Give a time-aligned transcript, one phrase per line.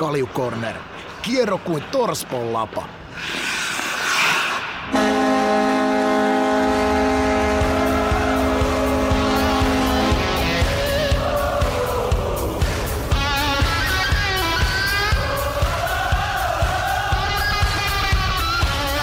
[0.00, 0.76] Kaljukorner.
[1.22, 2.88] Kierro kuin torspon lapa.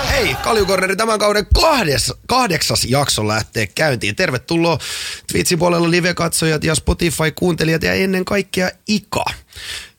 [0.09, 4.16] Hei, Kaljukorneri tämän kauden kahdes, kahdeksas jakso lähtee käyntiin.
[4.16, 4.77] Tervetuloa
[5.32, 9.25] Twitchin puolella live-katsojat ja Spotify-kuuntelijat ja ennen kaikkea Ika.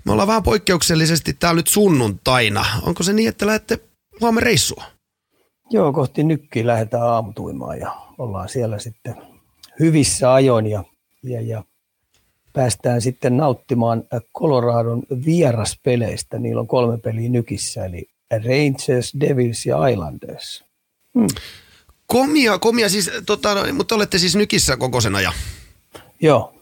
[0.09, 2.64] Me ollaan vähän poikkeuksellisesti täällä nyt sunnuntaina.
[2.82, 3.78] Onko se niin, että lähdette
[4.20, 4.84] huomenna reissua?
[5.70, 9.15] Joo, kohti nykkiä lähdetään aamutuimaan ja ollaan siellä sitten
[9.80, 10.84] hyvissä ajoin ja,
[11.23, 11.65] ja, ja
[12.52, 14.05] päästään sitten nauttimaan
[14.38, 16.38] Coloradon vieraspeleistä.
[16.38, 20.65] Niillä on kolme peliä nykissä, eli Rangers, Devils ja Islanders.
[21.18, 21.29] Hmm.
[22.06, 25.34] Komia, komia siis, tota, no, mutta olette siis nykissä koko sen ajan?
[26.20, 26.57] Joo,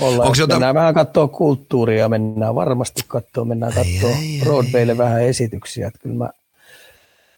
[0.00, 0.26] ollaan.
[0.26, 0.54] Onko jota...
[0.54, 5.86] Mennään vähän katsoa kulttuuria, mennään varmasti katsoa, mennään katsoa Broadwaylle vähän esityksiä.
[5.86, 6.30] Että kyllä mä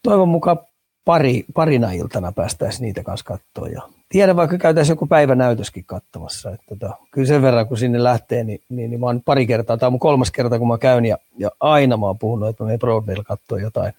[0.02, 0.58] toivon mukaan
[1.04, 3.68] pari, parina iltana päästäisiin niitä kanssa katsoa.
[3.68, 6.50] Ja tiedän, vaikka käytäisiin joku päivänäytöskin katsomassa.
[6.50, 9.76] Että tota, kyllä sen verran, kun sinne lähtee, niin, niin, niin mä oon pari kertaa,
[9.76, 12.62] tämä on mun kolmas kerta, kun mä käyn, ja, ja aina mä oon puhunut, että
[12.62, 13.92] mä menen Broadwaylle katsoa jotain,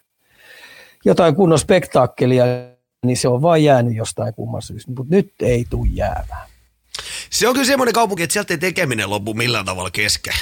[1.06, 2.46] jotain kunnon spektaakkelia,
[3.06, 6.51] niin se on vain jäänyt jostain kumman syystä, mutta nyt ei tule jäämään.
[7.32, 10.34] Se on kyllä semmoinen kaupunki, että sieltä ei tekeminen lopu millään tavalla kesken.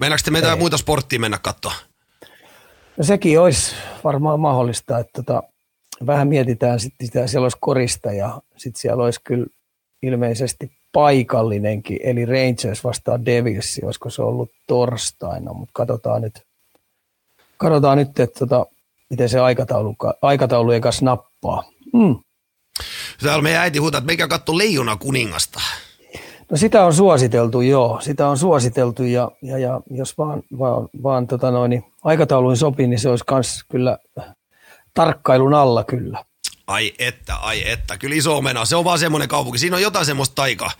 [0.00, 1.72] Meinaanko te meitä muita sporttia mennä katsoa?
[2.96, 5.42] No sekin olisi varmaan mahdollista, että tota,
[6.06, 9.46] vähän mietitään sitten sitä, siellä olisi korista ja sitten siellä olisi kyllä
[10.02, 16.42] ilmeisesti paikallinenkin, eli Rangers vastaan Devils, olisiko se ollut torstaina, mutta katsotaan nyt,
[17.56, 18.66] katsotaan nyt että tota,
[19.10, 21.64] miten se aikataulu, aikataulu ei kanssa nappaa.
[21.92, 22.16] Mm.
[23.22, 25.60] Täällä meidän äiti huutaa, että meikä katso Leijona kuningasta.
[26.50, 28.00] No sitä on suositeltu, joo.
[28.00, 32.86] Sitä on suositeltu ja, ja, ja jos vaan, vaan, vaan tota noin, niin aikatauluin sopii,
[32.86, 33.98] niin se olisi myös kyllä
[34.94, 36.24] tarkkailun alla kyllä.
[36.66, 37.98] Ai että, ai että.
[37.98, 38.64] Kyllä iso omena.
[38.64, 39.58] Se on vaan semmoinen kaupunki.
[39.58, 40.70] Siinä on jotain semmoista taikaa.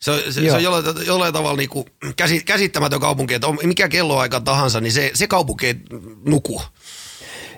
[0.00, 1.86] Se, se, se on jollain, jollain tavalla niin kuin
[2.46, 5.74] käsittämätön kaupunki, että on, mikä kelloaika tahansa, niin se, se kaupunki ei
[6.26, 6.62] nuku.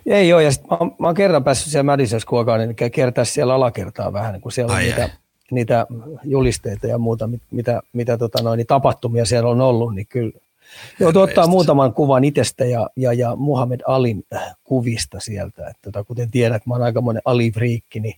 [0.06, 3.54] Ei ole, ja sit mä, mä oon kerran päässyt siellä Madison Square niin kertaa siellä
[3.54, 5.10] alakertaa vähän, niin kun siellä on ai niitä, ai.
[5.50, 5.86] Niitä
[6.24, 10.32] julisteita ja muuta, mitä, mitä tota noin, niin tapahtumia siellä on ollut, niin kyllä
[11.00, 15.68] Joo, ottaa muutaman kuvan itsestä ja, ja, ja Muhammed Alin äh, kuvista sieltä.
[15.68, 18.14] Että tota, kuten tiedät, mä oon aikamoinen Ali-friikki, niin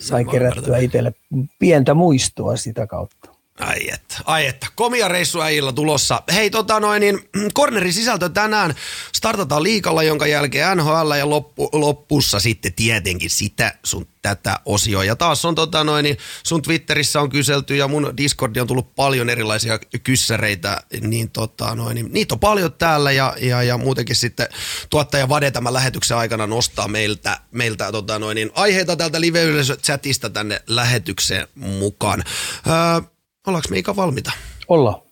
[0.00, 1.14] sain kerättyä itselle
[1.58, 3.31] pientä muistoa sitä kautta.
[3.58, 4.66] Ai että, ai että.
[4.74, 6.22] Komia reissu äijillä tulossa.
[6.32, 8.74] Hei tota noin, niin cornerin sisältö tänään
[9.12, 15.04] startataan liikalla, jonka jälkeen NHL ja loppu, loppussa sitten tietenkin sitä sun tätä osioa.
[15.04, 18.94] Ja taas on tota noin, niin sun Twitterissä on kyselty ja mun Discordi on tullut
[18.94, 24.16] paljon erilaisia kyssäreitä, niin tota noin, niin niitä on paljon täällä ja, ja, ja muutenkin
[24.16, 24.48] sitten
[24.90, 30.62] tuottaja Vade tämän lähetyksen aikana nostaa meiltä, meiltä tota noin, niin aiheita täältä live-yleisö-chatista tänne
[30.66, 32.24] lähetykseen mukaan.
[32.66, 33.11] Öö,
[33.46, 34.32] Ollaanko me ikä valmiita?
[34.68, 35.02] Olla.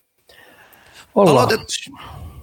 [1.14, 1.30] Olla.
[1.30, 1.60] Aloitet,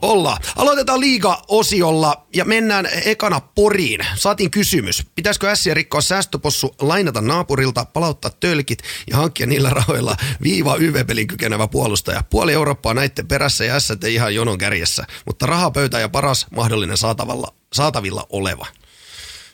[0.02, 0.38] olla.
[0.56, 4.00] Aloitetaan liiga-osiolla ja mennään ekana Poriin.
[4.16, 5.04] Saatiin kysymys.
[5.16, 11.68] Pitäisikö ässiä rikkoa säästöpossu, lainata naapurilta, palauttaa tölkit ja hankkia niillä rahoilla viiva YV-pelin kykenevä
[11.68, 12.24] puolustaja?
[12.30, 16.98] Puoli Eurooppaa näiden perässä ja ässät ei ihan jonon kärjessä, mutta rahapöytä ja paras mahdollinen
[16.98, 18.66] saatavilla, saatavilla oleva.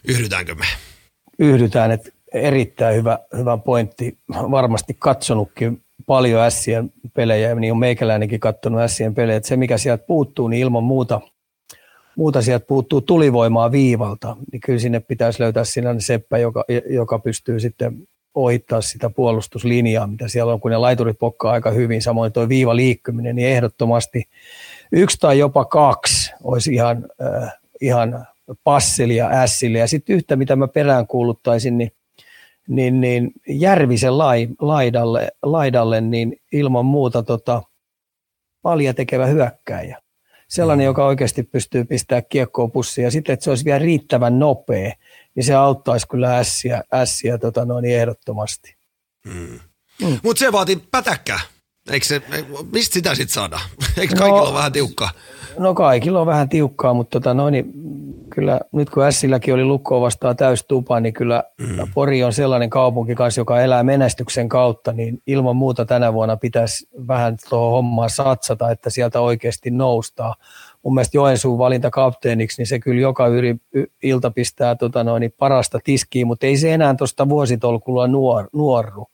[0.08, 0.66] Yhdytäänkö me?
[1.40, 4.18] Yhdytään, että erittäin hyvä, hyvä pointti.
[4.30, 10.04] Varmasti katsonutkin paljon Ässien pelejä, niin on meikäläinenkin katsonut Ässien pelejä, että se mikä sieltä
[10.08, 11.22] puuttuu, niin ilman muuta,
[12.16, 17.60] muuta sieltä puuttuu tulivoimaa viivalta, niin kyllä sinne pitäisi löytää sinne seppä, joka, joka pystyy
[17.60, 22.50] sitten ohittaa sitä puolustuslinjaa, mitä siellä on, kun ne laiturit pokkaa aika hyvin, samoin tuo
[22.50, 24.24] viiva liikkuminen, niin ehdottomasti
[24.92, 28.28] yksi tai jopa kaksi olisi ihan, äh, ihan
[28.64, 29.80] passelia ässille.
[29.80, 31.92] Ja sitten yhtä, mitä mä perään kuuluttaisin, niin
[32.68, 37.64] niin, niin Järvisen lai, laidalle, laidalle, niin ilman muuta tota,
[38.62, 40.00] paljon tekevä hyökkäjä.
[40.48, 40.88] Sellainen, mm.
[40.88, 44.94] joka oikeasti pystyy pistämään kiekkoon pussiin ja sitten, että se olisi vielä riittävän nopea,
[45.36, 48.76] niin se auttaisi kyllä ässiä, ässiä tota noin ehdottomasti.
[49.26, 49.60] Mm.
[50.02, 50.20] Mm.
[50.24, 51.40] Mutta se vaatii pätäkkää.
[51.92, 52.22] Eikö se,
[52.72, 53.60] mistä sitä sitten saada?
[53.98, 55.12] Eikö kaikilla no, ole vähän tiukkaa?
[55.60, 57.74] No kaikilla on vähän tiukkaa, mutta tota noin, niin
[58.36, 61.78] kyllä nyt kun Ässilläkin oli lukkoa vastaan täystupa, niin kyllä mm.
[61.94, 66.88] Pori on sellainen kaupunki kanssa, joka elää menestyksen kautta, niin ilman muuta tänä vuonna pitäisi
[67.08, 70.36] vähän tuohon hommaan satsata, että sieltä oikeasti noustaa.
[70.84, 73.56] Mun mielestä Joensuun valinta kapteeniksi, niin se kyllä joka yri,
[74.04, 79.08] ilta pistää tota noin, niin parasta tiskiä, mutta ei se enää tuosta vuositolkulla nuor, nuorru.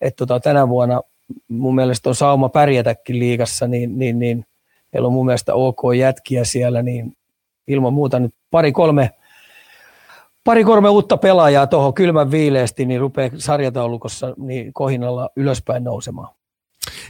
[0.00, 1.00] Et tota, tänä vuonna
[1.48, 4.44] mun mielestä on sauma pärjätäkin liigassa, niin, niin, niin
[4.92, 7.16] Heillä on mun mielestä OK jätkiä siellä, niin
[7.66, 9.10] ilman muuta nyt pari kolme,
[10.44, 16.34] pari kolme uutta pelaajaa tuohon kylmän viileesti, niin rupeaa sarjataulukossa niin kohinalla ylöspäin nousemaan.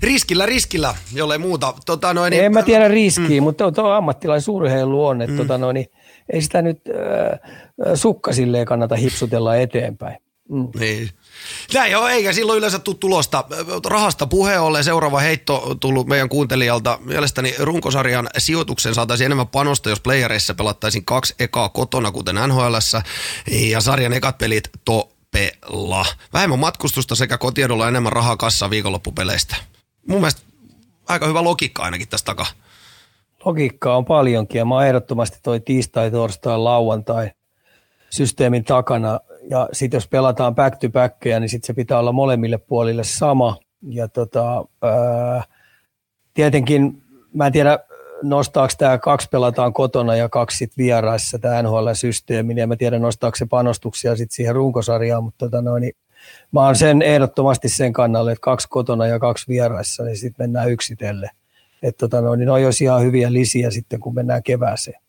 [0.03, 1.75] Riskillä, riskillä, jollei muuta.
[1.87, 3.45] Tota noin, en mä tiedä riskiä, mm.
[3.45, 5.37] mutta tuo ammattilaisurheilu on, että mm.
[5.37, 5.87] tota noin,
[6.33, 7.41] ei sitä nyt äh,
[7.95, 10.17] sukka silleen kannata hipsutella eteenpäin.
[10.49, 10.69] Mm.
[10.81, 11.09] Niin.
[11.75, 13.45] Näin joo, eikä silloin yleensä tule tulosta.
[13.87, 16.99] Rahasta puheen ollen seuraava heitto tullut meidän kuuntelijalta.
[17.05, 22.75] Mielestäni runkosarjan sijoituksen saataisiin enemmän panosta, jos playereissa pelattaisiin kaksi ekaa kotona, kuten nhl
[23.71, 26.07] ja sarjan ekat pelit topella.
[26.33, 29.57] Vähemmän matkustusta sekä kotiedolla enemmän rahaa kassa viikonloppupeleistä.
[30.09, 30.43] Mun mielestä
[31.09, 32.47] aika hyvä logiikka ainakin tästä takaa.
[33.45, 37.31] Logiikkaa on paljonkin ja mä oon ehdottomasti toi tiistai, torstai, lauantai
[38.11, 42.59] systeemin takana ja sitten jos pelataan back to backia, niin sitten se pitää olla molemmille
[42.59, 43.57] puolille sama.
[43.89, 45.45] Ja tota, ää,
[46.35, 47.03] tietenkin,
[47.35, 47.79] mä en tiedä,
[48.23, 53.37] nostaako tämä kaksi pelataan kotona ja kaksi sitten vieraissa tämä NHL-systeemi, ja mä tiedän nostaako
[53.37, 55.95] se panostuksia sitten siihen runkosarjaan, mutta tota noin, niin
[56.53, 60.71] mä oon sen ehdottomasti sen kannalle, että kaksi kotona ja kaksi vieraissa, niin sitten mennään
[60.71, 61.31] yksitelle.
[61.83, 65.01] Että tota noin, niin on olisi ihan hyviä lisiä sitten, kun mennään kevääseen.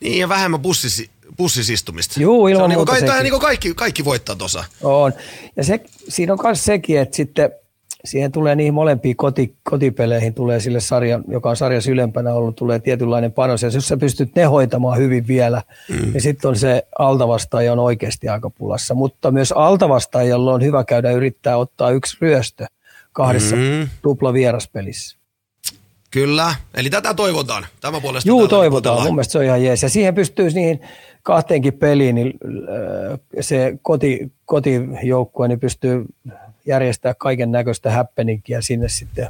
[0.00, 2.20] Niin, ja vähemmän bussisi, bussisistumista.
[2.20, 4.64] Joo, ilman se on niinku muuta niin kuin, niin kuin kaikki, kaikki voittaa tuossa.
[4.82, 5.12] On.
[5.56, 7.50] Ja se, siinä on myös sekin, että sitten
[8.04, 12.78] siihen tulee niihin molempiin koti, kotipeleihin, tulee sille sarja, joka on sarjassa ylempänä ollut, tulee
[12.78, 13.62] tietynlainen panos.
[13.62, 16.12] Ja jos sä pystyt ne hoitamaan hyvin vielä, mm.
[16.12, 18.94] niin sitten on se altavastaaja on oikeasti aika pulassa.
[18.94, 22.66] Mutta myös altavastaajalla on hyvä käydä yrittää ottaa yksi ryöstö
[23.12, 23.88] kahdessa mm.
[24.02, 25.18] tupla vieraspelissä.
[26.10, 27.66] Kyllä, eli tätä toivotaan.
[27.80, 29.02] Tämä puolesta Juu, toivotaan.
[29.02, 29.82] Mun mielestä se on ihan jees.
[29.82, 30.80] Ja siihen pystyy niihin
[31.28, 32.32] kahteenkin peliin, niin
[33.12, 36.04] äh, se koti, kotijoukkue niin pystyy
[36.66, 39.28] järjestämään kaiken näköistä happeningia sinne sitten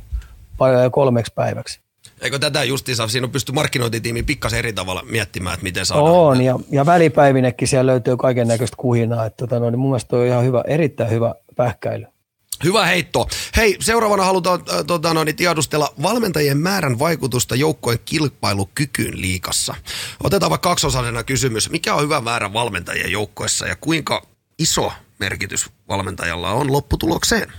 [0.90, 1.80] kolmeksi päiväksi.
[2.20, 6.12] Eikö tätä justiinsa, siinä on pysty markkinointitiimi pikkasen eri tavalla miettimään, että miten saadaan.
[6.12, 9.26] On, ja, ja välipäivinekin siellä löytyy kaiken näköistä kuhinaa.
[9.26, 12.06] Että, tota, no, niin mun mielestä on ihan hyvä, erittäin hyvä pähkäily.
[12.64, 13.28] Hyvä heitto.
[13.56, 19.74] Hei, seuraavana halutaan äh, tota, noin, tiedustella valmentajien määrän vaikutusta joukkojen kilpailukykyyn liikassa.
[20.24, 21.70] Otetaan vaikka kaksosaisena kysymys.
[21.70, 24.26] Mikä on hyvä määrä valmentajien joukkoissa ja kuinka
[24.58, 27.52] iso merkitys valmentajalla on lopputulokseen?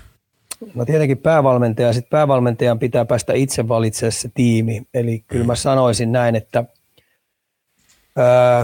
[0.75, 1.93] No tietenkin päävalmentaja.
[1.93, 4.81] Sitten päävalmentajan pitää päästä itse valitsemaan se tiimi.
[4.93, 6.63] Eli kyllä mä sanoisin näin, että–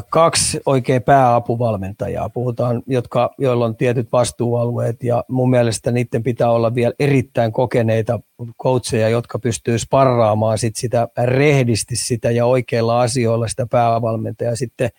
[0.09, 6.75] kaksi oikein pääapuvalmentajaa, puhutaan, jotka, joilla on tietyt vastuualueet ja mun mielestä niiden pitää olla
[6.75, 8.19] vielä erittäin kokeneita
[8.63, 14.55] coacheja, jotka pystyy sparraamaan sit sitä rehdisti sitä ja oikeilla asioilla sitä päävalmentajaa.
[14.55, 14.89] Sitten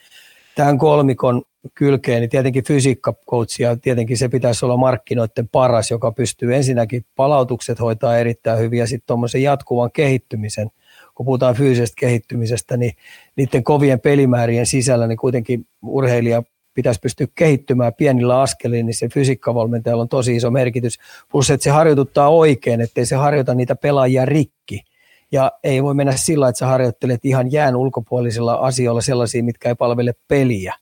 [0.54, 1.42] tämän kolmikon
[1.74, 8.18] kylkeen, niin tietenkin fysiikkakoutsia, tietenkin se pitäisi olla markkinoiden paras, joka pystyy ensinnäkin palautukset hoitaa
[8.18, 10.70] erittäin hyvin ja sitten tuommoisen jatkuvan kehittymisen–
[11.16, 12.92] kun puhutaan fyysisestä kehittymisestä, niin
[13.36, 16.42] niiden kovien pelimäärien sisällä niin kuitenkin urheilija
[16.74, 20.98] pitäisi pystyä kehittymään pienillä askelilla, niin se fysiikkavalmentajalla on tosi iso merkitys.
[21.30, 24.84] Plus, että se harjoituttaa oikein, ettei se harjoita niitä pelaajia rikki.
[25.32, 29.74] Ja ei voi mennä sillä, että sä harjoittelet ihan jään ulkopuolisilla asioilla sellaisia, mitkä ei
[29.74, 30.74] palvele peliä.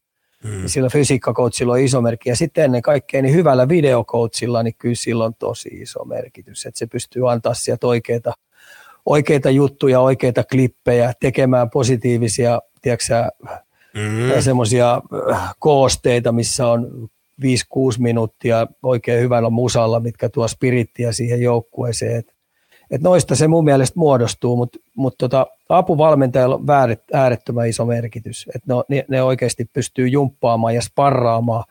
[0.49, 0.63] Hmm.
[0.67, 2.29] Sillä fysiikkakoutsilla on iso merkki.
[2.29, 6.67] Ja sitten ennen kaikkea niin hyvällä videokoutsilla, niin kyllä sillä on tosi iso merkitys.
[6.67, 8.33] Että se pystyy antaa sieltä oikeita
[9.07, 13.31] oikeita juttuja, oikeita klippejä, tekemään positiivisia, tiedätkö
[13.95, 14.43] mm-hmm.
[14.43, 17.09] semmoisia äh, koosteita, missä on
[17.43, 17.47] 5-6
[17.99, 22.17] minuuttia oikein hyvällä musalla, mitkä tuo spirittiä siihen joukkueeseen.
[22.17, 22.35] Et,
[22.91, 26.67] et noista se mun mielestä muodostuu, mutta mut tota, apuvalmentajalla on
[27.13, 28.47] äärettömän iso merkitys.
[28.55, 31.65] Et ne, ne, ne oikeasti pystyy jumppaamaan ja sparraamaan,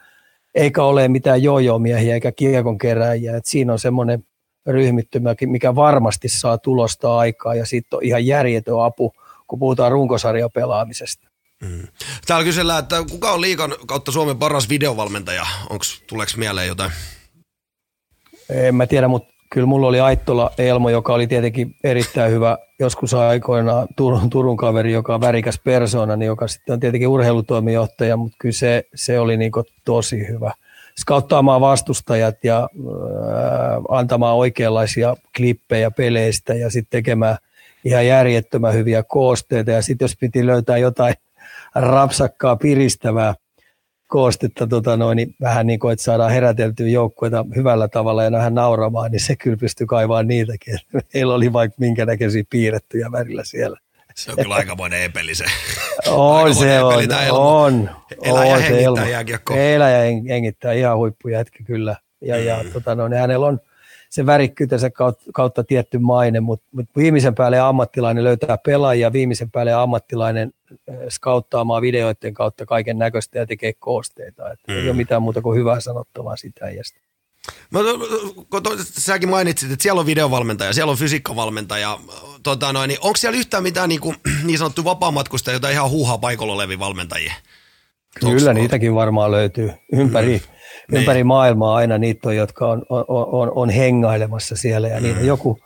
[0.56, 3.38] eikä ole mitään jojomiehiä eikä kiekon keräjiä.
[3.38, 4.24] Et siinä on semmoinen
[4.67, 9.13] ryhmittymä, mikä varmasti saa tulosta aikaa ja sitten on ihan järjetön apu,
[9.48, 11.27] kun puhutaan runkosarjapelaamisesta.
[11.63, 11.88] Mm.
[12.27, 15.46] Täällä kysellään, että kuka on liikan kautta Suomen paras videovalmentaja?
[15.70, 16.91] Onko, tuleeko mieleen jotain?
[18.50, 23.13] En mä tiedä, mutta kyllä mulla oli Aittola Elmo, joka oli tietenkin erittäin hyvä joskus
[23.13, 28.38] aikoinaan Turun, Turun kaveri, joka on värikäs persoona, niin joka sitten on tietenkin urheilutoimijohtaja, mutta
[28.39, 29.51] kyllä se, se oli niin
[29.86, 30.53] tosi hyvä
[31.00, 32.70] skauttaamaan vastustajat ja äh,
[33.90, 37.38] antamaan oikeanlaisia klippejä peleistä ja sitten tekemään
[37.86, 39.72] ihan järjettömän hyviä koosteita.
[39.72, 41.14] Ja sitten jos piti löytää jotain
[41.76, 43.34] rapsakkaa piristävää
[44.08, 48.56] koostetta, tota noin, niin vähän niin kuin, että saadaan heräteltyä joukkueita hyvällä tavalla ja vähän
[48.56, 50.80] nauramaan, niin se kyllä pystyy kaivaamaan niitäkin.
[51.14, 53.80] Meillä oli vaikka minkä näköisiä piirrettyjä värillä siellä.
[54.15, 55.46] Se on kyllä aikamoinen epeli se.
[56.08, 56.93] On se on,
[57.32, 57.89] on.
[58.24, 59.53] Elää ja hengittää jääkiekko.
[59.53, 61.96] Elää ja hengittää ihan huippujätkä kyllä.
[62.22, 62.72] Ja, ja mm.
[62.72, 63.60] tota, no, niin hänellä on
[64.10, 69.74] se värikkyytensä kautta, kautta tietty maine, mutta, mutta viimeisen päälle ammattilainen löytää pelaajia, viimeisen päälle
[69.74, 70.51] ammattilainen
[71.10, 74.51] skauttaamaan videoiden kautta kaiken näköistä ja tekee koosteita.
[74.51, 74.77] Että mm.
[74.77, 77.00] Ei ole mitään muuta kuin hyvää sanottavaa sitä iästä.
[78.64, 82.00] To, säkin mainitsit, että siellä on videovalmentaja, siellä on fysiikkavalmentaja.
[82.44, 86.18] Tota noin, niin onko siellä yhtään mitään niin, kuin, niin sanottu vapaamatkusta, jota ihan huuhaa
[86.18, 87.34] paikalla olevia valmentajia?
[88.20, 90.42] Kyllä Onks niitäkin varmaan löytyy ympäri,
[90.88, 90.98] mm.
[90.98, 91.28] ympäri niin.
[91.28, 95.26] maailmaa aina niitä on, jotka on, on, on, on hengailemassa siellä ja mm.
[95.26, 95.60] joku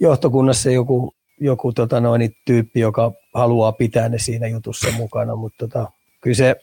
[0.00, 5.90] johtokunnassa joku, joku tota noin, tyyppi, joka haluaa pitää ne siinä jutussa mukana, mutta tota,
[6.20, 6.56] kyllä se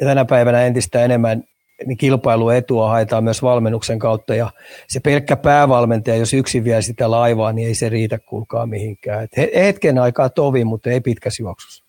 [0.00, 1.44] tänä päivänä entistä enemmän
[1.86, 4.50] niin kilpailuetua haetaan myös valmennuksen kautta ja
[4.88, 9.24] se pelkkä päävalmentaja, jos yksin vie sitä laivaa, niin ei se riitä kuulkaa mihinkään.
[9.24, 11.84] Et hetken aikaa tovi, mutta ei pitkässä juoksussa.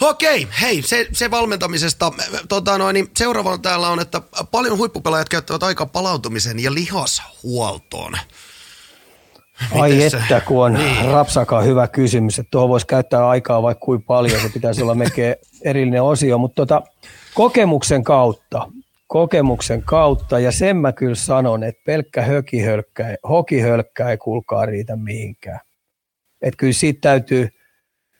[0.00, 2.12] Okei, hei, se, se valmentamisesta.
[2.48, 8.12] Tota noin, niin seuraavana täällä on, että paljon huippupelaajat käyttävät aikaa palautumisen ja lihashuoltoon.
[9.72, 11.04] Ai Mites että, kun on niin.
[11.04, 15.36] rapsaka hyvä kysymys, että tuohon voisi käyttää aikaa vaikka kuin paljon, se pitäisi olla melkein
[15.64, 16.82] erillinen osio, mutta tota,
[17.34, 18.66] kokemuksen kautta,
[19.06, 25.60] kokemuksen kautta, ja sen mä kyllä sanon, että pelkkä hökihölkkä, hokihölkkä ei kuulkaa riitä mihinkään.
[26.42, 27.48] Että kyllä siitä täytyy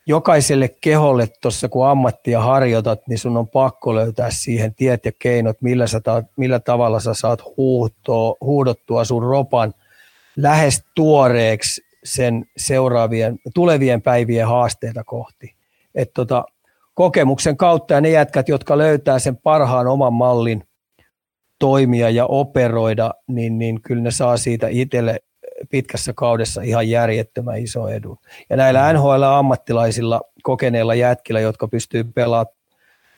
[0.07, 5.57] jokaiselle keholle tuossa, kun ammattia harjoitat, niin sun on pakko löytää siihen tiet ja keinot,
[5.63, 9.75] millä, sä taat, millä tavalla sä saat huuhtoa, huudottua sun ropan
[10.37, 15.55] lähes tuoreeksi sen seuraavien, tulevien päivien haasteita kohti.
[15.95, 16.45] Et tota,
[16.95, 20.63] kokemuksen kautta ja ne jätkät, jotka löytää sen parhaan oman mallin
[21.59, 25.21] toimia ja operoida, niin, niin kyllä ne saa siitä itselle
[25.71, 28.19] pitkässä kaudessa ihan järjettömän iso edun.
[28.51, 28.99] Ja näillä mm.
[28.99, 32.57] NHL-ammattilaisilla, kokeneilla jätkillä, jotka pystyy pelaamaan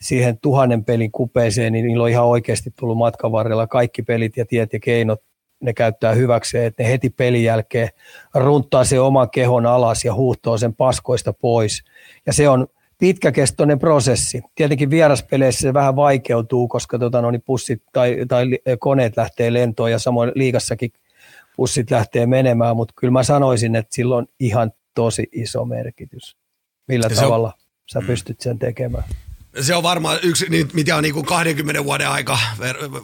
[0.01, 4.47] siihen tuhannen pelin kupeeseen, niin niillä on ihan oikeasti tullut matkan varrella kaikki pelit ja
[4.47, 5.23] tiet ja keinot
[5.61, 7.89] ne käyttää hyväkseen, että ne heti pelin jälkeen
[8.35, 11.85] runttaa se oman kehon alas ja huuhtoo sen paskoista pois.
[12.27, 12.67] Ja se on
[12.99, 14.43] pitkäkestoinen prosessi.
[14.55, 18.47] Tietenkin vieraspeleissä se vähän vaikeutuu, koska tota, no, niin pussit tai, tai
[18.79, 20.93] koneet lähtee lentoon ja samoin liikassakin
[21.57, 26.37] pussit lähtee menemään, mutta kyllä mä sanoisin, että sillä on ihan tosi iso merkitys,
[26.89, 27.61] millä se tavalla on...
[27.87, 29.05] sä pystyt sen tekemään.
[29.61, 32.39] Se on varmaan yksi, mitä on niin kuin 20 vuoden aika,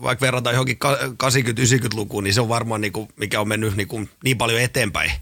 [0.03, 4.09] vaikka verrataan johonkin 80-90-lukuun, niin se on varmaan niin kuin, mikä on mennyt niin, kuin
[4.25, 5.13] niin paljon eteenpäin.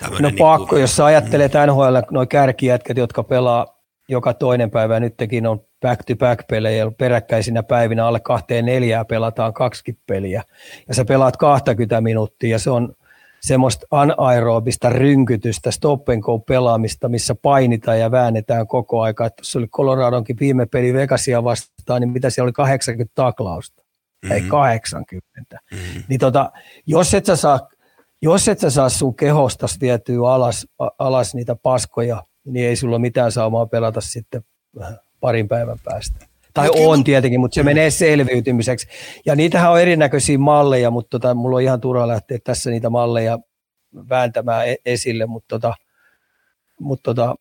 [0.00, 1.72] Tämmönen no niin pakko, kuin, jos sä ajattelet mm.
[1.72, 3.81] NHL, noin kärkijätkät, jotka pelaa
[4.12, 10.42] joka toinen päivä, nytkin on back-to-back-pelejä, peräkkäisinä päivinä alle kahteen neljää pelataan kaksi peliä,
[10.88, 12.94] ja sä pelaat 20 minuuttia, ja se on
[13.40, 19.26] semmoista anaerobista rynkytystä, stop and go pelaamista, missä painitaan ja väännetään koko aika.
[19.26, 24.36] Että se oli Coloradonkin viime peli Vegasia vastaan, niin mitä siellä oli 80 taklausta, mm-hmm.
[24.36, 25.58] ei 80.
[25.72, 26.02] Mm-hmm.
[26.08, 26.52] Niin tota,
[26.86, 27.60] jos et sä saa
[28.22, 30.66] jos et sä saa sun kehosta vietyä alas,
[30.98, 34.44] alas niitä paskoja, niin ei sulla mitään saumaa pelata sitten
[35.20, 36.26] parin päivän päästä.
[36.54, 38.88] Tai no, on tietenkin, mutta se menee selviytymiseksi.
[39.26, 43.38] Ja niitähän on erinäköisiä malleja, mutta tota, mulla on ihan turha lähteä tässä niitä malleja
[44.08, 45.74] vääntämään e- esille, mutta tota,
[46.80, 47.34] mutta tota,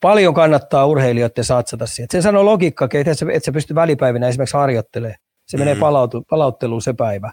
[0.00, 2.08] paljon kannattaa urheilijoiden satsata siihen.
[2.10, 5.18] Se sanoo logiikka, että et sä, et sä pysty välipäivinä esimerkiksi harjoittelemaan.
[5.46, 7.32] Se menee palautu, palautteluun se päivä.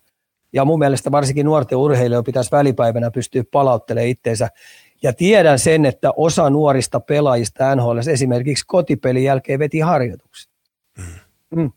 [0.54, 4.50] Ja mun mielestä varsinkin nuorten urheilijoiden pitäisi välipäivänä pystyä palauttelemaan itseensä.
[5.04, 10.52] Ja tiedän sen, että osa nuorista pelaajista NHL esimerkiksi kotipelin jälkeen veti harjoitukset.
[10.98, 11.04] Mm.
[11.62, 11.72] Mm.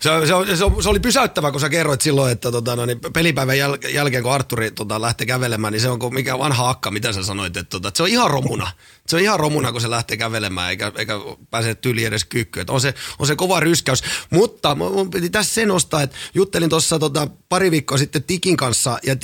[0.00, 3.58] Se, se, se, se, oli pysäyttävä, kun sä kerroit silloin, että tota, no, niin pelipäivän
[3.58, 7.12] jäl, jälkeen, kun Arturi tota, lähtee kävelemään, niin se on kuin mikä vanha akka, mitä
[7.12, 8.70] sä sanoit, että, tota, että se on ihan romuna.
[9.06, 11.14] Se on ihan romuna, kun se lähtee kävelemään, eikä, eikä
[11.50, 12.70] pääse tyli edes kyykkyyn.
[12.70, 14.02] On se, on se kova ryskäys.
[14.30, 18.98] Mutta mun piti tässä sen nostaa, että juttelin tuossa tota, pari viikkoa sitten Tikin kanssa,
[19.02, 19.16] ja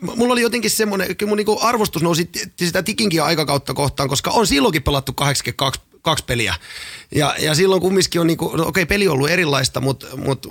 [0.00, 4.46] mulla oli jotenkin semmoinen, kyllä mun niinku arvostus nousi sitä Tikinkin aikakautta kohtaan, koska on
[4.46, 6.54] silloinkin pelattu 82 kaksi peliä.
[7.14, 10.48] Ja, ja silloin kumminkin on, niinku, no okei, peli on ollut erilaista, mutta, mutta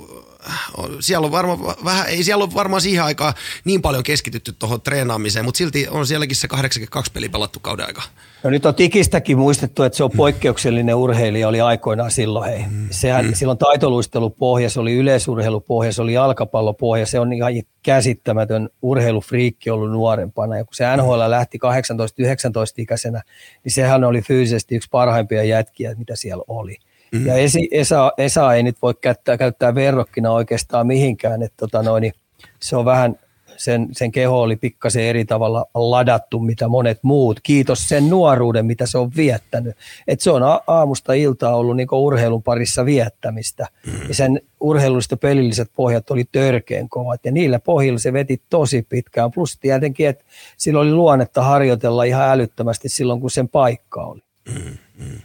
[1.00, 5.44] siellä on varmaan vähän, ei siellä ole varmaan siihen aikaan niin paljon keskitytty tuohon treenaamiseen,
[5.44, 8.02] mutta silti on sielläkin se 82 peli pelattu kauden aika.
[8.42, 12.50] No nyt on Tikistäkin muistettu, että se on poikkeuksellinen urheilija, oli aikoinaan silloin.
[12.50, 12.64] Hei.
[12.70, 12.88] Mm.
[12.90, 13.34] Sehän, mm.
[13.34, 17.52] Silloin taitoluistelupohja, se oli yleisurheilupohja, se oli jalkapallopohja, se on ihan
[17.82, 20.56] käsittämätön urheilufriikki ollut nuorempana.
[20.56, 23.22] Ja kun se NHL lähti 18-19-ikäisenä,
[23.64, 26.76] niin sehän oli fyysisesti yksi parhaimpia jätkiä, mitä siellä oli.
[27.12, 27.26] Mm.
[27.26, 32.00] Ja Esi, Esa, Esa ei nyt voi käyttää, käyttää verrokkina oikeastaan mihinkään, että tota noin,
[32.00, 32.12] niin
[32.60, 33.18] se on vähän
[33.58, 37.40] sen, sen keho oli pikkasen eri tavalla ladattu, mitä monet muut.
[37.42, 39.76] Kiitos sen nuoruuden, mitä se on viettänyt.
[40.08, 43.66] Et se on aamusta iltaa ollut niin urheilun parissa viettämistä.
[44.08, 47.20] Ja sen urheilullista pelilliset pohjat oli törkeen kovat.
[47.24, 49.30] Ja niillä pohjilla se veti tosi pitkään.
[49.30, 50.24] Plus tietenkin, että
[50.56, 54.20] sillä oli luonnetta harjoitella ihan älyttömästi silloin, kun sen paikka oli.
[54.48, 55.18] Mm, mm.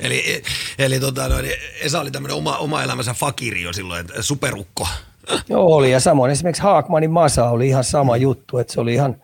[0.00, 0.42] Eli
[0.78, 1.34] eli tota, no,
[1.80, 4.88] Esa oli tämmöinen oma, oma elämänsä fakiri jo silloin, superukko.
[5.48, 5.90] Joo, oli.
[5.90, 9.16] Ja samoin esimerkiksi Haakmanin Masa oli ihan sama juttu, että se oli ihan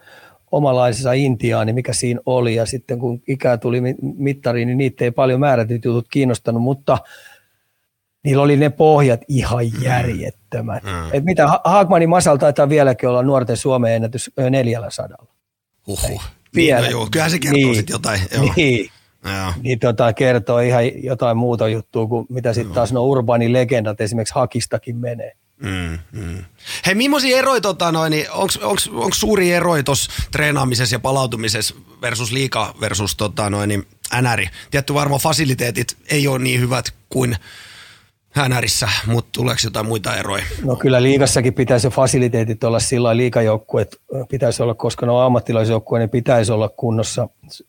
[0.52, 2.54] omalaisessa intiaani, mikä siinä oli.
[2.54, 3.80] Ja sitten kun ikää tuli
[4.16, 6.98] mittariin, niin niitä ei paljon määrätyt jutut kiinnostanut, mutta
[8.24, 9.82] niillä oli ne pohjat ihan mm.
[9.82, 10.82] järjettömät.
[10.82, 10.90] Mm.
[11.12, 15.32] Et mitä Haakmanin Masal taitaa vieläkin olla nuorten Suomen ennätys neljällä sadalla.
[15.86, 16.22] Huhhuh.
[16.54, 16.80] Vielä.
[16.80, 18.20] Niin, no joo, kyllähän se kertoo niin, sitten jotain.
[18.34, 18.52] Joo.
[18.56, 18.90] Niin.
[19.24, 19.52] Joo.
[19.62, 24.34] Niin tota, kertoo ihan jotain muuta juttua kuin mitä sitten taas no urbaani legendat esimerkiksi
[24.34, 25.32] Hakistakin menee.
[25.62, 26.44] Mm, mm.
[26.86, 33.16] Hei, millaisia eroja, tota, niin onko suuri ero tuossa treenaamisessa ja palautumisessa versus liika versus
[33.16, 33.86] tota, noin, niin
[34.20, 34.46] NR?
[34.70, 37.36] Tietty varmaan fasiliteetit ei ole niin hyvät kuin
[38.32, 40.44] hänärissä, mutta tuleeko jotain muita eroja?
[40.64, 46.08] No kyllä liigassakin pitäisi fasiliteetit olla sillä liikajoukkueet pitäisi olla, koska ne on ammattilaisjoukkueet, ne
[46.08, 47.28] pitäisi olla kunnossa.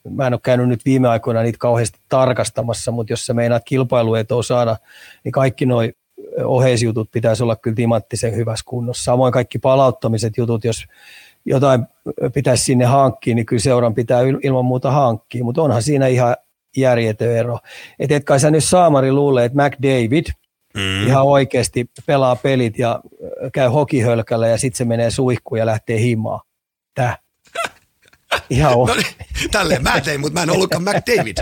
[0.10, 4.43] Mä en ole käynyt nyt viime aikoina niitä kauheasti tarkastamassa, mutta jos sä meinaat kilpailuetoa
[4.43, 4.77] saada,
[5.24, 5.82] niin kaikki nuo
[6.43, 9.03] oheisjutut pitäisi olla kyllä timanttisen hyvässä kunnossa.
[9.03, 10.86] Samoin kaikki palauttamiset jutut, jos
[11.46, 11.86] jotain
[12.34, 16.36] pitäisi sinne hankkia, niin kyllä seuran pitää ilman muuta hankkia, mutta onhan siinä ihan
[16.77, 17.60] järjetön ero.
[18.00, 20.25] Et et kai sä nyt saamari luulee, että McDavid–
[20.77, 21.08] mm.
[21.08, 23.00] ihan oikeasti pelaa pelit ja
[23.53, 26.39] käy hokihölkällä ja sitten se menee suihkuun ja lähtee himaan.
[26.94, 27.18] Tää.
[28.50, 31.38] Ihan no niin, tälleen mä tein, mutta mä en ollutkaan McDavid.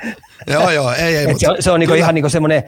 [0.52, 1.26] joo, joo, ei, ei.
[1.26, 2.62] Mutta, se on, se on niinku ihan niinku semmoinen,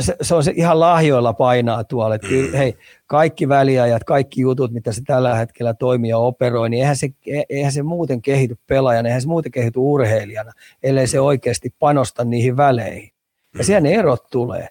[0.00, 2.14] se, se on se ihan lahjoilla painaa tuolla.
[2.14, 2.52] Että mm.
[2.52, 7.08] hei, kaikki väliajat, kaikki jutut, mitä se tällä hetkellä toimii ja operoi, niin eihän se,
[7.48, 12.56] eihän se muuten kehity pelaajana, eihän se muuten kehity urheilijana, ellei se oikeasti panosta niihin
[12.56, 13.10] väleihin.
[13.54, 13.64] Ja mm.
[13.64, 14.68] siellä ne erot tulee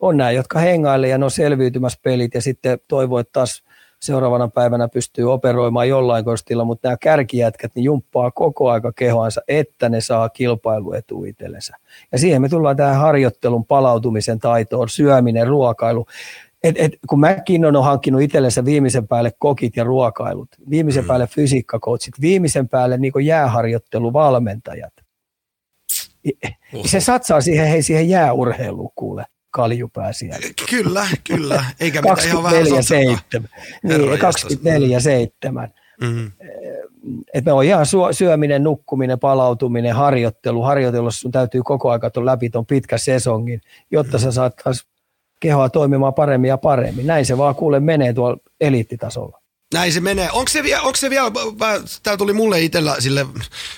[0.00, 3.64] on nämä, jotka hengailee ja ne on selviytymässä pelit ja sitten toivoo, että taas
[4.04, 9.88] seuraavana päivänä pystyy operoimaan jollain kostilla, mutta nämä kärkijätkät niin jumppaa koko aika kehoansa, että
[9.88, 11.76] ne saa kilpailuetu itsellensä.
[12.12, 16.06] Ja siihen me tullaan tähän harjoittelun palautumisen taitoon, syöminen, ruokailu.
[16.64, 21.08] Et, et, kun McKinnon on hankkinut itsellensä viimeisen päälle kokit ja ruokailut, viimeisen mm.
[21.08, 24.92] päälle fysiikkakoutsit, viimeisen päälle niin jääharjoitteluvalmentajat.
[26.86, 28.90] Se satsaa siihen, hei, siihen jääurheiluun
[29.54, 30.38] kuule kaljupääsiä.
[30.70, 31.64] Kyllä, kyllä.
[31.80, 33.48] Eikä mitään ihan vähän 7.
[33.82, 35.74] Niin, 24 7.
[36.00, 36.32] Mm-hmm.
[37.34, 40.62] Et me on ihan syöminen, nukkuminen, palautuminen, harjoittelu.
[40.62, 44.54] Harjoittelussa sun täytyy koko ajan tuon läpi tuon pitkä sesongin, jotta sä saat
[45.40, 47.06] kehoa toimimaan paremmin ja paremmin.
[47.06, 49.43] Näin se vaan kuule menee tuolla eliittitasolla.
[49.74, 50.30] Näin se menee.
[50.30, 51.30] Onko se vielä, onko se vielä
[52.02, 53.20] tämä tuli mulle itsellä sille,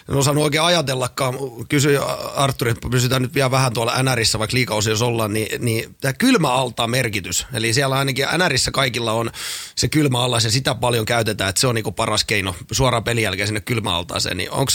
[0.09, 1.35] en osannut oikein ajatellakaan,
[1.69, 1.99] kysyi
[2.35, 4.57] Arturi, että pysytään nyt vielä vähän tuolla NRissä, vaikka
[4.89, 7.47] jos ollaan, niin, niin tämä kylmäaltaan merkitys.
[7.55, 9.31] Eli siellä ainakin NRissä kaikilla on
[9.77, 13.49] se kylmäallas ja sitä paljon käytetään, että se on niinku paras keino suoraan pelin jälkeen
[13.49, 14.37] sinne kylmäaltaaseen.
[14.37, 14.73] Niin onko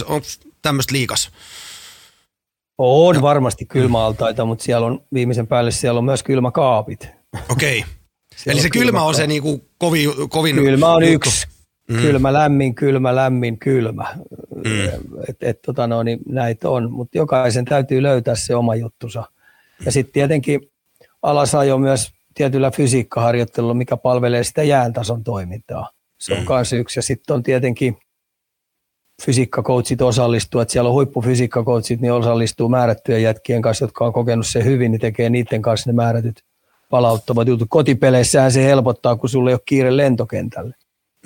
[0.62, 1.32] tämmöistä liikas?
[2.78, 3.21] On no.
[3.21, 7.08] varmasti kylmäaltaita, mutta siellä on viimeisen päälle siellä on myös kylmäkaapit.
[7.50, 7.80] Okei.
[7.80, 8.00] Okay.
[8.48, 10.56] Eli se kylmä on se niinku kovin, kovin...
[10.56, 11.48] Kylmä on yksi.
[11.88, 11.98] Mm.
[11.98, 14.15] Kylmä, lämmin, kylmä, lämmin, kylmä.
[14.56, 14.86] Mm.
[15.30, 19.24] Et, et, tota no, niin näitä on, mutta jokaisen täytyy löytää se oma juttusa.
[19.86, 20.72] Ja sitten tietenkin
[21.22, 25.89] alasajo myös tietyllä fysiikkaharjoittelulla, mikä palvelee sitä jääntason toimintaa.
[26.20, 26.80] Se on myös mm.
[26.80, 27.00] yksi.
[27.00, 27.98] Ja sitten on tietenkin
[29.26, 34.65] fysiikkakoutsit osallistuu, että siellä on huippufysiikkakoutsit, niin osallistuu määrättyjen jätkien kanssa, jotka on kokenut sen
[34.65, 36.44] hyvin, niin tekee niiden kanssa ne määrätyt
[36.91, 37.67] palauttavat jutut.
[37.69, 40.75] Kotipeleissähän se helpottaa, kun sulle ei ole kiire lentokentälle.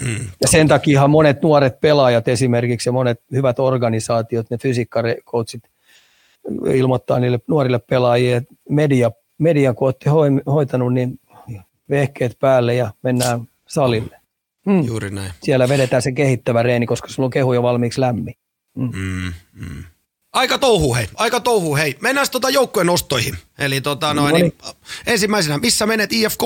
[0.02, 0.28] Mm.
[0.42, 5.64] Ja sen takia monet nuoret pelaajat esimerkiksi ja monet hyvät organisaatiot, ne fysiikkakoutsit
[6.74, 10.10] ilmoittaa niille nuorille pelaajille, että media, media kun olette
[10.46, 11.20] hoitanut, niin
[11.90, 14.20] vehkeet päälle ja mennään salille.
[14.66, 14.84] Mm.
[14.84, 15.32] Juuri näin.
[15.44, 18.36] Siellä vedetään se kehittävä reeni, koska sulla on kehu jo valmiiksi lämmin.
[18.76, 18.92] Mm.
[18.96, 19.84] Mm, mm.
[20.36, 21.96] Aika touhu hei, aika touhu hei.
[22.02, 23.38] Mennään tota joukkueen nostoihin.
[23.60, 24.54] Eli tota noin, no niin,
[25.08, 26.42] ensimmäisenä, missä menet IFK?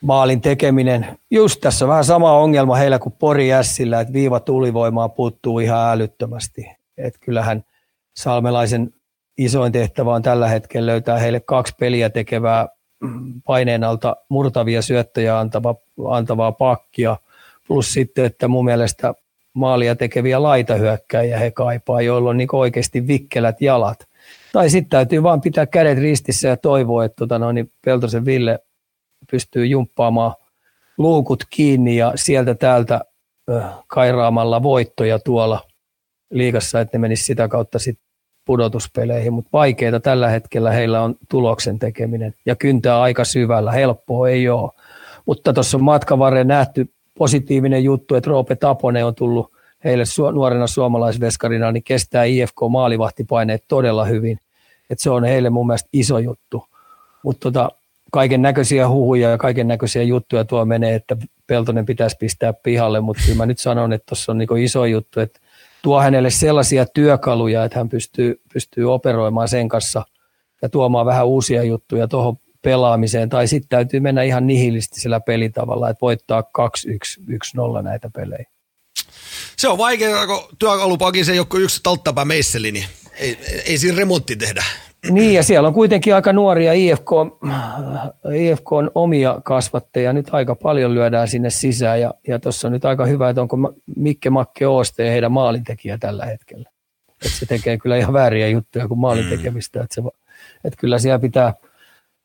[0.00, 1.18] Maalin tekeminen.
[1.30, 6.66] Just tässä vähän sama ongelma heillä kuin Pori Ässillä, että viiva tulivoimaa puuttuu ihan älyttömästi.
[6.98, 7.64] Että kyllähän
[8.16, 8.94] Salmelaisen
[9.38, 12.68] isoin tehtävä on tällä hetkellä löytää heille kaksi peliä tekevää
[13.44, 15.74] paineen alta murtavia syöttöjä antava,
[16.10, 17.16] antavaa pakkia.
[17.66, 19.14] Plus sitten, että mun mielestä
[19.54, 24.08] maalia tekeviä laitahyökkäjiä he kaipaa, joilla on niin oikeasti vikkelät jalat.
[24.52, 28.58] Tai sitten täytyy vaan pitää kädet ristissä ja toivoa, että tota, no, niin Peltosen Ville
[29.30, 30.34] pystyy jumppaamaan
[30.98, 33.00] luukut kiinni ja sieltä täältä
[33.86, 35.60] kairaamalla voittoja tuolla
[36.30, 38.04] liigassa, että ne menisi sitä kautta sitten
[38.46, 44.48] pudotuspeleihin, mutta vaikeita tällä hetkellä heillä on tuloksen tekeminen ja kyntää aika syvällä, helppoa ei
[44.48, 44.70] ole.
[45.26, 49.52] Mutta tuossa on matkan nähty positiivinen juttu, että Roope Taponen on tullut
[49.84, 54.38] heille su- nuorena suomalaisveskarina, niin kestää IFK maalivahtipaineet todella hyvin.
[54.90, 56.64] Et se on heille mun mielestä iso juttu.
[57.22, 57.70] Mutta tota,
[58.12, 63.22] kaiken näköisiä huhuja ja kaiken näköisiä juttuja tuo menee, että Peltonen pitäisi pistää pihalle, mutta
[63.22, 65.40] kyllä mä nyt sanon, että tuossa on niinku iso juttu, että
[65.82, 70.02] tuo hänelle sellaisia työkaluja, että hän pystyy, pystyy operoimaan sen kanssa
[70.62, 73.28] ja tuomaan vähän uusia juttuja tuohon pelaamiseen.
[73.28, 78.44] Tai sitten täytyy mennä ihan nihilistisellä pelitavalla, että voittaa 2-1-1-0 näitä pelejä.
[79.56, 82.84] Se on vaikea, kun työkalupakissa ei ole kuin yksi talttapää meisseli, niin
[83.18, 84.64] ei, ei siinä remontti tehdä.
[85.10, 87.10] Niin, ja siellä on kuitenkin aika nuoria IFK,
[88.34, 90.12] IFK on omia kasvatteja.
[90.12, 93.56] Nyt aika paljon lyödään sinne sisään, ja, ja tuossa on nyt aika hyvä, että onko
[93.96, 96.70] Mikke Makke Ooste heidän maalintekijä tällä hetkellä.
[97.08, 99.82] Että se tekee kyllä ihan vääriä juttuja kuin maalintekemistä.
[99.82, 100.02] Että, se,
[100.64, 101.54] että kyllä siellä pitää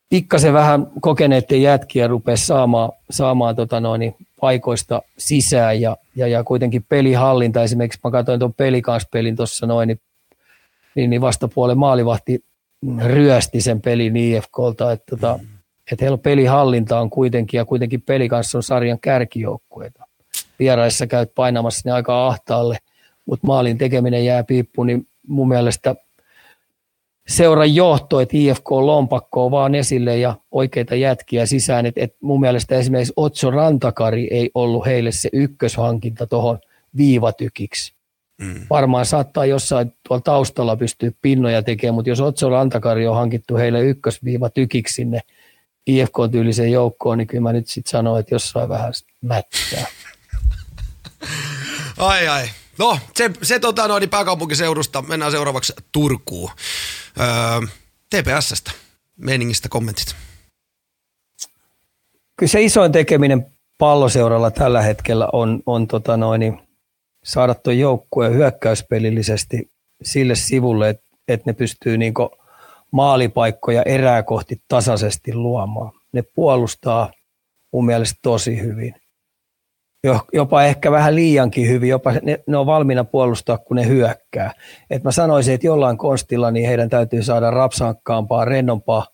[0.10, 6.86] pikkasen vähän kokeneiden jätkiä rupea saamaan, saamaan tota noin, paikoista sisään, ja, ja, ja kuitenkin
[6.89, 7.63] pelihallinta.
[7.63, 10.00] Esimerkiksi mä katsoin tuon pelikanspelin tuossa noin, niin
[10.95, 12.43] niin, niin vastapuolen maalivahti
[13.00, 15.39] ryösti sen pelin IFKlta, että, tota,
[15.91, 20.08] että heillä pelihallinta on kuitenkin ja kuitenkin peli kanssa on sarjan kärkijoukkueita.
[20.60, 22.78] Vieraissa käyt painamassa ne aika ahtaalle,
[23.26, 25.95] mutta maalin tekeminen jää piippuun, niin mun mielestä
[27.30, 31.86] seuran johto, että IFK lompakkoa vaan esille ja oikeita jätkiä sisään.
[31.86, 36.60] että et mun mielestä esimerkiksi Otso Rantakari ei ollut heille se ykköshankinta tuohon
[36.98, 37.94] viivatykiksi.
[38.42, 38.65] Mm.
[38.70, 43.82] Varmaan saattaa jossain tuolla taustalla pystyä pinnoja tekemään, mutta jos Otso Rantakari on hankittu heille
[43.82, 45.20] ykkösviiva tykiksi sinne
[45.88, 49.88] IFK-tyyliseen joukkoon, niin kyllä mä nyt sitten sanon, että jossain vähän mättää.
[51.98, 52.50] Ai ai.
[52.80, 55.02] No, se, se tota noin pääkaupunkiseudusta.
[55.02, 56.52] Mennään seuraavaksi Turkuun.
[57.19, 57.67] Öö,
[58.10, 58.71] TPSstä.
[59.17, 60.15] Meiningistä kommentit.
[62.38, 66.62] Kyllä se isoin tekeminen palloseuralla tällä hetkellä on, on tota noin,
[67.23, 72.13] saada tuo joukkue hyökkäyspelillisesti sille sivulle, että, että ne pystyy niin
[72.91, 75.91] maalipaikkoja erää kohti tasaisesti luomaan.
[76.12, 77.12] Ne puolustaa
[77.73, 78.95] mun mielestä tosi hyvin.
[80.34, 84.52] Jopa ehkä vähän liiankin hyvin, jopa ne, ne on valmiina puolustaa, kun ne hyökkää.
[84.90, 89.06] Et mä sanoisin, että jollain konstilla niin heidän täytyy saada rapsankkaampaa, rennompaa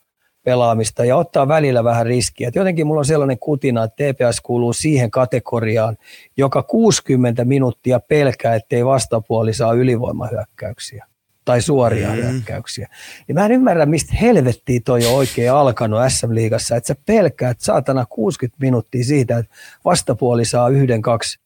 [0.43, 2.47] pelaamista ja ottaa välillä vähän riskiä.
[2.47, 5.97] Et jotenkin mulla on sellainen kutina, että TPS kuuluu siihen kategoriaan,
[6.37, 11.05] joka 60 minuuttia pelkää, ettei vastapuoli saa ylivoimahyökkäyksiä
[11.45, 12.15] tai suoria mm.
[12.15, 12.89] hyökkäyksiä.
[13.27, 18.05] Niin mä en ymmärrä, mistä helvettiin toi on oikein alkanut SM-liigassa, että sä pelkäät saatana
[18.05, 19.55] 60 minuuttia siitä, että
[19.85, 21.39] vastapuoli saa yhden, kaksi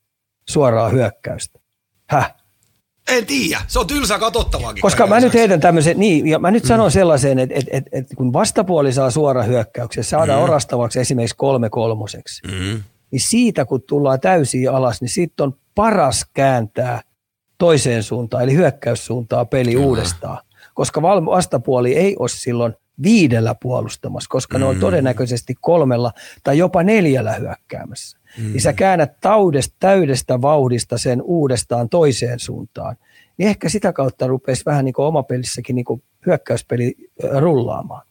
[0.49, 1.59] suoraa hyökkäystä.
[2.09, 2.33] Häh?
[3.09, 4.81] En tiedä, se on tylsää katsottavaakin.
[4.81, 6.67] Koska mä nyt heitän tämmöisen, niin, ja mä nyt mm.
[6.67, 10.43] sanon sellaisen, että, että, että, että kun vastapuoli saa suora hyökkäyksen, saadaan mm.
[10.43, 12.83] orastavaksi esimerkiksi kolme kolmoseksi, mm.
[13.11, 17.01] niin siitä kun tullaan täysin alas, niin siitä on paras kääntää
[17.59, 19.83] toiseen suuntaan, eli hyökkäyssuuntaan peli mm.
[19.83, 20.37] uudestaan.
[20.73, 24.61] Koska vastapuoli ei ole silloin viidellä puolustamassa, koska mm.
[24.61, 24.81] ne on mm.
[24.81, 26.11] todennäköisesti kolmella
[26.43, 28.43] tai jopa neljällä hyökkäämässä mm.
[28.43, 32.95] niin sä käännät taudesta, täydestä vauhdista sen uudestaan toiseen suuntaan.
[33.37, 36.95] Niin ehkä sitä kautta rupesi vähän niin kuin omapelissäkin niin kuin hyökkäyspeli
[37.39, 38.08] rullaamaan.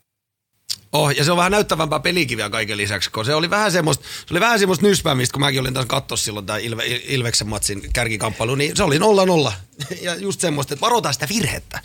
[0.92, 4.34] Oh, ja se on vähän näyttävämpää pelikiviä kaiken lisäksi, kun se oli vähän semmoista, se
[4.34, 8.54] oli vähän semmoista nyspäämistä, kun mäkin olin tässä katsoa silloin tämä Ilve, Ilveksen matsin kärkikamppailu,
[8.54, 9.52] niin se oli nolla nolla.
[10.02, 11.80] Ja just semmoista, että varotaan sitä virhettä.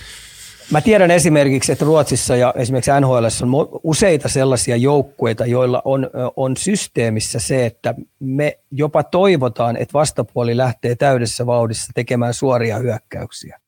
[0.71, 6.57] Mä tiedän esimerkiksi, että Ruotsissa ja esimerkiksi NHL on useita sellaisia joukkueita, joilla on, on
[6.57, 13.59] systeemissä se, että me jopa toivotaan, että vastapuoli lähtee täydessä vauhdissa tekemään suoria hyökkäyksiä.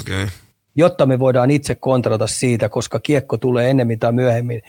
[0.00, 0.28] Okay.
[0.74, 4.62] Jotta me voidaan itse kontrata siitä, koska kiekko tulee ennemmin tai myöhemmin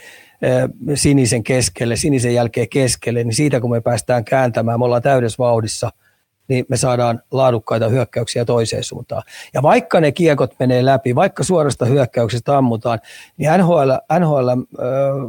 [0.96, 5.92] sinisen keskelle, sinisen jälkeen keskelle, niin siitä kun me päästään kääntämään, me ollaan täydessä vauhdissa–
[6.48, 9.24] niin me saadaan laadukkaita hyökkäyksiä toiseen suuntaan.
[9.54, 13.00] Ja vaikka ne kiekot menee läpi, vaikka suorasta hyökkäyksestä ammutaan,
[13.38, 14.50] niin NHL, NHL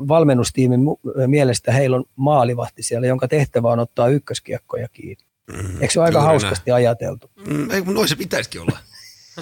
[0.08, 0.80] valmennustiimin
[1.26, 5.24] mielestä heillä on maalivahti siellä, jonka tehtävä on ottaa ykköskiekkoja kiinni.
[5.52, 7.30] Mm, Eikö se ole aika hauskasti ajateltu?
[7.46, 8.78] Mm, ei, noin se pitäisikin olla.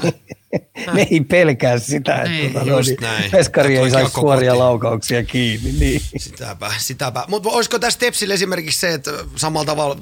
[0.92, 4.58] ne ei pelkää sitä, että niin, tuota, peskari ei saisi suoria kotiin.
[4.58, 5.72] laukauksia kiinni.
[5.72, 6.02] Niin.
[6.16, 7.24] Sitäpä, sitäpä.
[7.28, 9.96] Mutta olisiko tässä Tepsillä esimerkiksi se, että samalla tavalla,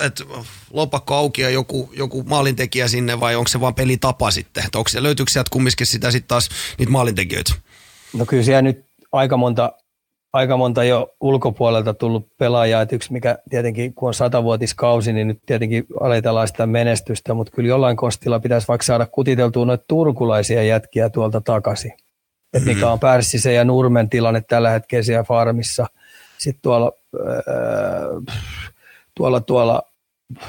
[0.00, 0.24] että
[0.70, 4.64] lopakko auki ja joku, joku maalintekijä sinne vai onko se vaan pelitapa sitten?
[4.66, 7.52] Että onko se, löytyykö sieltä kumminkin sitä sitten taas niitä maalintekijöitä?
[8.12, 9.72] No kyllä siellä nyt aika monta
[10.36, 15.38] aika monta jo ulkopuolelta tullut pelaajaa, että yksi mikä tietenkin, kun on satavuotiskausi, niin nyt
[15.46, 21.10] tietenkin aletellaan sitä menestystä, mutta kyllä jollain kostilla pitäisi vaikka saada kutiteltua noita turkulaisia jätkiä
[21.10, 21.92] tuolta takaisin.
[22.54, 22.92] Et mikä mm-hmm.
[22.92, 25.86] on Pärssisen ja Nurmen tilanne tällä hetkellä siellä farmissa.
[26.38, 28.34] Sitten tuolla, äh,
[29.14, 29.82] tuolla, tuolla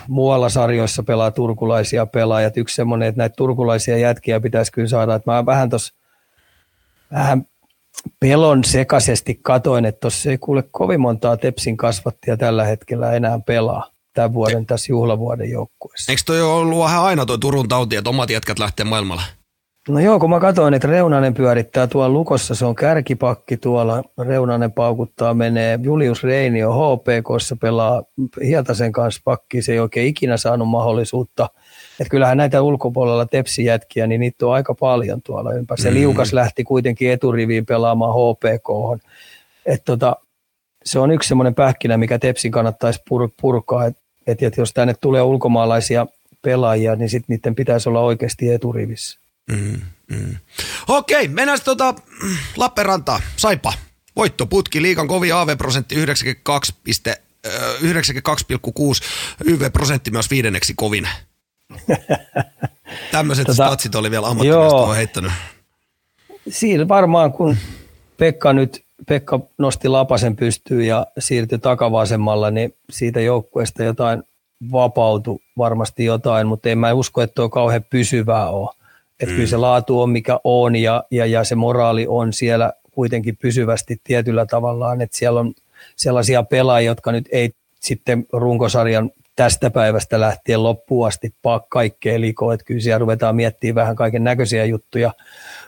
[0.08, 2.58] muualla sarjoissa pelaa turkulaisia pelaajat.
[2.58, 5.16] Yksi semmoinen, että näitä turkulaisia jätkiä pitäisi kyllä saada.
[5.16, 5.94] Että mä vähän tuossa
[7.12, 7.46] vähän
[8.20, 13.92] pelon sekaisesti katoin, että tuossa ei kuule kovin montaa Tepsin kasvattia tällä hetkellä enää pelaa
[14.14, 16.12] tämän vuoden tässä juhlavuoden joukkueessa.
[16.12, 19.22] Eikö toi ollut vähän aina tuo Turun tauti, että omat jätkät lähtee maailmalle?
[19.90, 24.72] No joo, kun mä katsoin, että Reunanen pyörittää tuolla Lukossa, se on kärkipakki tuolla, Reunanen
[24.72, 28.04] paukuttaa, menee, Julius Reinio HPKssa pelaa
[28.46, 31.50] Hietasen kanssa pakki, se ei oikein ikinä saanut mahdollisuutta.
[32.00, 35.82] Että kyllähän näitä ulkopuolella tepsijätkiä, niin niitä on aika paljon tuolla ympäri.
[35.82, 36.00] Se mm-hmm.
[36.00, 39.02] Liukas lähti kuitenkin eturiviin pelaamaan HPK.
[39.66, 40.16] Et tota,
[40.86, 44.94] se on yksi semmoinen pähkinä, mikä Tepsin kannattaisi pur- purkaa, että et, et jos tänne
[45.02, 46.08] tulee ulkomaalaisia
[46.42, 49.20] pelaajia, niin sitten niiden pitäisi olla oikeasti eturivissä.
[49.52, 49.82] Mm,
[50.12, 50.36] mm.
[50.88, 51.96] Okei, mennään tota
[52.58, 53.22] Lappeenrantaan.
[53.38, 53.74] Saipa.
[54.16, 56.94] Voittoputki, liikan kovin AV-prosentti 92, 92,6,
[59.46, 61.08] YV-prosentti myös viidenneksi kovin.
[63.12, 65.32] Tämmöiset tota, statsit oli vielä ammattilaista heittänyt.
[66.50, 67.58] Siinä varmaan kun
[68.18, 74.24] Pekka nyt Pekka nosti lapasen pystyyn ja siirtyi takavasemmalla, niin siitä joukkueesta jotain
[74.72, 78.70] vapautui varmasti jotain, mutta en mä usko, että tuo kauhean pysyvää ole.
[79.20, 79.36] Että mm.
[79.36, 84.02] kyllä se laatu on mikä on ja, ja, ja se moraali on siellä kuitenkin pysyvästi
[84.04, 85.54] tietyllä tavallaan, että siellä on
[85.96, 91.36] sellaisia pelaajia, jotka nyt ei sitten runkosarjan tästä päivästä lähtien loppuun asti
[91.70, 95.14] kaikkea likoa, että kyllä siellä ruvetaan miettimään vähän kaiken näköisiä juttuja.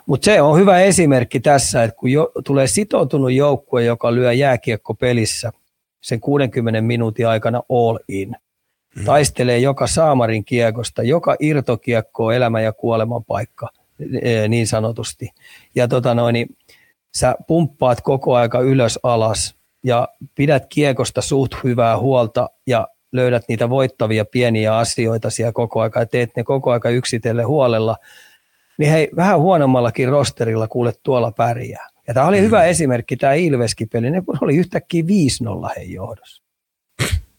[0.05, 4.93] Mutta se on hyvä esimerkki tässä, että kun jo, tulee sitoutunut joukkue, joka lyö jääkiekko
[4.93, 5.51] pelissä
[6.01, 8.36] sen 60 minuutin aikana all in–
[8.95, 9.05] mm.
[9.05, 13.69] taistelee joka saamarin kiekosta, joka irtokiekko on elämän ja kuoleman paikka
[14.21, 15.29] e, niin sanotusti.
[15.75, 16.58] Ja tota noin, niin
[17.17, 23.69] sä pumppaat koko aika ylös alas ja pidät kiekosta suht hyvää huolta ja löydät niitä
[23.69, 27.98] voittavia pieniä asioita siellä koko aika ja teet ne koko aika yksitellen huolella,
[28.78, 31.89] niin hei, vähän huonommallakin rosterilla kuule tuolla pärjää.
[32.08, 32.43] Ja tämä oli mm.
[32.43, 35.06] hyvä esimerkki, tämä Ilveski-peli, ne oli yhtäkkiä 5-0
[35.78, 36.43] hei johdossa.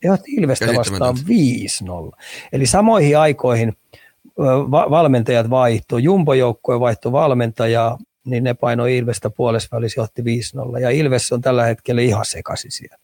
[0.05, 2.23] Ja Ilvestä vastaan 5-0.
[2.53, 3.73] Eli samoihin aikoihin
[4.71, 6.03] valmentajat vaihtui.
[6.03, 10.81] Jumbo-joukkue vaihtoi valmentajaa, niin ne painoi Ilvestä puolesvälissä johti 5-0.
[10.81, 12.97] Ja Ilves on tällä hetkellä ihan sekaisin siellä.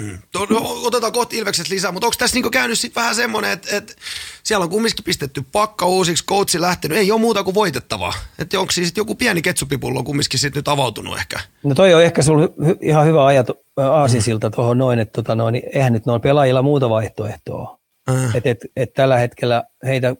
[0.00, 0.18] Mm.
[0.34, 0.46] No,
[0.82, 3.96] otetaan kohti Ilvekset lisää, mutta onko tässä niinku käynyt sit vähän semmoinen, että et
[4.42, 8.14] siellä on kumminkin pistetty pakka uusiksi, coachi lähtenyt, ei ole muuta kuin voitettavaa.
[8.38, 11.40] Että onko siis joku pieni ketsupipullo kumminkin sit nyt avautunut ehkä?
[11.64, 14.52] No toi on ehkä sulla hy- ihan hyvä ajatu, aasinsilta mm.
[14.52, 17.78] tuohon noin, että tota noin, eihän nyt noin pelaajilla muuta vaihtoehtoa.
[18.10, 18.36] Mm.
[18.36, 20.16] Että et, et tällä hetkellä heitä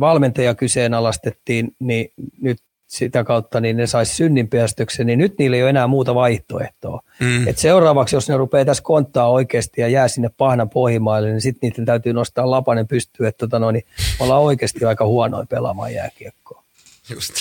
[0.00, 2.08] valmentaja kyseenalaistettiin, niin
[2.40, 2.58] nyt
[2.94, 7.00] sitä kautta niin ne saisi synninpäästöksen, niin nyt niillä ei ole enää muuta vaihtoehtoa.
[7.20, 7.48] Mm.
[7.48, 11.70] Et seuraavaksi, jos ne rupeaa tässä konttaa oikeasti ja jää sinne pahnan pohjimaille, niin sitten
[11.70, 13.84] niiden täytyy nostaa lapanen pystyyn, että tota no, niin
[14.20, 16.62] ollaan oikeasti aika huonoin pelaamaan jääkiekkoa.
[17.10, 17.34] Just.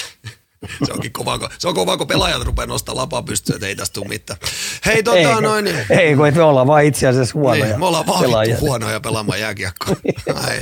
[0.86, 3.76] Se onkin kova, kun, se on kova, kun pelaajat rupeaa nostaa lapaa pystyyn, että ei
[3.76, 4.40] tästä tule mitään.
[4.86, 5.66] Hei, tota ei, noin.
[5.66, 9.40] Niin, ei, kun me ollaan vaan itse asiassa huonoja niin, Me ollaan vaan huonoja pelaamaan
[9.40, 9.96] jääkiekkoa.
[10.48, 10.60] Ai,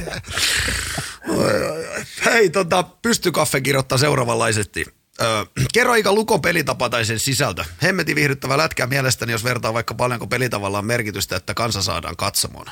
[2.26, 4.86] Hei, tota, pystykaffe kirjoittaa seuraavanlaisesti.
[5.22, 7.64] Öö, kerro Ika Lukon pelitapa tai sen sisältö.
[7.84, 12.72] Hemmetin viihdyttävä lätkä mielestäni, jos vertaa vaikka paljonko pelitavalla on merkitystä, että kansa saadaan katsomaan.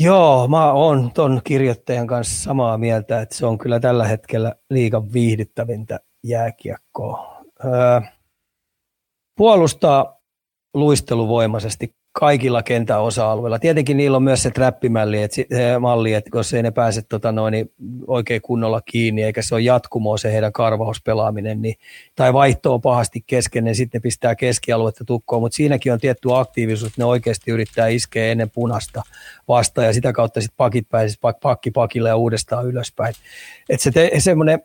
[0.00, 5.12] Joo, mä oon ton kirjoittajan kanssa samaa mieltä, että se on kyllä tällä hetkellä liikan
[5.12, 7.42] viihdyttävintä jääkiekkoa.
[7.64, 8.00] Öö,
[9.36, 10.20] puolustaa
[10.74, 13.58] luisteluvoimaisesti kaikilla kentän osa-alueilla.
[13.58, 17.32] Tietenkin niillä on myös se trappimalli, että, se malli, että jos ei ne pääse tota
[17.32, 17.70] noin, niin
[18.06, 21.74] oikein kunnolla kiinni, eikä se ole jatkumoa se heidän karvauspelaaminen, niin,
[22.16, 26.90] tai vaihtoa pahasti kesken, niin sitten ne pistää keskialuetta tukkoon, mutta siinäkin on tietty aktiivisuus,
[26.90, 29.02] että ne oikeasti yrittää iskeä ennen punasta
[29.48, 33.14] vastaan, ja sitä kautta sitten pakit pääsisi pakki pakille ja uudestaan ylöspäin.
[33.68, 34.62] Että se te, semmoinen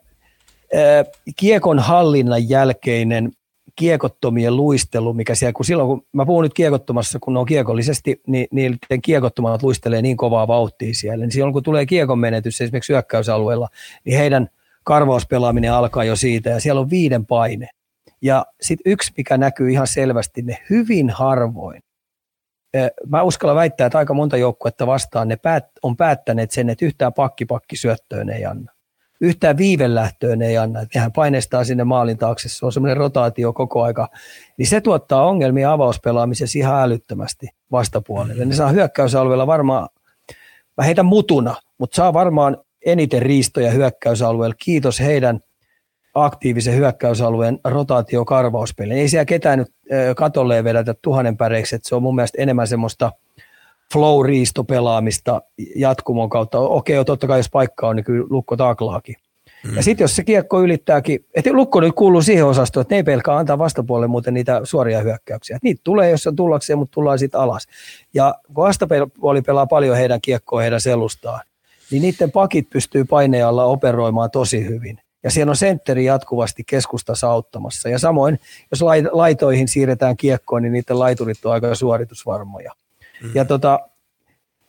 [1.35, 3.31] kiekon hallinnan jälkeinen
[3.79, 8.21] kiekottomien luistelu, mikä siellä, kun silloin kun mä puhun nyt kiekottomassa, kun ne on kiekollisesti,
[8.27, 12.93] niin niiden kiekottomat luistelee niin kovaa vauhtia siellä, niin silloin kun tulee kiekon menetys esimerkiksi
[12.93, 13.67] hyökkäysalueella,
[14.05, 14.47] niin heidän
[14.83, 17.67] karvauspelaaminen alkaa jo siitä ja siellä on viiden paine.
[18.21, 21.81] Ja sitten yksi, mikä näkyy ihan selvästi, ne hyvin harvoin.
[23.07, 27.13] Mä uskallan väittää, että aika monta joukkuetta vastaan ne päät, on päättäneet sen, että yhtään
[27.13, 28.71] pakki-pakki syöttöön ei anna
[29.21, 30.79] yhtään viivelähtöön ei anna.
[30.95, 34.09] Nehän paineistaa sinne maalin taakse, se on semmoinen rotaatio koko aika.
[34.57, 38.45] Niin se tuottaa ongelmia avauspelaamisessa ihan älyttömästi vastapuolelle.
[38.45, 39.89] Ne saa hyökkäysalueella varmaan,
[40.77, 44.55] mä heitän mutuna, mutta saa varmaan eniten riistoja hyökkäysalueella.
[44.59, 45.39] Kiitos heidän
[46.13, 48.93] aktiivisen hyökkäysalueen rotaatiokarvauspeli.
[48.93, 49.67] Ei siellä ketään nyt
[50.15, 53.11] katolleen vedetä tuhannen päreiksi, että se on mun mielestä enemmän semmoista
[53.93, 55.41] flow-riistopelaamista
[55.75, 56.59] jatkumon kautta.
[56.59, 59.15] Okei, totta kai jos paikka on, niin kyllä lukko taklaakin.
[59.63, 59.75] Mm.
[59.75, 63.03] Ja sitten jos se kiekko ylittääkin, että lukko nyt kuuluu siihen osastoon, että ne ei
[63.03, 65.55] pelkää antaa vastapuolelle muuten niitä suoria hyökkäyksiä.
[65.55, 67.67] Et niitä tulee, jos on tullakseen, mutta tullaan sitten alas.
[68.13, 71.41] Ja kun vastapuoli pelaa paljon heidän kiekkoa heidän selustaan,
[71.91, 74.99] niin niiden pakit pystyy painealla operoimaan tosi hyvin.
[75.23, 77.89] Ja siellä on sentteri jatkuvasti keskustassa auttamassa.
[77.89, 78.39] Ja samoin,
[78.71, 82.73] jos laitoihin siirretään kiekkoon, niin niiden laiturit on aika suoritusvarmoja.
[83.23, 83.31] Mm.
[83.33, 83.79] Ja tota,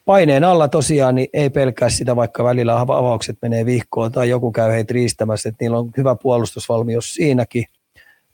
[0.05, 4.73] paineen alla tosiaan niin ei pelkää sitä, vaikka välillä avaukset menee vihkoon tai joku käy
[4.73, 7.65] heitä riistämässä, että niillä on hyvä puolustusvalmius siinäkin.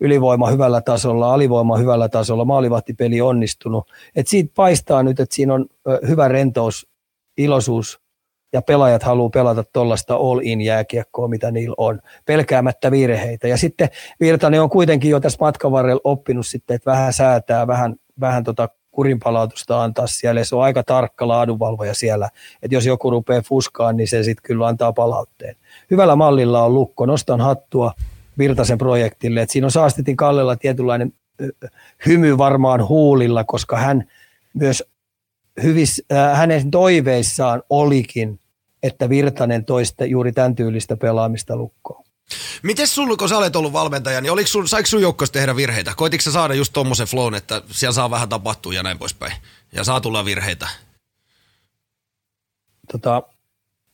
[0.01, 3.93] Ylivoima hyvällä tasolla, alivoima hyvällä tasolla, maalivahtipeli onnistunut.
[4.17, 5.67] Et siitä paistaa nyt, että siinä on
[6.09, 6.89] hyvä rentous,
[7.39, 8.01] iloisuus
[8.53, 13.49] ja pelaajat haluaa pelata tuollaista all-in jääkiekkoa, mitä niillä on, pelkäämättä virheitä.
[13.49, 13.89] Ja sitten
[14.21, 18.69] Virtanen on kuitenkin jo tässä matkan varrella oppinut sitten, että vähän säätää, vähän, vähän tota
[18.97, 20.45] kurinpalautusta antaa siellä.
[20.45, 22.29] Se on aika tarkka laadunvalvoja siellä,
[22.63, 25.57] että jos joku rupeaa fuskaan, niin se sitten kyllä antaa palautteen.
[25.91, 27.07] Hyvällä mallilla on lukko.
[27.07, 27.93] Nostan hattua
[28.39, 29.43] Virtasen projektille.
[29.43, 31.13] että siinä on Saastetin Kallella tietynlainen
[32.07, 34.05] hymy varmaan huulilla, koska hän
[34.55, 34.85] myös
[35.63, 38.41] hyvis, äh, hänen toiveissaan olikin,
[38.83, 42.06] että Virtanen toista juuri tämän tyylistä pelaamista lukkoon.
[42.63, 45.93] Miten sulla, kun sä olet ollut valmentaja, niin oliko sun, saiko sun joukkoista tehdä virheitä?
[45.97, 49.33] Koitiko sä saada just tommosen flown, että siellä saa vähän tapahtua ja näin poispäin?
[49.73, 50.69] Ja saa tulla virheitä?
[52.93, 53.23] Tota,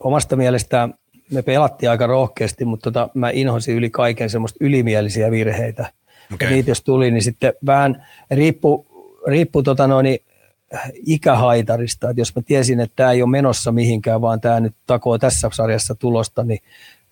[0.01, 0.89] omasta mielestä
[1.31, 5.93] me pelattiin aika rohkeasti, mutta tota, mä inhosin yli kaiken semmoista ylimielisiä virheitä.
[6.35, 6.49] Okay.
[6.49, 8.87] Ja niitä jos tuli, niin sitten vähän riippu,
[9.27, 10.07] riippu tota noin,
[11.07, 12.11] ikähaitarista.
[12.11, 15.51] Että jos mä tiesin, että tämä ei ole menossa mihinkään, vaan tämä nyt takoo tässä
[15.53, 16.61] sarjassa tulosta, niin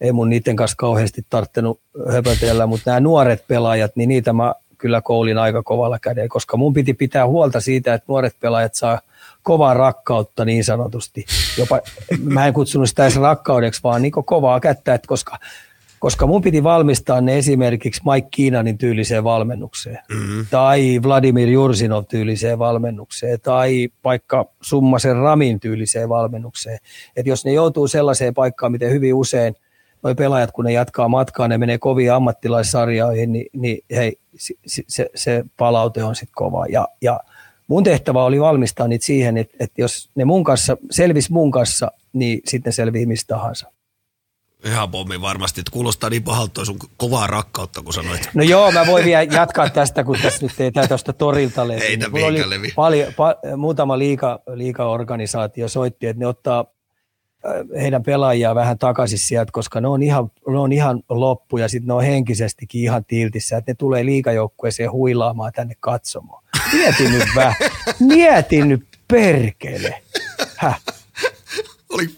[0.00, 1.80] ei mun niiden kanssa kauheasti tarttenut
[2.12, 6.72] höpötellä, mutta nämä nuoret pelaajat, niin niitä mä kyllä koulin aika kovalla kädellä, koska mun
[6.72, 9.00] piti pitää huolta siitä, että nuoret pelaajat saa
[9.42, 11.24] kovaa rakkautta niin sanotusti.
[11.58, 11.80] Jopa,
[12.20, 15.38] mä en kutsunut sitä edes rakkaudeksi, vaan niin kovaa kättä, että koska
[16.00, 20.46] koska mun piti valmistaa ne esimerkiksi Mike Keenanin tyyliseen valmennukseen, mm-hmm.
[20.50, 26.78] tai Vladimir Jursinov tyyliseen valmennukseen, tai vaikka Summasen Ramin tyyliseen valmennukseen.
[27.16, 29.54] Et jos ne joutuu sellaiseen paikkaan, miten hyvin usein
[30.02, 34.54] nuo pelaajat, kun ne jatkaa matkaa, ne menee kovia ammattilaissarjoihin, niin, niin hei, se,
[34.88, 36.66] se, se palaute on sitten kova.
[36.66, 37.20] Ja, ja
[37.66, 41.90] mun tehtävä oli valmistaa niitä siihen, että, että jos ne mun kanssa, selvis mun kanssa,
[42.12, 43.72] niin sitten selvii mistä tahansa.
[44.64, 48.28] Ihan pommi varmasti, että kuulostaa niin pahalta sun kovaa rakkautta, kun sanoit.
[48.34, 51.80] No joo, mä voin vielä jatkaa tästä, kun tässä nyt ei tuosta torilta levi.
[51.80, 52.72] Ei niin oli levi.
[52.76, 56.64] Paljon, pa, muutama liika, liikaorganisaatio soitti, että ne ottaa
[57.80, 61.86] heidän pelaajia vähän takaisin sieltä, koska ne on ihan, ne on ihan loppu ja sitten
[61.86, 66.44] ne on henkisestikin ihan tiltissä, että ne tulee liikajoukkueeseen huilaamaan tänne katsomaan.
[66.72, 67.54] Mietin nyt vähän,
[68.00, 70.02] mietin nyt perkele.
[70.56, 70.80] Häh?
[71.90, 72.08] Oli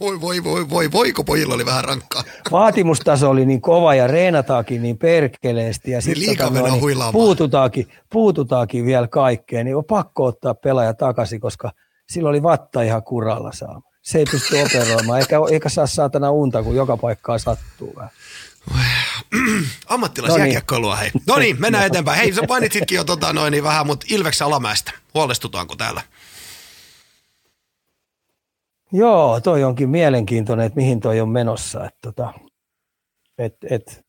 [0.00, 2.22] voi, voi, voi, voi, voiko pojilla oli vähän rankkaa.
[2.52, 5.90] Vaatimustaso oli niin kova ja reenataakin niin perkeleesti.
[5.90, 11.72] Ja niin tota, niin puututaankin, puututaankin vielä kaikkeen, niin on pakko ottaa pelaaja takaisin, koska
[12.08, 13.89] sillä oli vatta ihan kuralla saama.
[14.02, 18.10] Se ei pysty operoimaan, eikä, eikä saa saatana unta, kun joka paikkaa sattuu vähän.
[19.86, 21.10] Ammattilaisjääkiekkoilua, hei.
[21.26, 22.18] No niin, mennään eteenpäin.
[22.18, 24.92] Hei, sä mainitsitkin jo tota noin niin vähän, mutta Ilveksen alamäestä.
[25.14, 26.02] Huolestutaanko täällä?
[28.92, 31.84] Joo, toi onkin mielenkiintoinen, että mihin toi on menossa.
[31.84, 32.32] Että tota,
[33.38, 34.04] et, et,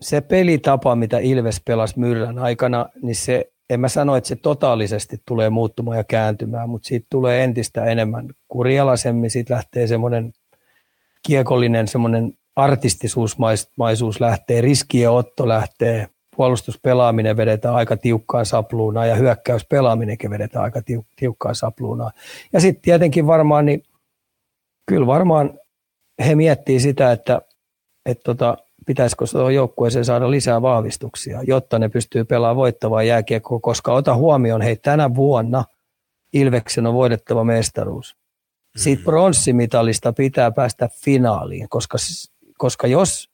[0.00, 5.16] se pelitapa, mitä Ilves pelasi Myllän aikana, niin se, en mä sano, että se totaalisesti
[5.26, 9.30] tulee muuttumaan ja kääntymään, mutta siitä tulee entistä enemmän kurialaisemmin.
[9.30, 10.32] Siitä lähtee semmoinen
[11.26, 20.64] kiekollinen semmoinen artistisuusmaisuus lähtee, riskien otto lähtee, puolustuspelaaminen vedetään aika tiukkaan sapluunaan ja hyökkäyspelaaminenkin vedetään
[20.64, 20.82] aika
[21.16, 22.12] tiukkaan sapluunaan.
[22.52, 23.82] Ja sitten tietenkin varmaan niin
[24.86, 25.58] kyllä varmaan
[26.26, 27.42] he miettii sitä, että,
[28.06, 34.14] että tota, pitäisikö joukkueeseen saada lisää vahvistuksia, jotta ne pystyy pelaamaan voittavaa jääkiekkoa, koska ota
[34.14, 35.64] huomioon, hei tänä vuonna
[36.32, 38.16] Ilveksen on voidettava mestaruus.
[38.76, 39.04] Siitä mm.
[39.04, 41.98] pronssimitalista pitää päästä finaaliin, koska,
[42.58, 43.30] koska jos,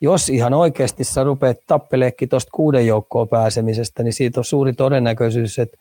[0.00, 5.58] jos ihan oikeasti sä rupeat tappeleekin tuosta kuuden joukkoon pääsemisestä, niin siitä on suuri todennäköisyys,
[5.58, 5.76] että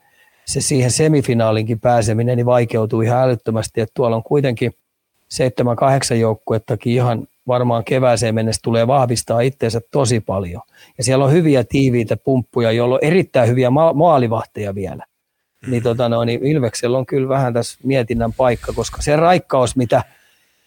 [0.45, 4.71] se siihen semifinaalinkin pääseminen niin vaikeutuu ihan älyttömästi, että tuolla on kuitenkin–
[5.29, 10.61] seitsemän, kahdeksan joukkuettakin ihan varmaan kevääseen mennessä tulee vahvistaa itseensä tosi paljon.
[10.97, 15.05] Ja siellä on hyviä tiiviitä pumppuja, joilla on erittäin hyviä ma- maalivahteja vielä.
[15.65, 15.71] Mm.
[15.71, 20.03] Niin, tota no, niin Ilveksellä on kyllä vähän tässä mietinnän paikka, koska se raikkaus, mitä,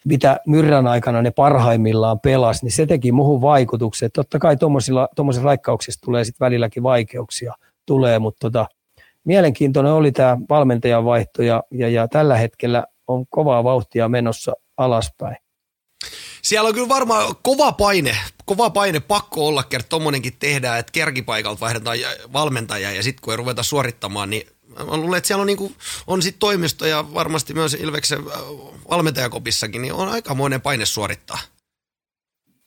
[0.05, 4.09] mitä myrrän aikana ne parhaimmillaan pelas, niin se teki muuhun vaikutuksen.
[4.13, 7.53] Totta kai tuommoisissa raikkauksissa tulee sitten välilläkin vaikeuksia,
[7.85, 8.65] tulee, mutta tota,
[9.23, 15.37] mielenkiintoinen oli tämä valmentajan vaihto ja, ja, ja tällä hetkellä on kovaa vauhtia menossa alaspäin.
[16.43, 21.59] Siellä on kyllä varmaan kova paine, kova paine pakko olla, kerta tommonenkin tehdään, että kerkipaikalta
[21.59, 21.97] vaihdetaan
[22.33, 24.47] valmentajaa ja sitten kun ei ruveta suorittamaan, niin
[24.87, 25.75] mä luulen, että siellä on, niin kuin,
[26.07, 28.39] on sit toimisto ja varmasti myös Ilveksen äh,
[28.89, 31.37] valmentajakopissakin, niin on aikamoinen paine suorittaa.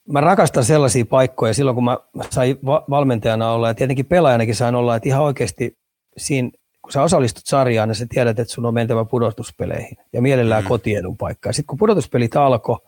[0.09, 1.99] Mä rakastan sellaisia paikkoja silloin, kun mä
[2.31, 2.59] sain
[2.91, 5.79] valmentajana olla ja tietenkin pelaajanakin sain olla, että ihan oikeasti
[6.16, 6.51] siinä
[6.83, 10.68] kun sä osallistut sarjaan, niin sä tiedät, että sun on mentävä pudotuspeleihin ja mielellään mm.
[10.68, 11.53] kotiedun paikkaa.
[11.53, 12.79] Sitten kun pudotuspelit alkoi,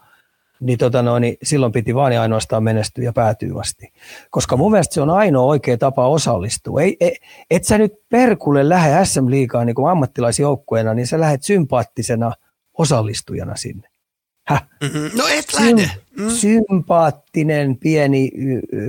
[0.61, 3.93] niin, tota no, niin silloin piti vain ja ainoastaan menestyä ja päätyä asti.
[4.31, 6.83] Koska mun mielestä se on ainoa oikea tapa osallistua.
[6.83, 7.17] Ei, ei,
[7.51, 12.33] et sä nyt perkulle lähde SM-liigaan niin ammattilaisjoukkueena, niin sä lähdet sympaattisena
[12.79, 13.89] osallistujana sinne.
[14.47, 14.67] Häh?
[14.81, 15.11] Mm-hmm.
[15.19, 15.91] No et lähde.
[16.19, 16.31] Mm.
[16.31, 18.31] Sympaattinen pieni,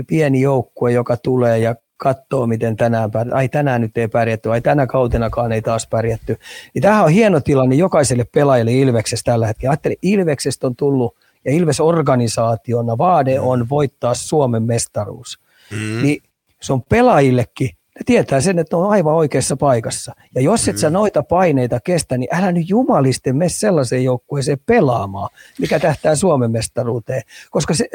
[0.07, 3.35] pieni joukkue, joka tulee ja katsoo, miten tänään pärjätty.
[3.35, 6.37] Ai tänään nyt ei pärjätty, ai tänä kautenakaan ei taas pärjätty.
[6.73, 9.71] Niin tämähän on hieno tilanne jokaiselle pelaajalle Ilveksestä tällä hetkellä.
[9.71, 11.15] Ajattelin, Ilveksestä on tullut
[11.49, 13.47] ja Ilves-organisaationa vaade mm.
[13.47, 15.39] on voittaa Suomen mestaruus.
[15.71, 16.01] Mm.
[16.03, 16.23] Niin
[16.61, 20.15] se on pelaajillekin, ne tietää sen, että on aivan oikeassa paikassa.
[20.35, 20.79] Ja jos et mm.
[20.79, 25.29] sä noita paineita kestä, niin älä nyt jumalisten mene sellaiseen joukkueeseen pelaamaan,
[25.59, 27.89] mikä tähtää Suomen mestaruuteen, koska se,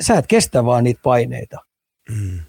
[0.00, 1.58] sä et kestä vaan niitä paineita.
[2.08, 2.40] Mm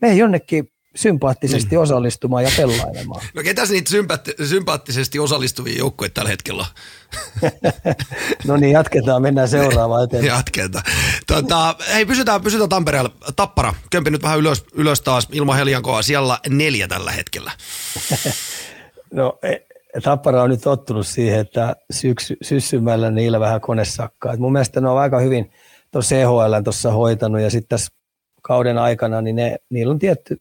[0.00, 1.82] mene jonnekin sympaattisesti mm.
[1.82, 3.22] osallistumaan ja pelailemaan.
[3.34, 6.66] No ketäs niitä sympaatti- sympaattisesti osallistuvia joukkoja tällä hetkellä
[8.48, 10.32] No niin, jatketaan, mennään seuraavaan eteenpäin.
[10.36, 10.84] jatketaan.
[11.26, 13.10] Tota, hei, pysytään, pysytään Tampereella.
[13.36, 16.02] Tappara, kömpi nyt vähän ylös, ylös taas ilman Heliankoa.
[16.02, 17.52] Siellä neljä tällä hetkellä.
[19.12, 19.56] no e,
[20.02, 24.32] Tappara on nyt tottunut siihen, että syksy, syssymällä niillä vähän kone sakkaa.
[24.32, 25.52] Et mun mielestä ne on aika hyvin
[25.90, 27.92] tuossa EHL tuossa hoitanut ja sitten tässä
[28.42, 30.36] kauden aikana, niin ne, niillä on tietty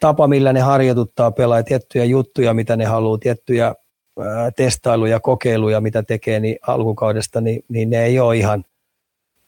[0.00, 3.74] tapa, millä ne harjoituttaa pelaa, tiettyjä juttuja, mitä ne haluaa, tiettyjä
[4.20, 8.64] ää, testailuja, kokeiluja, mitä tekee niin alkukaudesta, niin, niin ne ei ole ihan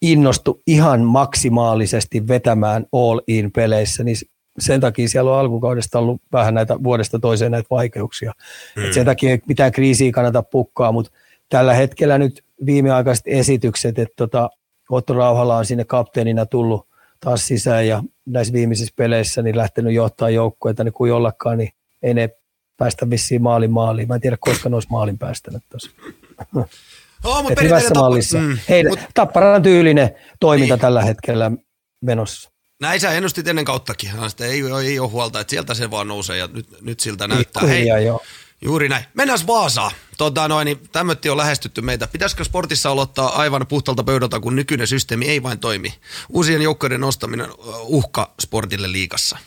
[0.02, 4.16] innostu ihan maksimaalisesti vetämään all-in peleissä, niin
[4.58, 8.32] sen takia siellä on alkukaudesta ollut vähän näitä vuodesta toiseen näitä vaikeuksia.
[8.76, 8.84] Mm.
[8.84, 11.10] Et sen takia ei mitään kriisiä kannata pukkaa, mutta
[11.48, 14.50] tällä hetkellä nyt viimeaikaiset esitykset, että tota,
[14.90, 16.85] Otto Rauhala on sinne kapteenina tullut
[17.20, 21.70] taas sisään ja näissä viimeisissä peleissä niin lähtenyt johtaa joukkueita, niin kuin jollakaan, niin
[22.02, 22.30] ei ne
[22.76, 24.08] päästä vissiin maalin maaliin.
[24.08, 25.90] Mä en tiedä, koska ne olisi maalin päästänyt tuossa.
[27.24, 28.38] Oh, mutta hyvässä tappa- mallissa.
[28.38, 29.00] Mm, Heidän, mut...
[29.14, 30.10] Tapparan tyylinen
[30.40, 30.80] toiminta niin.
[30.80, 31.50] tällä hetkellä
[32.00, 32.50] menossa.
[32.80, 34.10] Näin sä ennustit ennen kauttakin.
[34.28, 37.62] Sitä ei, ei ole huolta, että sieltä se vaan nousee ja nyt, nyt siltä näyttää.
[37.62, 38.22] Hei, joo.
[38.64, 39.04] Juuri näin.
[39.14, 39.90] Mennään Vaasaan.
[40.18, 42.06] Tota noin, niin tämmötti on lähestytty meitä.
[42.06, 45.94] Pitäisikö sportissa aloittaa aivan puhtalta pöydältä, kun nykyinen systeemi ei vain toimi?
[46.28, 47.46] Uusien joukkojen nostaminen
[47.84, 49.38] uhka sportille liikassa.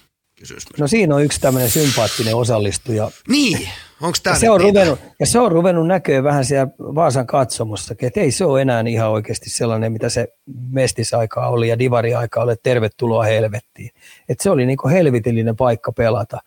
[0.80, 3.12] No siinä on yksi tämmöinen sympaattinen osallistuja.
[3.28, 3.70] Niin,
[4.02, 8.20] onko tämä se on ruvennut, Ja se on ruvennut näköä vähän siellä Vaasan katsomossakin, että
[8.20, 10.28] ei se ole enää ihan oikeasti sellainen, mitä se
[10.72, 13.90] mestisaikaa oli ja divari-aika oli, tervetuloa helvettiin.
[14.30, 16.38] Että se oli niin kuin helvitillinen paikka pelata.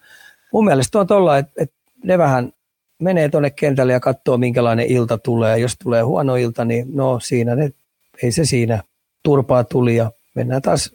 [0.52, 2.52] Mun mielestä on tuolla, että, että ne vähän
[2.98, 5.58] menee tuonne kentälle ja katsoo, minkälainen ilta tulee.
[5.58, 7.72] Jos tulee huono ilta, niin no siinä ne,
[8.22, 8.82] ei se siinä
[9.22, 10.92] turpaa tuli ja mennään taas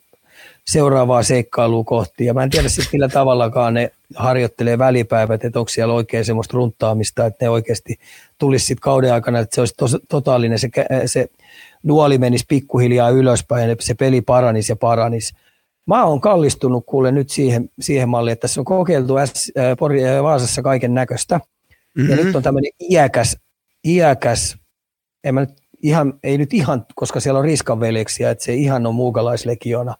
[0.67, 2.25] seuraavaa seikkailua kohti.
[2.25, 6.57] Ja mä en tiedä sitten millä tavallakaan ne harjoittelee välipäivät, että onko siellä oikein semmoista
[6.57, 7.99] runtaamista, että ne oikeasti
[8.37, 10.69] tulisi sitten kauden aikana, että se olisi tos, totaalinen, se,
[11.05, 11.29] se
[11.83, 15.33] nuoli menisi pikkuhiljaa ylöspäin se peli paranisi ja paranisi.
[15.87, 20.61] Mä oon kallistunut kuule nyt siihen, siihen malliin, että tässä on kokeiltu S, äh, Vaasassa
[20.61, 21.39] kaiken näköistä.
[21.97, 22.09] Mm-hmm.
[22.09, 23.37] Ja nyt on tämmöinen iäkäs,
[23.85, 24.57] iäkäs,
[25.23, 25.49] en mä nyt
[25.83, 29.95] ihan, ei nyt ihan, koska siellä on riskanveljeksiä, että se ihan on muukalaislegiona,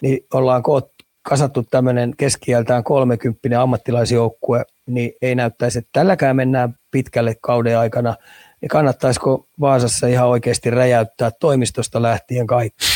[0.00, 0.90] niin ollaan koot,
[1.22, 8.16] kasattu tämmöinen keskiältään 30 ammattilaisjoukkue, niin ei näyttäisi, että tälläkään mennään pitkälle kauden aikana.
[8.60, 12.93] Niin kannattaisiko Vaasassa ihan oikeasti räjäyttää toimistosta lähtien kaikki?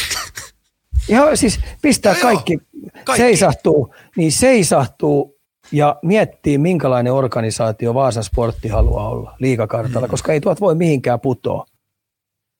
[1.09, 2.59] Ihan siis pistää no kaikki,
[3.05, 5.39] kaikki, seisahtuu, niin seisahtuu
[5.73, 10.11] ja miettii, minkälainen organisaatio Vaasan sportti haluaa olla liikakartalla, mm.
[10.11, 11.65] koska ei tuot voi mihinkään putoa.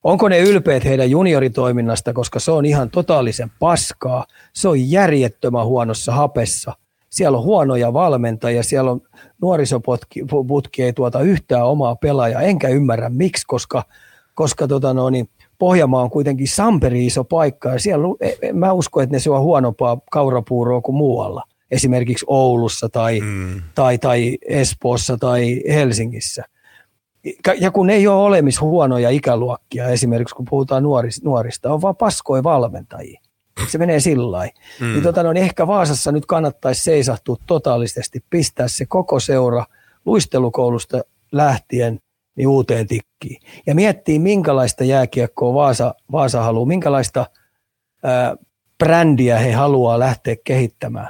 [0.05, 4.27] Onko ne ylpeät heidän junioritoiminnasta, koska se on ihan totaalisen paskaa.
[4.55, 6.73] Se on järjettömän huonossa hapessa.
[7.11, 9.01] Siellä on huonoja valmentajia, siellä on
[9.43, 13.85] nuorisoputki ei tuota yhtään omaa pelaajaa, enkä ymmärrä miksi, koska,
[14.35, 15.29] koska tota no, niin
[15.59, 19.99] Pohjanmaa on kuitenkin samperi iso paikka ja siellä e, mä uskon, että ne syö huonompaa
[20.11, 21.43] kaurapuuroa kuin muualla.
[21.71, 23.63] Esimerkiksi Oulussa tai, mm.
[23.75, 26.45] tai, tai Espoossa tai Helsingissä.
[27.61, 32.43] Ja kun ei ole olemassa huonoja ikäluokkia, esimerkiksi kun puhutaan nuorista, nuorista on vaan paskoja
[32.43, 33.21] valmentajia.
[33.69, 34.61] Se menee sillä lailla.
[34.81, 34.87] Mm.
[34.87, 39.65] Niin, tota, no, niin ehkä Vaasassa nyt kannattaisi seisahtua totaalisesti, pistää se koko seura
[40.05, 41.01] luistelukoulusta
[41.33, 42.01] lähtien
[42.39, 43.41] niin uuteen tikkiin.
[43.67, 47.27] Ja miettii, minkälaista jääkiekkoa Vaasa, Vaasa haluaa, minkälaista
[48.03, 48.37] ää,
[48.79, 51.09] brändiä he haluaa lähteä kehittämään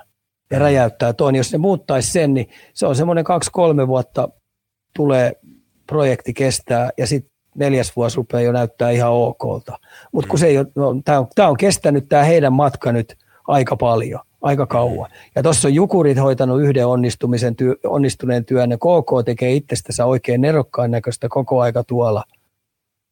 [0.50, 1.36] ja räjäyttää tuon.
[1.36, 4.28] Jos ne muuttaisi sen, niin se on semmoinen kaksi-kolme vuotta
[4.96, 5.32] tulee
[5.86, 9.78] projekti kestää ja sitten neljäs vuosi rupeaa jo näyttää ihan okolta.
[10.12, 13.16] Mutta kun se ei ole, no, tämä on, on kestänyt tämä heidän matka nyt
[13.48, 15.10] aika paljon, aika kauan.
[15.34, 20.40] Ja tuossa on Jukurit hoitanut yhden onnistumisen työ, onnistuneen työn, ja KK tekee itsestänsä oikein
[20.40, 22.24] nerokkaan näköistä koko aika tuolla.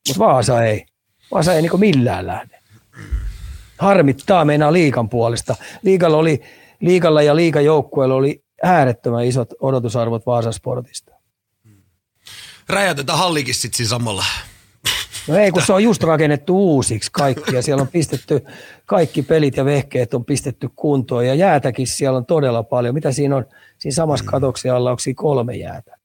[0.09, 0.87] Mutta Vaasa ei.
[1.33, 2.59] Vaasa ei niin millään lähde.
[3.79, 5.57] Harmittaa meinaa liikan puolesta.
[5.83, 6.41] Liikalla, oli,
[6.81, 11.17] liikalla ja liikajoukkueella oli äärettömän isot odotusarvot Vaasan sportista
[12.69, 14.25] räjäytetään hallikin sitten siinä samalla.
[15.29, 18.45] No ei, kun se on just rakennettu uusiksi kaikki ja siellä on pistetty,
[18.87, 22.95] kaikki pelit ja vehkeet on pistetty kuntoon ja jäätäkin siellä on todella paljon.
[22.95, 23.47] Mitä siinä on?
[23.79, 24.31] Siinä samassa mm.
[24.31, 25.97] katoksen alla onko siinä kolme jäätä.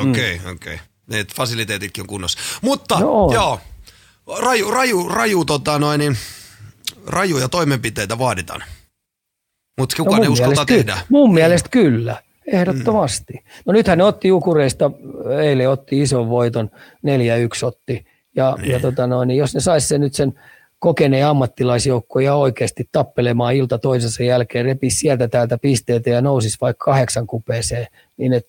[0.00, 0.56] Okei, okay, mm.
[0.56, 0.74] okei.
[0.74, 0.86] Okay.
[1.06, 2.38] Ne fasiliteetitkin on kunnossa.
[2.62, 3.60] Mutta no joo,
[4.38, 6.16] raju, raju, raju, tota noin, niin,
[7.06, 8.64] rajuja toimenpiteitä vaaditaan.
[9.78, 10.98] Mutta kukaan no ei uskalta tehdä.
[11.08, 12.22] Mun mielestä kyllä.
[12.46, 13.32] Ehdottomasti.
[13.32, 13.62] Mm.
[13.66, 14.90] No nythän ne otti Jukureista,
[15.42, 18.06] eilen otti ison voiton, 4-1 otti.
[18.38, 18.70] Ja, niin.
[18.70, 20.34] ja tota noin, niin jos ne saisi sen nyt sen
[20.78, 26.84] kokeneen ammattilaisjoukko ja oikeasti tappelemaan ilta toisensa jälkeen, repi sieltä täältä pisteitä ja nousisi vaikka
[26.84, 27.86] kahdeksan kupeeseen,
[28.16, 28.46] niin et,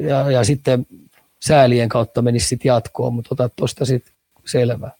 [0.00, 0.86] ja, ja sitten
[1.40, 4.12] säälien kautta menisi sitten jatkoon, mutta ota tuosta sitten
[4.44, 4.90] selvää.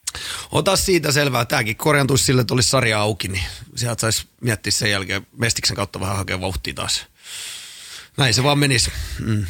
[0.53, 1.45] Ota siitä selvää.
[1.45, 3.45] Tämäkin korjantuisi sille, että olisi sarja auki, niin
[3.75, 7.07] sieltä saisi miettiä sen jälkeen Mestiksen kautta vähän hakea vauhtia taas.
[8.17, 8.91] Näin se vaan menisi.
[9.21, 9.47] Mm.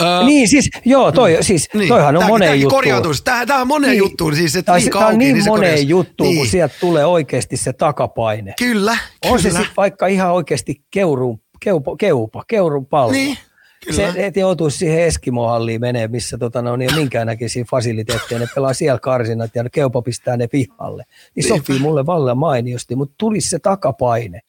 [0.00, 1.88] Öö, niin siis, joo, toi, mm, siis, niin.
[1.88, 2.78] toihan on moneen juttuun.
[2.78, 3.24] Korjautuisi.
[3.24, 3.98] Tämä, tämä on moneen niin.
[3.98, 4.36] juttuun.
[4.36, 6.38] Siis, että tämä on niin, niin moneen juttuun, niin.
[6.38, 8.54] kun sieltä tulee oikeasti se takapaine.
[8.58, 9.38] Kyllä, On kyllä.
[9.38, 13.12] se sitten vaikka ihan oikeasti keurun, keupa, keupa, keurun pallo.
[13.12, 13.38] Niin.
[13.84, 14.12] Kyllä.
[14.12, 18.98] Se, et joutuisi siihen Eskimo-halliin menee, missä tota, no, niin minkäännäköisiä fasiliteetteja, ne pelaa siellä
[18.98, 21.04] karsinat ja keupa pistää ne pihalle.
[21.34, 24.40] Niin sopii mulle vallan mainiosti, mutta tulisi se takapaine.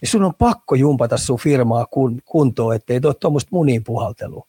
[0.00, 4.46] Niin sun on pakko jumpata sun firmaa kun, kuntoon, ettei tuo tuommoista munin puhaltelua.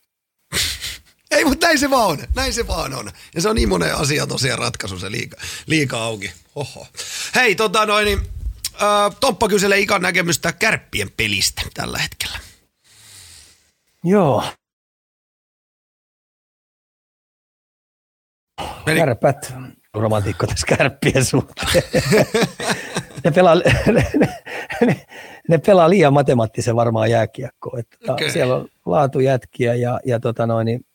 [1.31, 2.17] Ei, mutta näin se vaan on.
[2.35, 3.11] Näin se vaan on.
[3.35, 6.31] Ja se on niin monen asia tosiaan ratkaisu se liika, liika auki.
[6.55, 6.87] Oho.
[7.35, 8.19] Hei, tota noin, niin,
[8.73, 12.39] äh, Tomppa kyselee Ikan näkemystä kärppien pelistä tällä hetkellä.
[14.03, 14.43] Joo.
[18.85, 18.99] Meni.
[18.99, 19.53] Kärpät,
[19.93, 21.83] romantiikko tässä kärppien suhteen.
[23.23, 24.11] ne, pelaa, ne,
[24.81, 25.05] ne,
[25.49, 27.79] ne, pelaa liian matemaattisen varmaan jääkiekkoa.
[27.79, 28.29] Että okay.
[28.29, 30.85] Siellä on laatujätkiä ja, ja tota noin, niin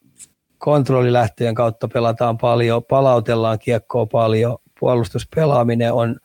[0.67, 6.17] kontrollilähtöjen kautta pelataan paljon, palautellaan kiekkoa paljon, puolustuspelaaminen on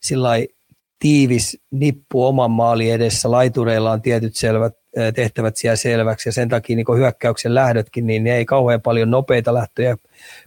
[0.00, 0.30] sillä
[0.98, 4.74] tiivis nippu oman maali edessä, laitureilla on tietyt selvät
[5.14, 9.54] tehtävät siellä selväksi ja sen takia niin hyökkäyksen lähdötkin, niin ne ei kauhean paljon nopeita
[9.54, 9.96] lähtöjä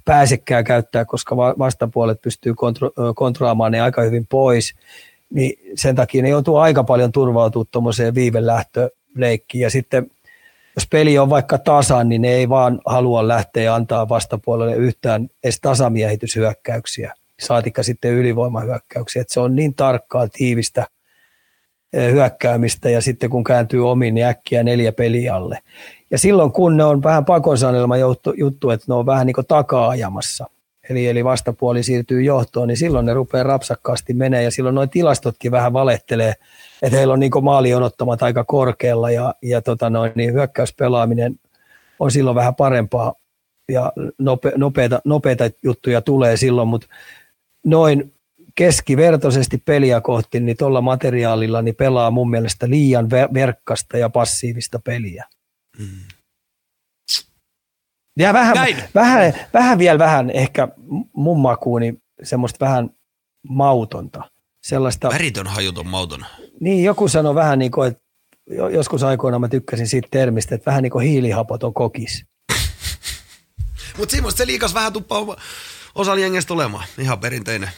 [0.05, 4.75] pääsekään käyttää, koska vastapuolet pystyy kontro- kontrolaamaan ne aika hyvin pois,
[5.29, 9.61] niin sen takia ne joutuu aika paljon turvautumaan tuommoiseen viivelähtöleikkiin.
[9.61, 10.11] Ja sitten
[10.75, 15.59] jos peli on vaikka tasan, niin ne ei vaan halua lähteä antaa vastapuolelle yhtään edes
[15.61, 20.87] tasamiehitysyökkäyksiä, saatikka sitten ylivoimahyökkäyksiä, että se on niin tarkkaa tiivistä–
[21.93, 25.59] hyökkäämistä ja sitten kun kääntyy omiin, niin äkkiä neljä pelialle.
[26.11, 27.95] Ja silloin kun ne on vähän pakonsanelma
[28.37, 30.49] juttu, että ne on vähän niin kuin taka-ajamassa,
[30.89, 35.51] eli, eli vastapuoli siirtyy johtoon, niin silloin ne rupeaa rapsakkaasti menee ja silloin noin tilastotkin
[35.51, 36.33] vähän valehtelee,
[36.81, 41.39] että heillä on niin maalionottamat aika korkealla ja, ja tota noin, niin hyökkäyspelaaminen
[41.99, 43.13] on silloin vähän parempaa
[43.71, 46.87] ja nope, nopeita, nopeita juttuja tulee silloin, mutta
[47.65, 48.13] noin
[48.55, 55.25] keskivertoisesti peliä kohti, niin tuolla materiaalilla niin pelaa mun mielestä liian verkkasta ja passiivista peliä.
[55.79, 55.85] Mm.
[58.17, 58.55] Ja vähän,
[58.95, 60.67] vähän, vähän vielä vähän ehkä
[61.13, 62.89] mun makuuni semmoista vähän
[63.49, 64.23] mautonta.
[64.63, 66.25] Sellaista, Väritön hajuton mauton.
[66.59, 68.03] Niin, joku sanoi vähän niin kuin, että
[68.71, 72.25] joskus aikoina mä tykkäsin siitä termistä, että vähän niin kuin hiilihapoton kokis.
[73.97, 75.35] Mutta semmoista se liikas vähän tuppaa
[75.95, 76.85] osalla jengestä olemaan.
[76.97, 77.69] Ihan perinteinen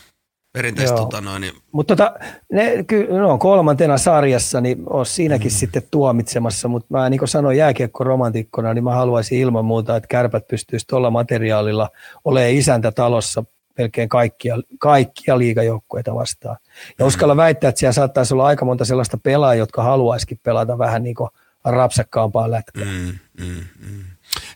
[0.53, 1.53] Perinteisesti tota noin, niin...
[1.71, 2.13] Mutta tota,
[2.51, 5.55] ne, ky, no, kolmantena sarjassa, niin on siinäkin mm.
[5.55, 10.47] sitten tuomitsemassa, mutta mä niin kuin sanoin jääkiekko-romantikkona, niin mä haluaisin ilman muuta, että kärpät
[10.47, 11.89] pystyisi tuolla materiaalilla
[12.25, 13.43] olemaan isäntä talossa
[13.77, 16.57] melkein kaikkia, kaikkia liigajoukkueita vastaan.
[16.99, 17.07] Ja mm.
[17.07, 21.15] uskalla väittää, että siellä saattaisi olla aika monta sellaista pelaajaa, jotka haluaisikin pelata vähän niin
[21.15, 21.29] kuin
[21.65, 22.85] rapsakkaampaa lätkää.
[22.85, 24.03] Mm, mm, mm.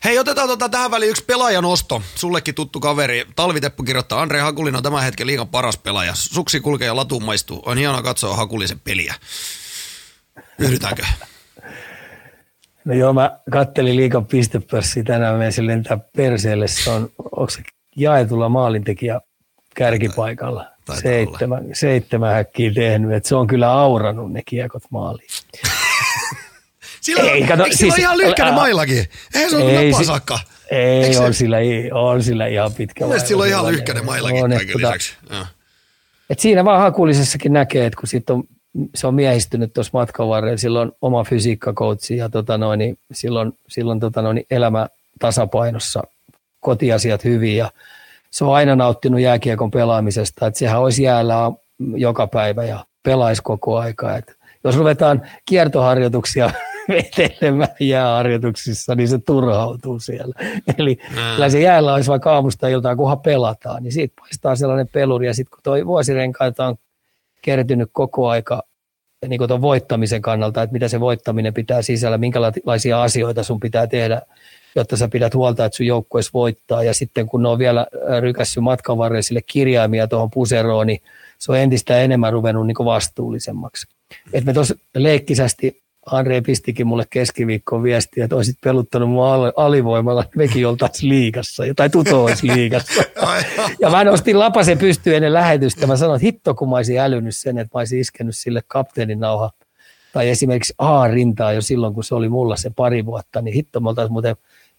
[0.04, 2.02] Hei, otetaan tota tähän väliin yksi pelaajan osto.
[2.14, 3.26] Sullekin tuttu kaveri.
[3.36, 6.12] Talviteppu kirjoittaa, Andre Hakulin on tämän hetken liigan paras pelaaja.
[6.14, 7.62] Suksi kulkee ja latuun maistuu.
[7.66, 9.14] On hienoa katsoa Hakulisen peliä.
[10.58, 11.02] Yhdetäänkö?
[12.84, 16.68] No joo, mä kattelin liikan pistepörssiä tänään, mä sen lentää perseelle.
[16.68, 17.62] Se on, onko se
[17.96, 19.20] jaetulla maalintekijä
[19.74, 20.76] kärkipaikalla?
[20.94, 25.28] seitsemän, seitsemän häkkiä tehnyt, että se on kyllä aurannut ne kiekot maaliin.
[27.00, 29.06] Sillä, ei, kato, eikö siis, on ihan lyhkäinen ä, mailakin?
[29.34, 30.38] Eihän se ole napasakka.
[30.70, 31.56] Ei, on, sillä,
[31.92, 35.16] on sillä ihan pitkä Mielestäni sillä on ihan lyhkäinen mailakin on, kaiken tota, lisäksi.
[36.30, 38.44] Et siinä vaan hakulisessakin näkee, että kun sit on,
[38.94, 44.00] se on miehistynyt tuossa matkan varrella, silloin oma fysiikkakoutsi ja tota noin, niin silloin, silloin
[44.00, 44.88] tota noin, elämä
[45.18, 46.02] tasapainossa,
[46.66, 47.70] kotiasiat hyvin ja
[48.30, 51.52] se on aina nauttinut jääkiekon pelaamisesta, että sehän olisi jäällä
[51.96, 54.16] joka päivä ja pelaisi koko aika.
[54.16, 56.50] Et jos ruvetaan kiertoharjoituksia
[56.88, 60.34] vetelemään jääharjoituksissa, niin se turhautuu siellä.
[60.78, 61.16] Eli mm.
[61.34, 65.26] kyllä se jäällä olisi vaikka aamusta iltaan, kunhan pelataan, niin siitä paistaa sellainen peluri.
[65.26, 66.76] Ja sitten kun tuo vuosirenkaita on
[67.42, 68.62] kertynyt koko aika
[69.28, 74.22] niin kuin voittamisen kannalta, että mitä se voittaminen pitää sisällä, minkälaisia asioita sun pitää tehdä,
[74.80, 76.84] jotta sä pidät huolta, että sun joukkueessa voittaa.
[76.84, 77.86] Ja sitten kun ne on vielä
[78.20, 81.02] rykässyt matkan varrelle sille kirjaimia tuohon puseroon, niin
[81.38, 83.86] se on entistä enemmän ruvennut niin vastuullisemmaksi.
[84.32, 90.36] Et me tuossa leikkisästi Andre pistikin mulle keskiviikkoon viestiä, että olisit peluttanut mua alivoimalla, että
[90.36, 93.02] mekin oltaisiin liigassa, tai tuto olisi liigassa.
[93.80, 95.86] ja mä nostin lapasen pystyyn ennen lähetystä.
[95.86, 99.20] Mä sanoin, että hitto kun mä olisin älynyt sen, että mä olisin iskenyt sille kapteenin
[99.20, 99.50] nauha.
[100.12, 103.88] Tai esimerkiksi A-rintaa jo silloin, kun se oli mulla se pari vuotta, niin hitto me
[103.88, 104.36] oltaisiin muuten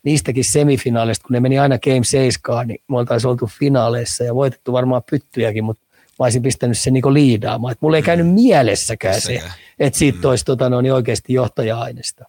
[0.08, 4.74] niistäkin semifinaaleista, kun ne meni aina Game 7, niin me oltaisiin oltu finaaleissa ja voitettu
[4.74, 7.72] varmaan pyttyjäkin, mutta mä olisin pistänyt sen niin liidaamaan.
[7.72, 9.42] Et mulla ei käynyt mielessäkään se,
[9.80, 10.30] että siitä mm.
[10.30, 12.26] olisi tota, no, niin oikeasti johtaja-aineesta.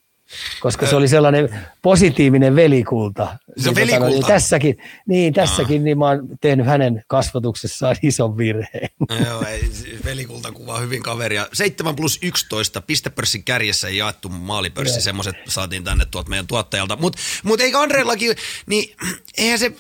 [0.61, 3.39] Koska se oli sellainen positiivinen velikulta.
[3.57, 4.05] Se niin, velikulta.
[4.05, 8.89] Tota, niin tässäkin, niin, tässäkin niin mä oon tehnyt hänen kasvatuksessaan ison virheen.
[9.27, 9.71] Joo, ei,
[10.05, 11.49] velikulta kuvaa hyvin kaveria.
[11.53, 16.97] 7 plus 11 pistepörssin kärjessä ei jaettu maalipörssi, semmoiset saatiin tänne tuolta meidän tuottajalta.
[16.97, 18.97] Mutta mut eikö Andreellakin, niin
[19.39, 19.73] eihän se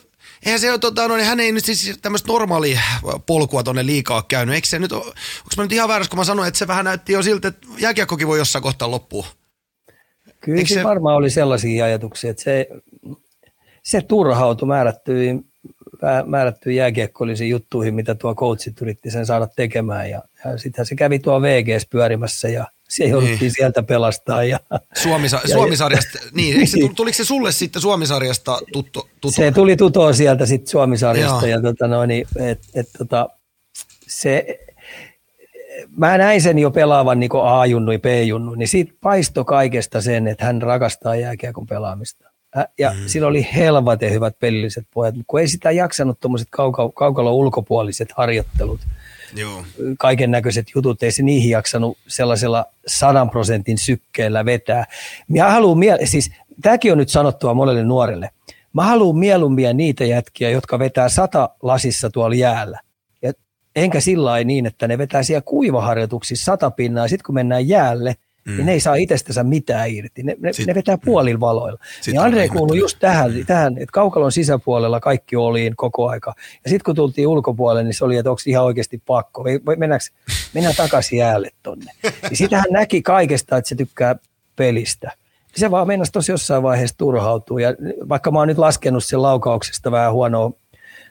[0.46, 2.80] eihän se ole, tota, no, niin hän ei nyt siis tämmöistä normaalia
[3.26, 4.54] polkua tuonne liikaa käynyt.
[4.54, 5.12] Eikö se nyt, onko
[5.56, 8.26] mä nyt ihan väärässä, kun mä sanoin, että se vähän näytti jo siltä, että jääkiekkokin
[8.26, 9.26] voi jossain kohtaa loppua?
[10.40, 12.68] Kyllä se, varmaan oli sellaisia ajatuksia, että se,
[13.82, 15.44] se turhautui määrättyihin,
[16.26, 20.10] määrättyihin jääkiekkoillisiin juttuihin, mitä tuo coachit yritti sen saada tekemään.
[20.10, 23.52] Ja, ja sittenhän se kävi tuo VGS pyörimässä ja se jouduttiin niin.
[23.52, 24.44] sieltä pelastaa.
[24.44, 24.60] Ja,
[25.02, 29.00] Suomisa, ja, Suomisarjasta, niin, eikö se, tuliko se sulle sitten Suomisarjasta tuttu?
[29.00, 29.30] tuttu?
[29.30, 31.56] Se tuli tutoa sieltä sitten Suomisarjasta Joo.
[31.56, 33.28] ja tota noin, et, et, tota,
[34.08, 34.58] se,
[35.96, 40.44] mä näin sen jo pelaavan niin A-junnu ja B-junnu, niin siitä paisto kaikesta sen, että
[40.44, 42.28] hän rakastaa jääkiekon pelaamista.
[42.78, 42.96] Ja mm.
[43.06, 48.80] sillä oli helvate hyvät pelilliset pojat, kun ei sitä jaksanut tuommoiset kauka- kaukalon ulkopuoliset harjoittelut–
[49.36, 49.64] Joo.
[49.98, 54.84] kaiken näköiset jutut, ei se niihin jaksanut sellaisella sadan prosentin sykkeellä vetää.
[55.28, 56.30] Mä haluan, siis
[56.62, 58.30] tämäkin on nyt sanottua monelle nuorelle,
[58.72, 62.80] mä haluan mieluummin niitä jätkiä, jotka vetää sata lasissa tuolla jäällä.
[63.78, 68.14] Ja enkä sillä niin, että ne vetää siellä kuivaharjoituksissa sata pinnaa, sitten kun mennään jäälle–
[68.48, 68.56] mm.
[68.56, 70.22] niin ne ei saa itsestänsä mitään irti.
[70.22, 71.78] Ne, ne, ne vetää puolilla valoilla.
[71.94, 73.46] Sitten niin Andre kuului just tähän, mm.
[73.46, 76.34] tähän, että kaukalon sisäpuolella kaikki oli koko aika.
[76.64, 79.44] Ja sitten kun tultiin ulkopuolelle, niin se oli, että onko ihan oikeasti pakko.
[79.76, 80.04] Mennäänkö,
[80.54, 81.92] mennään takaisin jäälle tonne.
[82.02, 84.16] Ja sitten hän näki kaikesta, että se tykkää
[84.56, 85.12] pelistä.
[85.56, 87.58] Se vaan mennäisi tosi jossain vaiheessa turhautuu.
[87.58, 87.74] Ja
[88.08, 90.52] vaikka mä oon nyt laskenut sen laukauksesta vähän huonoa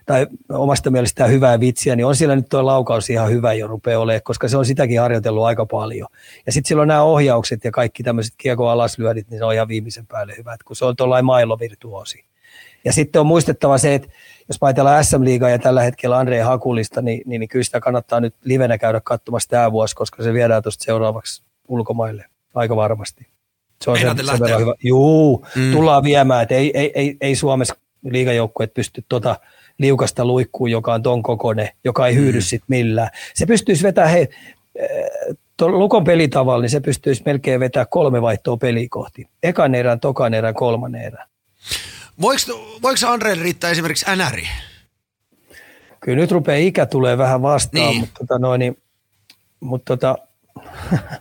[0.07, 4.01] tai omasta mielestään hyvää vitsiä, niin on siellä nyt tuo laukaus ihan hyvä jo rupeaa
[4.01, 6.07] olemaan, koska se on sitäkin harjoitellut aika paljon.
[6.45, 10.07] Ja sitten silloin nämä ohjaukset ja kaikki tämmöiset kiekko alaslyödit, niin se on ihan viimeisen
[10.07, 12.25] päälle hyvät, kun se on tuollainen mailovirtuosi.
[12.85, 14.07] Ja sitten on muistettava se, että
[14.47, 18.35] jos ajatellaan SM-liigaa ja tällä hetkellä Andrei Hakulista, niin, niin, niin kyllä sitä kannattaa nyt
[18.43, 23.27] livenä käydä katsomassa tämä vuosi, koska se viedään tuosta seuraavaksi ulkomaille aika varmasti.
[23.81, 24.73] Se on sen, sen verran hyvä.
[24.83, 25.71] Juu, mm.
[25.71, 29.35] tullaan viemään, että ei, ei, ei, ei Suomessa liigajoukkueet pysty tota–
[29.79, 32.41] liukasta luikkuun, joka on ton kokone, joka ei hyydy mm.
[32.41, 33.09] sit millään.
[33.33, 34.27] Se pystyisi vetämään, hei,
[34.75, 34.89] eh,
[35.61, 39.27] Lukon pelitavalla, niin se pystyisi melkein vetää kolme vaihtoa peliä kohti.
[39.43, 41.27] Ekan erän, tokan erän, kolmannen erän.
[42.21, 42.41] Voiko,
[42.81, 44.47] voiko Andre riittää esimerkiksi NRI?
[45.99, 47.99] kyllä nyt rupeaa ikä tulee vähän vastaan, Niin.
[47.99, 48.77] mutta, tota noin, niin,
[49.59, 50.17] mutta tota,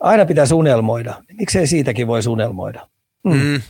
[0.00, 1.22] aina pitäisi unelmoida.
[1.38, 2.88] Miksei siitäkin voisi unelmoida?
[3.24, 3.32] Mm.
[3.32, 3.62] Mm.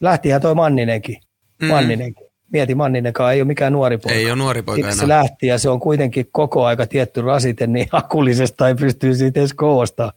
[0.00, 1.20] Lähtihän toi Manninenkin.
[1.62, 1.68] Mm.
[1.68, 2.27] Manninenkin.
[2.52, 4.14] Mieti, Manninenkaan ei ole mikään nuori poika.
[4.18, 5.18] Ei ole nuori poika Siksi se enää.
[5.18, 9.54] lähti ja se on kuitenkin koko aika tietty rasite, niin akullisesta ei pystyy siitä edes
[9.54, 10.12] koosta,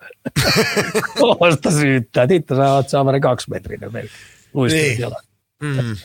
[1.20, 2.28] koosta syyttää.
[2.30, 4.20] Hitto sä oot saamari kaksimetrinen melkein.
[4.54, 5.00] Luistelut Niin.
[5.00, 5.26] jalat.
[5.64, 5.96] Mm.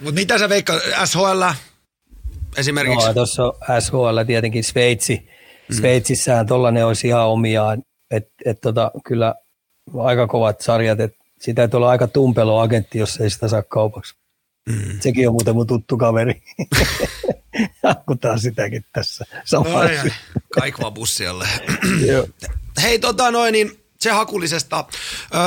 [0.00, 1.42] Mutta mitä sä veikkaat, SHL
[2.56, 3.06] esimerkiksi?
[3.06, 5.28] No, tuossa on SHL tietenkin Sveitsi.
[5.72, 7.82] Sveitsissähän tollainen olisi ihan omiaan.
[8.10, 9.34] Et, et tota, kyllä
[9.98, 11.00] aika kovat sarjat.
[11.00, 14.14] Et sitä täytyy olla aika tumpelo agentti, jos ei sitä saa kaupaksi.
[14.68, 15.00] Mm.
[15.00, 16.42] Sekin on muuten mun tuttu kaveri.
[17.82, 19.24] Hakutaan sitäkin tässä
[19.74, 20.10] ai.
[20.54, 21.48] Kaikva bussialle.
[22.82, 24.84] Hei, tota noin, niin se hakullisesta.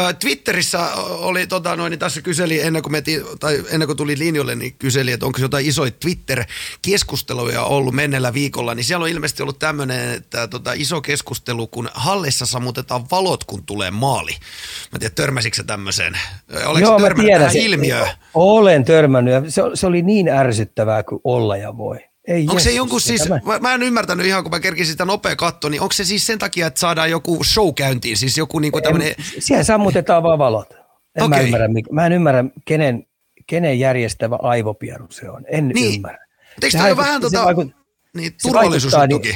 [0.09, 3.97] Ö, Twitterissä oli, tota noin, niin tässä kyseli ennen kuin, me ti- tai ennen kuin
[3.97, 9.09] tuli linjoille, niin kyseli, että onko jotain isoja Twitter-keskusteluja ollut mennellä viikolla, niin siellä on
[9.09, 14.31] ilmeisesti ollut tämmöinen, että tota, iso keskustelu, kun hallissa sammutetaan valot, kun tulee maali.
[14.31, 16.17] Mä en tiedä, törmäsitkö tämmöiseen?
[16.65, 18.07] Oletko Joo, törmännyt tiedän tähän ilmiöön?
[18.33, 22.06] Olen törmännyt ja se, se oli niin ärsyttävää kuin olla ja voi.
[22.27, 25.05] Ei Onko se jonkun siis, tämä- mä, mä en ymmärtänyt ihan kun mä kerkisin sitä
[25.05, 28.59] nopea katto, niin onko se siis sen takia, että saadaan joku show käyntiin, siis joku
[28.59, 30.73] niinku tämmöinen, En, siellä sammutetaan vaan valot.
[31.15, 31.45] En mä, Okei.
[31.45, 33.05] ymmärrä, mä en ymmärrä, kenen,
[33.47, 35.43] kenen järjestävä aivopieru se on.
[35.47, 35.95] En Niin.
[35.95, 36.25] ymmärrä.
[36.63, 37.73] eikö Se vaikut- vähän tota, vaikut- niin,
[38.13, 39.35] vaikuttaa turvallisuusjuttukin?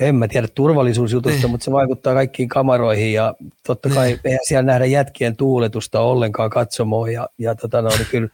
[0.00, 1.50] En mä tiedä turvallisuusjutusta, Niin.
[1.50, 3.34] mutta se vaikuttaa kaikkiin kamaroihin ja
[3.66, 8.28] totta kai eihän siellä nähdä jätkien tuuletusta ollenkaan katsomoon ja, ja tota no, niin kyllä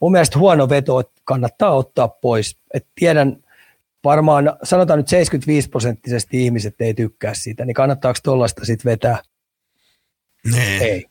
[0.00, 2.56] mun mielestä huono veto että kannattaa ottaa pois.
[2.74, 3.36] Et tiedän
[4.04, 9.22] varmaan, sanotaan nyt 75 prosenttisesti ihmiset ei tykkää siitä, niin kannattaako tuollaista sitten vetää?
[10.52, 10.78] Nee.
[10.78, 11.06] Ei.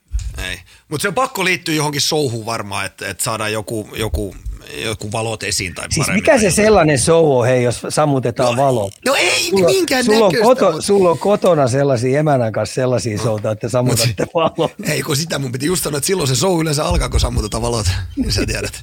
[0.50, 0.60] Ei.
[0.90, 4.36] Mutta se on pakko liittyä johonkin showhun varmaan, että, että saadaan joku, joku,
[4.76, 8.93] joku valot esiin tai Siis mikä se sellainen show on, hei, jos sammutetaan No, valot?
[9.05, 13.18] No ei Sulla, minkään sulla, on koto, mut- sulla on kotona sellaisia emänän kanssa sellaisia
[13.18, 14.72] souta, että sammutatte valot.
[14.89, 17.63] Ei, kun sitä mun piti just sanoa, että silloin se show yleensä alkaa, kun sammutetaan
[17.63, 17.86] valot.
[18.15, 18.82] Niin sä tiedät.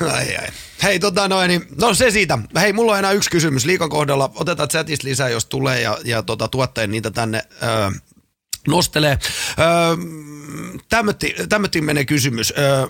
[0.00, 0.48] Ai, ai.
[0.82, 2.38] Hei, tota noin, niin, no se siitä.
[2.60, 4.30] Hei, mulla on enää yksi kysymys liikan kohdalla.
[4.34, 7.90] Otetaan chatista lisää, jos tulee, ja, ja tota, tuottajan niitä tänne öö,
[8.68, 9.18] nostelee.
[9.58, 9.96] Öö,
[11.48, 12.52] tämmötti menee kysymys.
[12.58, 12.86] Öö,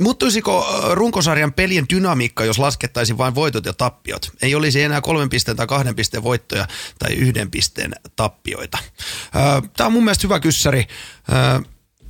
[0.00, 4.32] Muuttuisiko runkosarjan pelien dynamiikka, jos laskettaisiin vain voitot ja tappiot?
[4.42, 6.66] Ei olisi enää kolmen pisteen tai kahden pisteen voittoja
[6.98, 8.78] tai yhden pisteen tappioita.
[9.76, 10.86] Tämä on mun mielestä hyvä kyssäri.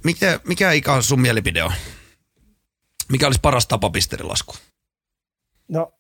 [0.05, 1.73] Mikä, mikä ikä on sun mielipide on?
[3.09, 4.55] Mikä olisi paras tapa pisteidenlasku?
[5.69, 5.93] No,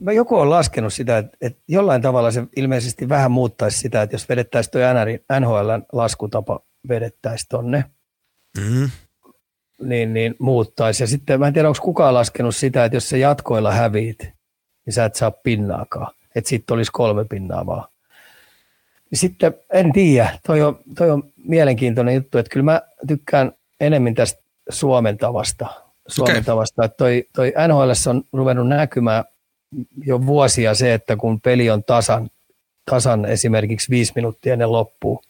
[0.00, 4.14] mä joku on laskenut sitä, että, että jollain tavalla se ilmeisesti vähän muuttaisi sitä, että
[4.14, 4.80] jos vedettäisiin tuo
[5.40, 7.84] NHLn laskutapa vedettäisiin tonne,
[8.58, 8.90] Mm.
[9.82, 11.02] Niin, niin muuttaisi.
[11.02, 14.18] Ja sitten mä en tiedä, onko kukaan laskenut sitä, että jos sä jatkoilla häviit,
[14.86, 16.14] niin sä et saa pinnaakaan.
[16.34, 17.88] Että sitten olisi kolme pinnaa vaan.
[19.14, 24.42] Sitten en tiedä, toi on, toi on mielenkiintoinen juttu, että kyllä mä tykkään enemmän tästä
[24.68, 25.66] Suomen tavasta.
[26.08, 26.44] Suomen Okei.
[26.44, 26.84] tavasta.
[26.84, 29.24] Että toi, toi NHL on ruvennut näkymään
[30.04, 32.30] jo vuosia se, että kun peli on tasan,
[32.90, 35.22] tasan esimerkiksi viisi minuuttia ennen loppua,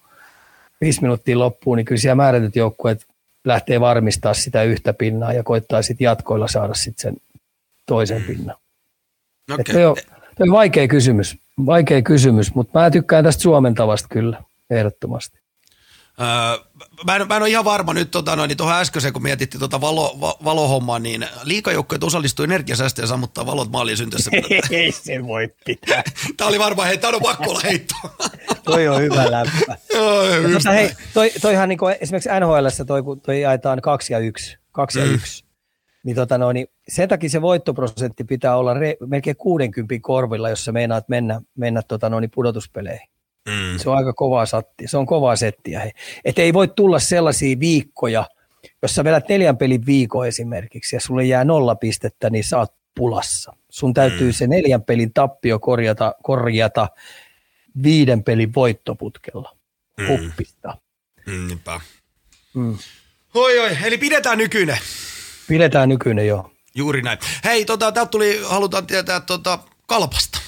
[0.81, 3.07] viisi minuuttia loppuun, niin kyllä siellä määrätyt joukkueet
[3.45, 7.17] lähtee varmistaa sitä yhtä pinnaa ja koittaa sitten jatkoilla saada sitten sen
[7.87, 8.57] toisen pinnan.
[9.53, 9.75] Okay.
[9.75, 9.97] Toi, on,
[10.37, 11.37] toi on vaikea kysymys,
[11.67, 15.39] vaikea kysymys, mutta mä tykkään tästä Suomen tavasta kyllä, ehdottomasti.
[16.21, 16.68] Öö,
[17.07, 19.59] mä, en, mä en ole ihan varma nyt tota, noin, niin tuohon äskeiseen, kun mietittiin
[19.59, 24.31] tuota valo, va, valohommaa, niin liikajoukkoja osallistuu energiasäästöön ja sammuttaa valot maaliin syntyessä.
[24.71, 26.03] Ei se voi pitää.
[26.37, 27.95] Tämä oli varmaan, hei, tämä on pakko olla heitto.
[28.65, 29.77] Toi on hyvä läppä.
[29.95, 30.23] Joo,
[30.53, 34.99] tota, hei, toi, toihan niin esimerkiksi NHLssä toi, kun toi jaetaan kaksi ja yksi, kaksi
[34.99, 35.07] Mm.
[35.07, 35.45] ja yksi,
[36.05, 40.65] niin, tota no, niin sen takia se voittoprosentti pitää olla re, melkein 60 korvilla, jos
[40.65, 43.08] sä meinaat mennä, mennä tota no, niin pudotuspeleihin.
[43.49, 43.79] Mm.
[43.79, 45.91] Se on aika kovaa satti, se on kovaa settiä.
[46.25, 48.25] Et ei voi tulla sellaisia viikkoja,
[48.83, 52.73] jos sä vedät neljän pelin viikon esimerkiksi ja sulle jää nolla pistettä, niin sä oot
[52.95, 53.53] pulassa.
[53.71, 56.89] Sun täytyy se neljän pelin tappio korjata, korjata
[57.83, 59.57] viiden pelin voittoputkella.
[60.01, 60.07] Mm.
[60.09, 60.79] Huppista.
[61.27, 61.81] Mm, niinpä.
[62.55, 62.79] Mm.
[63.35, 64.79] Oi, oi, eli pidetään nykyinen.
[65.49, 66.51] Pidetään nykyinen jo.
[66.75, 67.19] Juuri näin.
[67.45, 70.39] Hei, tota, täältä tuli, halutaan tietää tota, kalpasta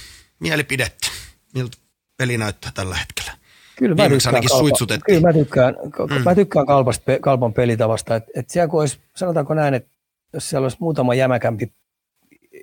[0.40, 1.08] mielipidettä.
[1.54, 1.76] Miltä
[2.20, 3.32] peli näyttää tällä hetkellä?
[3.76, 5.16] Kyllä mä Viimeksi tykkään, suitsutettiin.
[5.16, 5.76] kyllä mä tykkään,
[6.10, 6.24] mm.
[6.24, 8.16] mä tykkään kalpasta, kalpan pelitavasta.
[8.16, 9.90] Et, et siellä kun olisi, sanotaanko näin, että
[10.32, 11.72] jos siellä olisi muutama jämäkämpi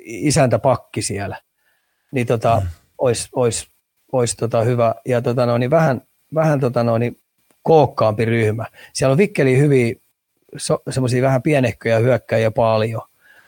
[0.06, 1.42] isäntäpakki siellä,
[2.12, 2.68] niin tota, mm.
[2.98, 3.68] olisi, olisi,
[4.12, 4.96] olisi tota hyvä.
[5.06, 6.02] Ja tota no, niin vähän,
[6.34, 7.18] vähän tota no, niin
[7.64, 8.66] kookkaampi ryhmä.
[8.94, 9.96] Siellä on Vikkeli hyviä,
[10.58, 13.02] so, semmoisia vähän pienehköjä hyökkäjiä paljon,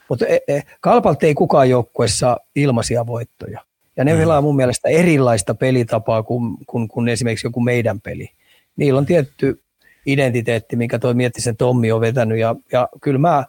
[0.08, 3.69] Mutta e, e, Kalpalta ei kukaan joukkueessa ilmaisia voittoja.
[4.00, 4.18] Ja ne mm.
[4.18, 8.30] pelaa mun mielestä erilaista pelitapaa kuin, kuin, kuin esimerkiksi joku meidän peli.
[8.76, 9.62] Niillä on tietty
[10.06, 12.38] identiteetti, mikä toi Miettisen Tommi on vetänyt.
[12.38, 13.44] Ja, ja kyllä mä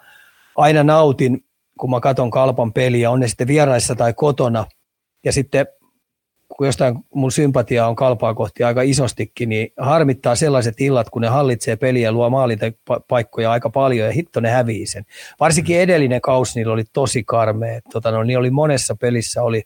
[0.56, 1.44] aina nautin,
[1.80, 4.66] kun mä katson Kalpan peliä, on ne sitten vieraissa tai kotona.
[5.26, 5.68] Ja sitten
[6.58, 11.28] kun jostain mun sympatia on kalpaa kohti aika isostikin, niin harmittaa sellaiset illat, kun ne
[11.28, 15.06] hallitsee peliä ja luo maalipaikkoja aika paljon ja hitto ne hävii sen.
[15.40, 15.82] Varsinkin mm.
[15.82, 17.82] edellinen kausi niillä oli tosi karmea.
[17.94, 19.64] Tota, no, niin oli monessa pelissä oli,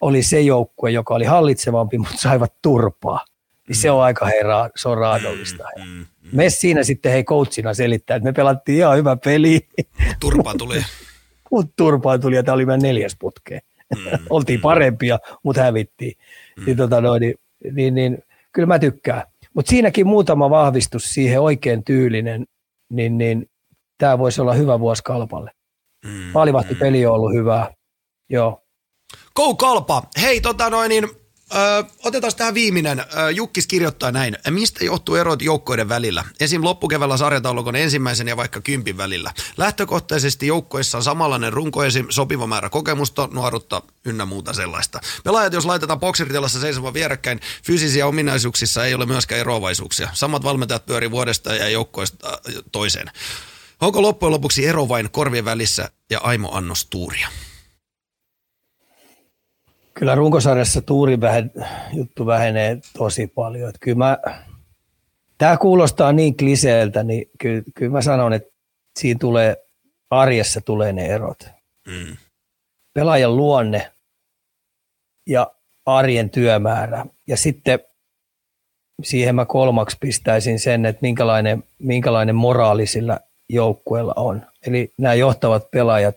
[0.00, 3.24] oli se joukkue, joka oli hallitsevampi, mutta saivat turpaa.
[3.68, 4.04] Niin se on mm.
[4.04, 5.64] aika herra, se on raadollista.
[5.84, 9.68] Mm, me siinä sitten hei coachina selittää, että me pelattiin ihan hyvä peli.
[10.20, 10.82] Turpaa tuli.
[11.50, 13.60] Mutta turpaa tuli ja tämä oli meidän neljäs putkeen.
[13.96, 14.18] Mm.
[14.30, 16.12] Oltiin parempia, mutta hävittiin.
[16.56, 16.64] Mm.
[16.64, 17.34] Niin, tota noin, niin,
[17.72, 18.18] niin, niin,
[18.52, 19.22] kyllä mä tykkään.
[19.54, 22.46] Mutta siinäkin muutama vahvistus siihen oikein tyylinen,
[22.88, 23.50] niin, niin
[23.98, 25.50] tämä voisi olla hyvä vuosi Kalpalle.
[26.04, 26.10] Mm.
[26.10, 27.70] Maalivahtipeli on ollut hyvä.
[28.28, 28.63] Joo.
[29.36, 30.02] Go Kalpa!
[30.20, 31.08] Hei, tota noin, niin
[31.54, 33.04] Öö, otetaan tähän viimeinen.
[33.16, 34.38] Öö, Jukkis kirjoittaa näin.
[34.50, 36.24] Mistä johtuu erot joukkoiden välillä?
[36.40, 36.64] Esim.
[36.64, 39.32] loppukeväällä sarjataulukon ensimmäisen ja vaikka kympin välillä.
[39.56, 42.06] Lähtökohtaisesti joukkoissa on samanlainen runko esim.
[42.10, 45.00] sopiva määrä kokemusta, nuorutta ynnä muuta sellaista.
[45.24, 50.08] Pelaajat, jos laitetaan bokseritilassa seisomaan vierekkäin, fyysisiä ominaisuuksissa ei ole myöskään eroavaisuuksia.
[50.12, 52.38] Samat valmentajat pyörii vuodesta ja joukkoista
[52.72, 53.10] toiseen.
[53.80, 57.28] Onko loppujen lopuksi ero vain korvien välissä ja Aimo Annos tuuria?
[59.94, 61.50] Kyllä runkosarjassa tuuri vähän,
[61.92, 63.68] juttu vähenee tosi paljon.
[63.68, 64.18] Että kyllä mä,
[65.38, 68.54] tämä kuulostaa niin kliseeltä, niin kyllä, kyllä mä sanon, että
[68.98, 69.56] siinä tulee,
[70.10, 71.48] arjessa tulee ne erot.
[71.86, 72.16] Mm.
[72.94, 73.92] Pelaajan luonne
[75.26, 75.50] ja
[75.86, 77.06] arjen työmäärä.
[77.26, 77.78] Ja sitten
[79.02, 84.46] siihen mä kolmaksi pistäisin sen, että minkälainen, minkälainen moraali sillä joukkueella on.
[84.66, 86.16] Eli nämä johtavat pelaajat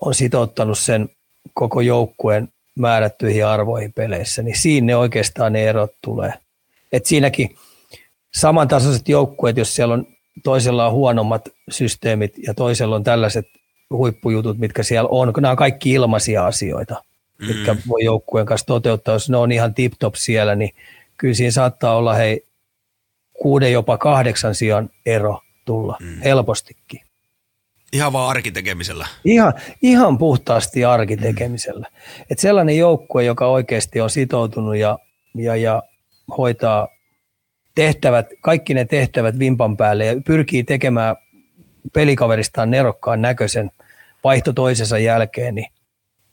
[0.00, 1.08] on sitouttanut sen
[1.54, 2.48] koko joukkueen
[2.78, 6.34] määrättyihin arvoihin peleissä, niin siinä ne oikeastaan ne erot tulee.
[6.92, 7.56] Et siinäkin
[8.34, 10.06] samantasoiset joukkueet, jos siellä on
[10.44, 13.46] toisella on huonommat systeemit ja toisella on tällaiset
[13.90, 17.02] huippujutut, mitkä siellä on, kun nämä on kaikki ilmaisia asioita,
[17.38, 17.46] mm.
[17.46, 19.14] mitkä voi joukkueen kanssa toteuttaa.
[19.14, 20.70] Jos ne on ihan tip-top siellä, niin
[21.16, 22.46] kyllä siinä saattaa olla hei
[23.32, 26.20] kuuden jopa kahdeksan sijaan ero tulla mm.
[26.20, 27.00] helpostikin.
[27.92, 29.06] Ihan vaan arkitekemisellä.
[29.24, 31.86] Ihan, ihan puhtaasti arkitekemisellä.
[32.30, 34.98] Et sellainen joukkue, joka oikeasti on sitoutunut ja,
[35.34, 35.82] ja, ja
[36.38, 36.88] hoitaa
[37.74, 41.16] tehtävät, kaikki ne tehtävät vimpan päälle ja pyrkii tekemään
[41.92, 43.70] pelikaveristaan nerokkaan näköisen
[44.24, 45.72] vaihto toisensa jälkeen, niin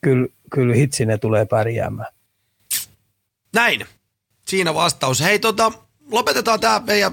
[0.00, 2.12] kyllä, kyllä hitsi ne tulee pärjäämään.
[3.54, 3.86] Näin.
[4.48, 5.20] Siinä vastaus.
[5.20, 5.72] Hei tota,
[6.10, 7.12] lopetetaan tämä meidän,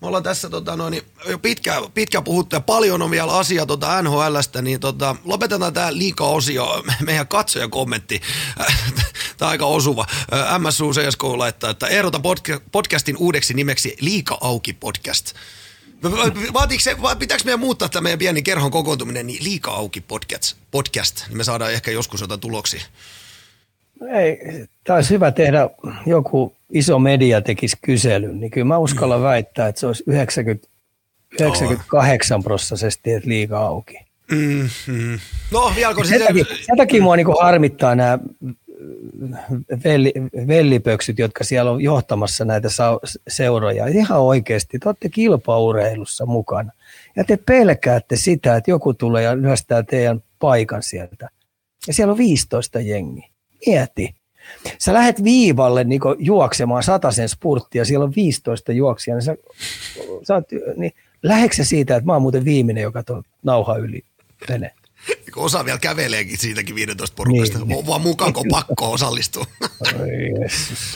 [0.00, 4.02] me ollaan tässä tota, noin, jo pitkään, pitkään puhuttu ja paljon on vielä asiaa tota
[4.02, 8.20] NHLstä, niin tota, lopetetaan tämä liikaa osio, meidän katsoja kommentti,
[9.38, 10.06] tämä aika osuva.
[10.58, 12.20] MSU CSK laittaa, että ehdota
[12.72, 15.34] podcastin uudeksi nimeksi Liika auki podcast.
[16.52, 21.28] Vaatiiko se, pitääkö meidän muuttaa tämä meidän pieni kerhon kokoontuminen, niin liika auki podcast, podcast,
[21.28, 22.82] niin me saadaan ehkä joskus jotain tuloksia.
[24.14, 24.38] Ei,
[24.88, 25.70] olisi hyvä tehdä
[26.06, 30.68] joku iso media tekisi kyselyn, niin kyllä mä uskallan väittää, että se olisi 90,
[31.40, 33.98] 98 prosessisesti, että liikaa auki.
[34.30, 35.18] Mm-hmm.
[35.52, 38.18] No, vieläkö sen, takia, sen takia mua niin harmittaa nämä
[39.84, 40.12] velli,
[40.46, 42.68] vellipöksyt, jotka siellä on johtamassa näitä
[43.28, 43.86] seuroja.
[43.86, 46.72] Ihan oikeasti, te olette kilpaurheilussa mukana.
[47.16, 51.28] Ja te pelkäätte sitä, että joku tulee ja lyöstää teidän paikan sieltä.
[51.86, 53.30] Ja siellä on 15 jengi.
[53.66, 54.14] Mieti.
[54.78, 59.36] Sä lähet viivalle niin juoksemaan sen spurttia, siellä on 15 juoksijaa, niin sä,
[60.22, 60.44] sä oot,
[60.76, 60.92] niin
[61.22, 64.04] läheksä siitä, että mä oon muuten viimeinen, joka tuon nauha yli
[64.48, 64.70] menee.
[65.36, 69.46] Osa vielä käveleekin siitäkin 15 porukasta, niin, vaan mukaan kun pakko osallistua.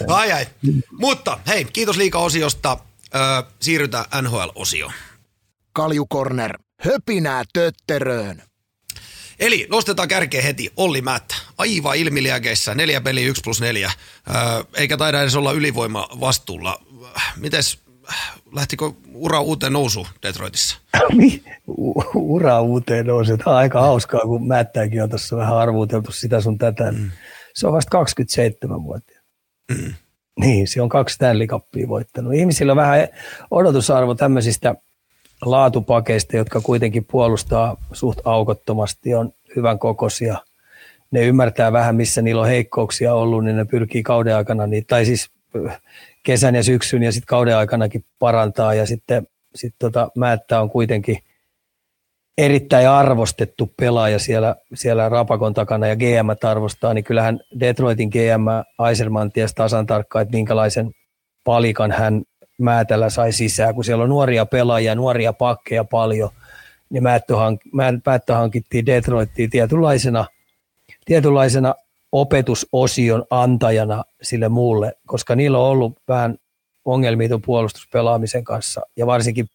[0.09, 0.47] ai ai.
[0.93, 2.79] Mutta hei, kiitos liikaa osiosta.
[3.15, 4.93] Öö, siirrytään NHL-osioon.
[5.73, 8.43] Kaljukorner, höpinää tötteröön.
[9.41, 11.35] Eli nostetaan kärkeen heti Olli Määttä.
[11.59, 13.91] Aivan ilmiliäkeissä, neljä peliä, yksi plus neljä.
[14.77, 16.81] eikä taida edes olla ylivoima vastuulla.
[17.37, 17.79] Mites,
[18.55, 20.79] lähtikö ura uuteen nousuun Detroitissa?
[22.15, 23.39] ura uuteen nousuun.
[23.39, 26.93] Tämä on aika hauskaa, kun Mättäkin on tuossa vähän arvuuteltu sitä sun tätä.
[26.93, 27.11] Mm.
[27.55, 29.23] Se on vasta 27-vuotias.
[29.71, 29.95] Mm.
[30.41, 32.35] Niin, se on kaksi Stanley Cupia voittanut.
[32.35, 33.09] Ihmisillä on vähän
[33.51, 34.75] odotusarvo tämmöisistä–
[35.45, 40.37] laatupakeista, jotka kuitenkin puolustaa suht aukottomasti, on hyvän kokoisia.
[41.11, 45.31] Ne ymmärtää vähän, missä niillä on heikkouksia ollut, niin ne pyrkii kauden aikana, tai siis
[46.23, 48.75] kesän ja syksyn ja sitten kauden aikanakin parantaa.
[48.75, 51.19] Ja sitten sit tota, Määttä on kuitenkin
[52.39, 58.47] erittäin arvostettu pelaaja siellä, siellä Rapakon takana ja GM arvostaa, niin kyllähän Detroitin GM
[58.79, 60.91] Aiserman ties tasan tarkkaan, että minkälaisen
[61.45, 62.23] palikan hän
[62.61, 66.31] Määtällä sai sisään, kun siellä on nuoria pelaajia, nuoria pakkeja paljon,
[66.91, 67.71] niin Määttö, hank-
[68.07, 70.25] Määttö hankittiin Detroittiin tietynlaisena,
[71.05, 71.75] tietynlaisena
[72.13, 76.37] opetusosion antajana sille muulle, koska niillä on ollut vähän
[76.85, 79.49] ongelmia tuon puolustuspelaamisen kanssa ja varsinkin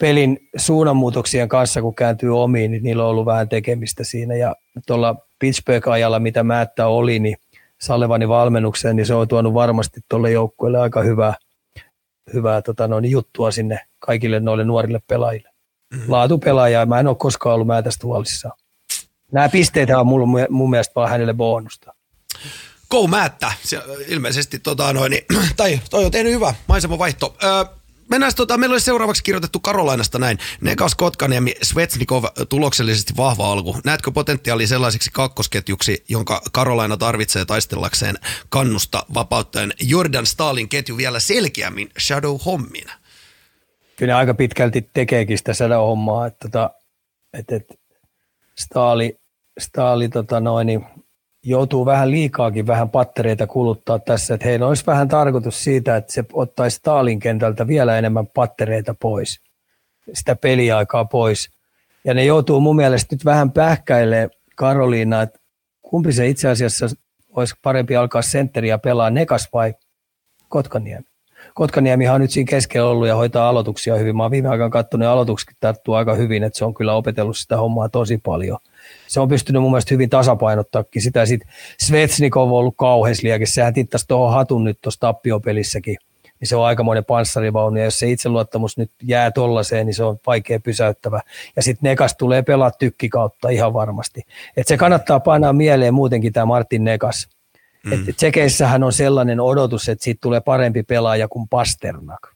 [0.00, 4.34] pelin suunnanmuutoksien kanssa, kun kääntyy omiin, niin niillä on ollut vähän tekemistä siinä.
[4.34, 4.56] Ja
[4.86, 7.36] tuolla Pittsburgh-ajalla, mitä Määttä oli, niin
[7.80, 11.34] Salevani valmennukseen, niin se on tuonut varmasti tuolle joukkueelle aika hyvää,
[12.32, 15.50] hyvää tota noin, juttua sinne kaikille noille nuorille pelaajille.
[15.92, 16.12] Mm-hmm.
[16.12, 18.58] Laatupelaaja, mä en ole koskaan ollut Määtästä huolissaan.
[19.32, 21.94] Nämä pisteet on mulla, mun mielestä vaan hänelle bonusta.
[22.88, 23.52] Kou Määttä,
[24.08, 25.12] ilmeisesti tota noin,
[25.56, 27.36] tai toi on tehnyt hyvä maisemavaihto.
[27.44, 27.64] Öö,
[28.12, 30.38] Mennään tota, meillä olisi seuraavaksi kirjoitettu Karolainasta näin.
[30.60, 33.76] Nekas Kotkaniemi, Svetsnikov tuloksellisesti vahva alku.
[33.84, 41.90] Näetkö potentiaalia sellaiseksi kakkosketjuksi, jonka Karolaina tarvitsee taistellakseen kannusta vapauttaen Jordan Stalin ketju vielä selkeämmin
[42.00, 42.90] Shadow-hommin?
[43.96, 46.70] Kyllä ne aika pitkälti tekeekin sitä Shadow-hommaa, että, tota,
[47.38, 47.74] että, että
[48.58, 49.18] Stali,
[49.60, 50.84] Stali tota noin, niin
[51.44, 56.24] joutuu vähän liikaakin vähän pattereita kuluttaa tässä, että heillä olisi vähän tarkoitus siitä, että se
[56.32, 59.40] ottaisi Stalin kentältä vielä enemmän pattereita pois,
[60.12, 61.50] sitä peliaikaa pois.
[62.04, 65.38] Ja ne joutuu mun mielestä nyt vähän pähkäilemään Karoliina, että
[65.82, 66.86] kumpi se itse asiassa
[67.30, 69.74] olisi parempi alkaa sentteriä pelaa, Nekas vai
[70.48, 71.06] Kotkaniemi.
[71.54, 74.16] Kotkaniemihan on nyt siinä keskellä ollut ja hoitaa aloituksia hyvin.
[74.16, 77.36] Mä oon viime aikoina katsonut ja aloitukset tarttuu aika hyvin, että se on kyllä opetellut
[77.36, 78.58] sitä hommaa tosi paljon–
[79.12, 81.26] se on pystynyt mun mielestä hyvin tasapainottaakin sitä.
[81.26, 81.48] Sitten
[81.78, 83.46] Svetsnikov on ollut kauheas liäke.
[83.46, 85.96] Sehän tittasi tuohon hatun nyt tuossa tappiopelissäkin.
[86.40, 90.18] Niin se on aikamoinen panssarivaunu, ja jos se itseluottamus nyt jää tollaiseen, niin se on
[90.26, 91.20] vaikea pysäyttävä.
[91.56, 94.22] Ja sitten Nekas tulee pelaa tykki kautta ihan varmasti.
[94.56, 97.28] Et se kannattaa painaa mieleen muutenkin tämä Martin Nekas.
[97.84, 97.92] Mm.
[97.92, 102.28] Et Tsekeissähän on sellainen odotus, että siitä tulee parempi pelaaja kuin Pasternak.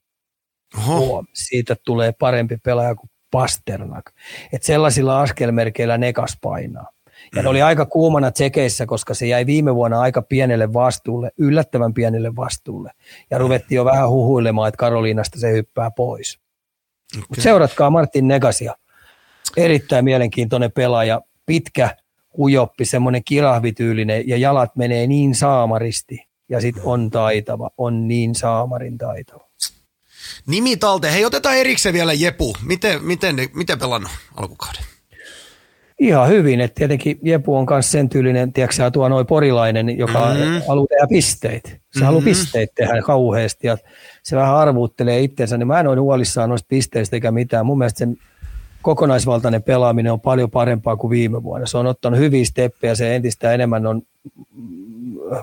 [0.78, 1.24] Oho.
[1.34, 4.12] Siitä tulee parempi pelaaja kuin Pasternak.
[4.52, 6.90] Et sellaisilla askelmerkeillä Nekas painaa.
[7.36, 11.94] Ja ne oli aika kuumana tsekeissä, koska se jäi viime vuonna aika pienelle vastuulle, yllättävän
[11.94, 12.90] pienelle vastuulle.
[13.30, 16.40] Ja ruvettiin jo vähän huhuilemaan, että Karoliinasta se hyppää pois.
[17.16, 17.26] Okay.
[17.28, 18.74] Mut seuratkaa Martin Negasia.
[19.56, 21.96] Erittäin mielenkiintoinen pelaaja, pitkä,
[22.36, 26.26] hujoppi, semmoinen kirahvityylinen ja jalat menee niin saamaristi.
[26.48, 29.45] Ja sitten on taitava, on niin saamarin taitava.
[30.46, 31.12] Nimi talteen.
[31.12, 32.56] Hei, otetaan erikseen vielä Jepu.
[32.66, 34.82] Miten, miten, miten pelannut alkukauden?
[35.98, 40.62] Ihan hyvin, että tietenkin Jepu on myös sen tyylinen, tiedätkö tuo noin porilainen, joka mm-hmm.
[40.68, 41.68] haluaa tehdä pisteitä.
[41.68, 42.04] Se mm-hmm.
[42.04, 43.78] haluaa pisteitä tehdä kauheasti ja
[44.22, 47.66] se vähän arvuuttelee itsensä, niin mä en ole huolissaan noista pisteistä eikä mitään.
[47.66, 48.16] Mun mielestä sen
[48.82, 51.66] kokonaisvaltainen pelaaminen on paljon parempaa kuin viime vuonna.
[51.66, 54.02] Se on ottanut hyviä steppejä, se entistä enemmän on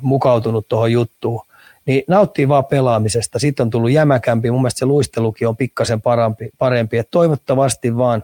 [0.01, 1.41] mukautunut tuohon juttuun
[1.85, 3.39] niin nauttii vaan pelaamisesta.
[3.39, 6.97] Sitten on tullut jämäkämpi, mun mielestä se luistelukin on pikkasen parempi, parempi.
[6.97, 8.23] että toivottavasti vaan,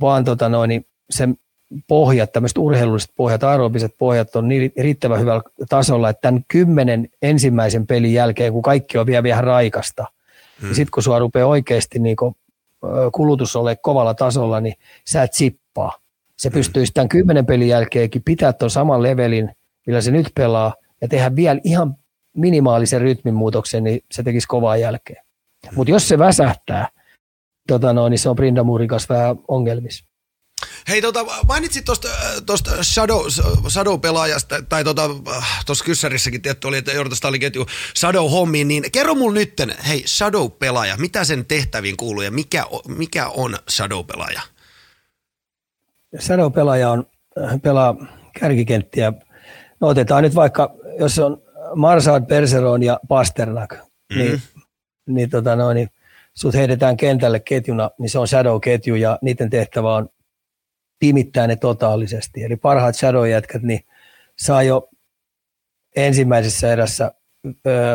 [0.00, 1.28] vaan tota noin, niin se
[1.86, 7.86] pohjat, tämmöiset urheilulliset pohjat, aerobiset pohjat on niin riittävän hyvällä tasolla, että tämän kymmenen ensimmäisen
[7.86, 10.04] pelin jälkeen, kun kaikki on vielä vähän raikasta,
[10.60, 10.66] hmm.
[10.66, 12.34] niin sitten kun sua rupeaa oikeasti niin kun,
[13.12, 14.74] kulutus ole kovalla tasolla, niin
[15.08, 15.92] sä et sippaa.
[16.36, 16.54] Se hmm.
[16.54, 19.50] pystyisi tämän kymmenen pelin jälkeenkin pitää tuon saman levelin,
[19.86, 21.96] millä se nyt pelaa, ja tehdä vielä ihan
[22.36, 25.24] minimaalisen rytmin muutoksen, niin se tekisi kovaa jälkeen.
[25.74, 26.88] Mutta jos se väsähtää,
[27.68, 30.04] tota no, niin se on Brindamurin kanssa vähän ongelmissa.
[30.88, 31.84] Hei, tota, mainitsit
[32.46, 33.20] tuosta Shadow,
[33.68, 35.24] Shadow-pelaajasta, tai tuossa
[35.66, 37.66] tota, kyssärissäkin tietty oli, että Jortasta oli ketju
[37.98, 43.56] Shadow-hommiin, niin kerro mulle nytten, hei, Shadow-pelaaja, mitä sen tehtäviin kuuluu ja mikä, mikä on
[43.70, 44.40] Shadow-pelaaja?
[46.18, 47.06] Shadow-pelaaja on,
[47.62, 47.96] pelaa
[48.40, 49.12] kärkikenttiä.
[49.80, 51.42] No otetaan nyt vaikka, jos on
[51.74, 54.18] Marsad, Perseron ja Pasternak, mm.
[54.18, 54.42] niin,
[55.06, 55.88] niin, tota noin, niin
[56.34, 60.08] sut heitetään kentälle ketjuna, niin se on shadow-ketju ja niiden tehtävä on
[60.98, 62.44] pimittää ne totaalisesti.
[62.44, 63.80] Eli parhaat shadow-jätkät niin
[64.38, 64.88] saa jo
[65.96, 67.12] ensimmäisessä erässä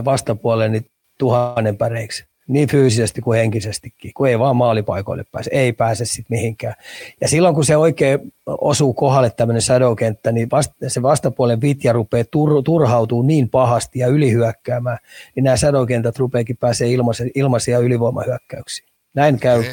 [0.05, 6.05] vastapuolelle niin tuhannen päreiksi niin fyysisesti kuin henkisestikin, kun ei vaan maalipaikoille pääse, ei pääse
[6.05, 6.75] sitten mihinkään.
[7.21, 12.23] Ja silloin kun se oikein osuu kohdalle tämmöinen shadowkenttä, niin vasta, se vastapuolen vitja rupeaa
[12.31, 14.97] tur, turhautuu niin pahasti ja ylihyökkäämään,
[15.35, 18.87] niin nämä shadowkentät rupeakin pääsee ilmaisia, ilmaisia ylivoimahyökkäyksiä.
[19.13, 19.63] Näin käy,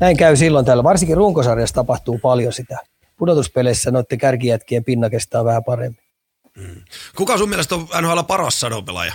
[0.00, 0.84] näin käy silloin täällä.
[0.84, 2.78] Varsinkin runkosarjassa tapahtuu paljon sitä.
[3.16, 6.04] Pudotuspeleissä noiden kärkijätkien pinna kestää vähän paremmin.
[6.60, 6.82] Hmm.
[7.16, 9.12] Kuka sun mielestä on NHL paras shadowpelaaja?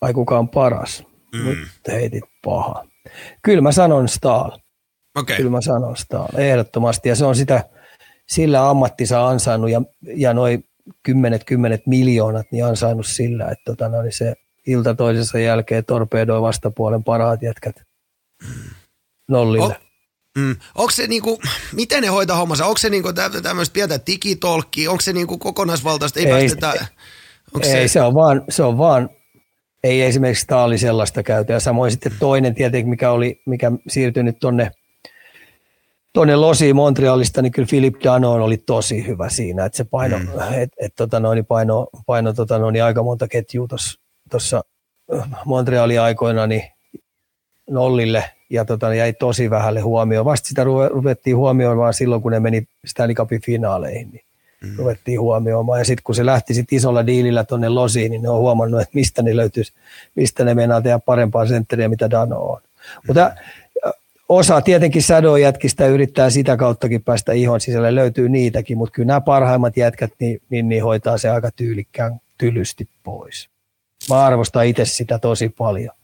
[0.00, 1.04] Ai kuka on paras.
[1.34, 1.44] Mm.
[1.44, 2.84] Nyt heitit paha.
[3.42, 4.50] Kyllä mä sanon Stahl.
[5.18, 5.36] Okay.
[5.36, 7.08] Kyllä mä sanon Stahl, ehdottomasti.
[7.08, 7.64] Ja se on sitä
[8.28, 10.64] sillä ammattinsa ansainnut ja, ja noin
[11.02, 14.34] kymmenet, kymmenet miljoonat niin ansainnut sillä, että tota, no, niin se
[14.66, 17.82] ilta toisensa jälkeen torpedoi vastapuolen parhaat jätkät
[19.28, 19.74] nollille.
[19.74, 19.86] O-
[20.36, 20.56] Mm.
[20.74, 21.40] Onko se niinku,
[21.72, 22.66] miten ne hoitaa hommansa?
[22.66, 24.90] Onko se niinku tämmöistä pientä digitolkkia?
[24.90, 26.20] Onko se niinku kokonaisvaltaista?
[26.20, 26.86] Ei, ei päästetä,
[27.62, 27.88] ei, se...
[27.88, 29.10] se, on vaan, se on vaan,
[29.86, 31.52] ei esimerkiksi oli sellaista käytä.
[31.52, 34.70] Ja samoin sitten toinen tietenkin, mikä, oli, mikä siirtyi nyt tonne,
[36.12, 40.26] tonne Losiin Montrealista, niin kyllä Philip Danon oli tosi hyvä siinä, että se paino, mm.
[40.56, 43.66] et, et, tota noin, paino, paino tota noin, aika monta ketjua
[44.30, 44.64] tuossa
[45.44, 46.62] Montrealin aikoina niin
[47.70, 50.24] nollille ja tota, jäi tosi vähälle huomioon.
[50.24, 54.25] Vasta sitä ruvettiin huomioimaan silloin, kun ne meni Stanley Cupin finaaleihin, niin
[54.66, 54.76] mm.
[54.76, 55.78] ruvettiin huomioimaan.
[55.78, 58.94] Ja sitten kun se lähti sit isolla diilillä tuonne Losiin, niin ne on huomannut, että
[58.94, 59.72] mistä ne löytyisi,
[60.14, 62.60] mistä ne meinaa tehdä parempaa sentteriä, mitä Dano on.
[62.62, 63.00] Mm.
[63.06, 63.32] Mutta
[64.28, 69.20] osa tietenkin Sadon jätkistä yrittää sitä kauttakin päästä ihon sisälle, löytyy niitäkin, mutta kyllä nämä
[69.20, 73.48] parhaimmat jätkät niin, niin, niin hoitaa se aika tyylikkään tylysti pois.
[74.08, 75.94] Mä arvostan itse sitä tosi paljon.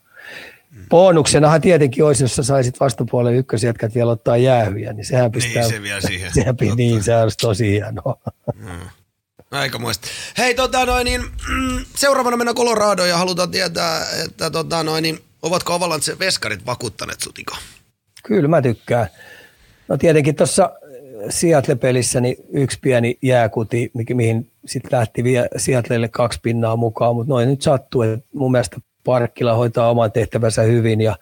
[0.92, 5.62] Bonuksenahan tietenkin olisi, jos sä saisit vastapuolen ykkösjätkät vielä ottaa jäähyjä, niin sehän pistää...
[5.62, 6.32] Niin, se vielä siihen.
[6.34, 8.16] Sehän, niin, se olisi tosi hienoa.
[8.54, 8.88] Mm.
[9.50, 10.08] Aika muista.
[10.38, 15.20] Hei, tota noin, niin, mm, seuraavana mennään Coloradoon ja halutaan tietää, että tota noin, niin,
[15.42, 17.56] ovatko Avalanche veskarit vakuuttaneet sutiko?
[18.24, 19.06] Kyllä mä tykkään.
[19.88, 20.70] No tietenkin tuossa
[21.28, 27.48] Seattle-pelissä niin yksi pieni jääkuti, mihin sitten lähti vielä Seattlelle kaksi pinnaa mukaan, mutta noin
[27.48, 31.16] nyt sattuu, että mun mielestä Parkkila hoitaa oman tehtävänsä hyvin ja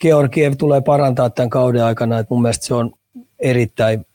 [0.00, 2.92] Georgiev tulee parantaa tämän kauden aikana, että mun mielestä se on
[3.38, 4.06] erittäin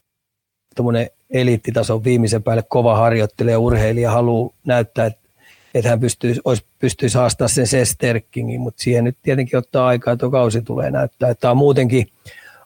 [1.30, 5.30] eliittitason viimeisen päälle kova harjoittelija urheilija, haluaa näyttää, että,
[5.74, 10.30] että hän pystyisi, olisi, pystyisi haastaa sen Sesterkingin, mutta siihen nyt tietenkin ottaa aikaa, että
[10.30, 11.30] kausi tulee näyttää.
[11.30, 12.08] Että tämä on muutenkin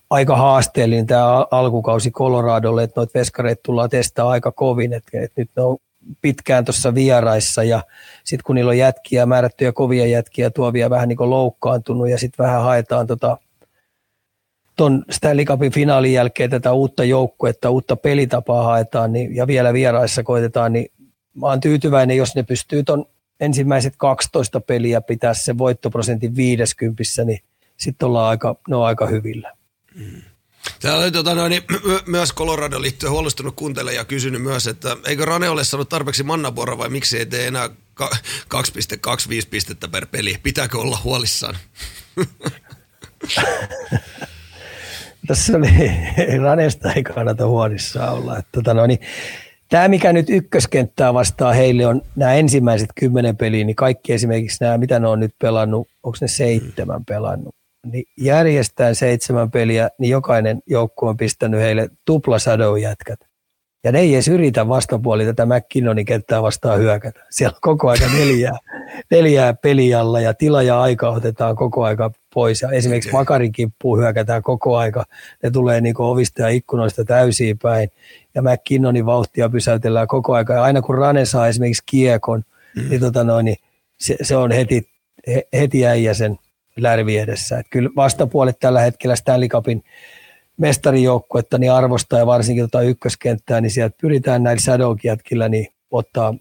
[0.09, 5.49] aika haasteellinen tämä alkukausi Coloradolle, että noita veskareita tullaan testaa aika kovin, että, että nyt
[5.55, 5.77] ne on
[6.21, 7.83] pitkään tuossa vieraissa ja
[8.23, 12.45] sitten kun niillä on jätkiä, määrättyjä kovia jätkiä, tuovia vähän niin kuin loukkaantunut ja sitten
[12.45, 13.37] vähän haetaan tota,
[14.75, 20.23] ton Stanley Cupin finaalin jälkeen tätä uutta joukkuetta, uutta pelitapaa haetaan niin, ja vielä vieraissa
[20.23, 20.91] koitetaan, niin
[21.35, 23.05] mä oon tyytyväinen, jos ne pystyy ton
[23.39, 27.39] ensimmäiset 12 peliä pitää se voittoprosentin 50, niin
[27.77, 29.53] sitten ollaan aika, ne on aika hyvillä.
[29.95, 30.21] Mm.
[30.81, 31.61] Täällä oli tota, noin,
[32.05, 36.77] myös Colorado liittyen huolestunut kuuntele ja kysynyt myös, että eikö Rane ole saanut tarpeeksi mannapuora
[36.77, 37.73] vai miksi ei tee enää 2,25
[39.49, 40.35] pistettä per peli?
[40.43, 41.57] Pitääkö olla huolissaan?
[45.27, 45.69] Tässä oli,
[46.41, 48.37] Ranesta ei kannata huolissaan olla.
[48.37, 48.99] Että, tota, no, niin,
[49.69, 54.77] tämä, mikä nyt ykköskenttää vastaa heille on nämä ensimmäiset kymmenen peliä, niin kaikki esimerkiksi nämä,
[54.77, 57.55] mitä ne on nyt pelannut, onko ne seitsemän pelannut,
[57.91, 62.37] niin järjestään seitsemän peliä, niin jokainen joukko on pistänyt heille tupla
[62.81, 63.19] jätkät.
[63.83, 67.25] Ja ne ei edes yritä vastapuoli tätä McKinnonin kenttää vastaan hyökätä.
[67.29, 68.57] Siellä on koko aika neljää,
[69.11, 72.61] neljää pelialla ja tila ja aika otetaan koko aika pois.
[72.61, 73.11] Ja esimerkiksi.
[73.11, 75.05] Makarin kimppuun hyökätään koko aika.
[75.43, 77.89] Ne tulee niin ovista ja ikkunoista täysiin päin.
[78.35, 80.53] Ja McKinnonin vauhtia pysäytellään koko aika.
[80.53, 82.43] Ja aina kun Rane saa esimerkiksi kiekon,
[82.75, 82.89] mm.
[82.89, 83.57] niin, tota noin, niin
[83.99, 84.89] se, se, on heti,
[85.53, 86.37] heti äijä sen
[86.77, 87.59] lärvi edessä.
[87.59, 89.83] Että kyllä vastapuolet tällä hetkellä Stanley Cupin
[90.57, 94.97] mestarijoukkuetta niin arvostaa ja varsinkin tota ykköskenttää, niin sieltä pyritään näillä shadow
[95.49, 96.33] niin ottaa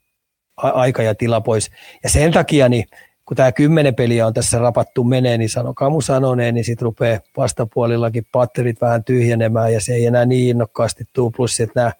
[0.56, 1.70] aika ja tila pois.
[2.02, 2.84] Ja sen takia, niin
[3.24, 7.20] kun tämä kymmenen peliä on tässä rapattu menee, niin sanokaa mun sanoneen, niin sitten rupeaa
[7.36, 11.32] vastapuolillakin patterit vähän tyhjenemään ja se ei enää niin innokkaasti tule.
[11.36, 11.92] Plus, että nämä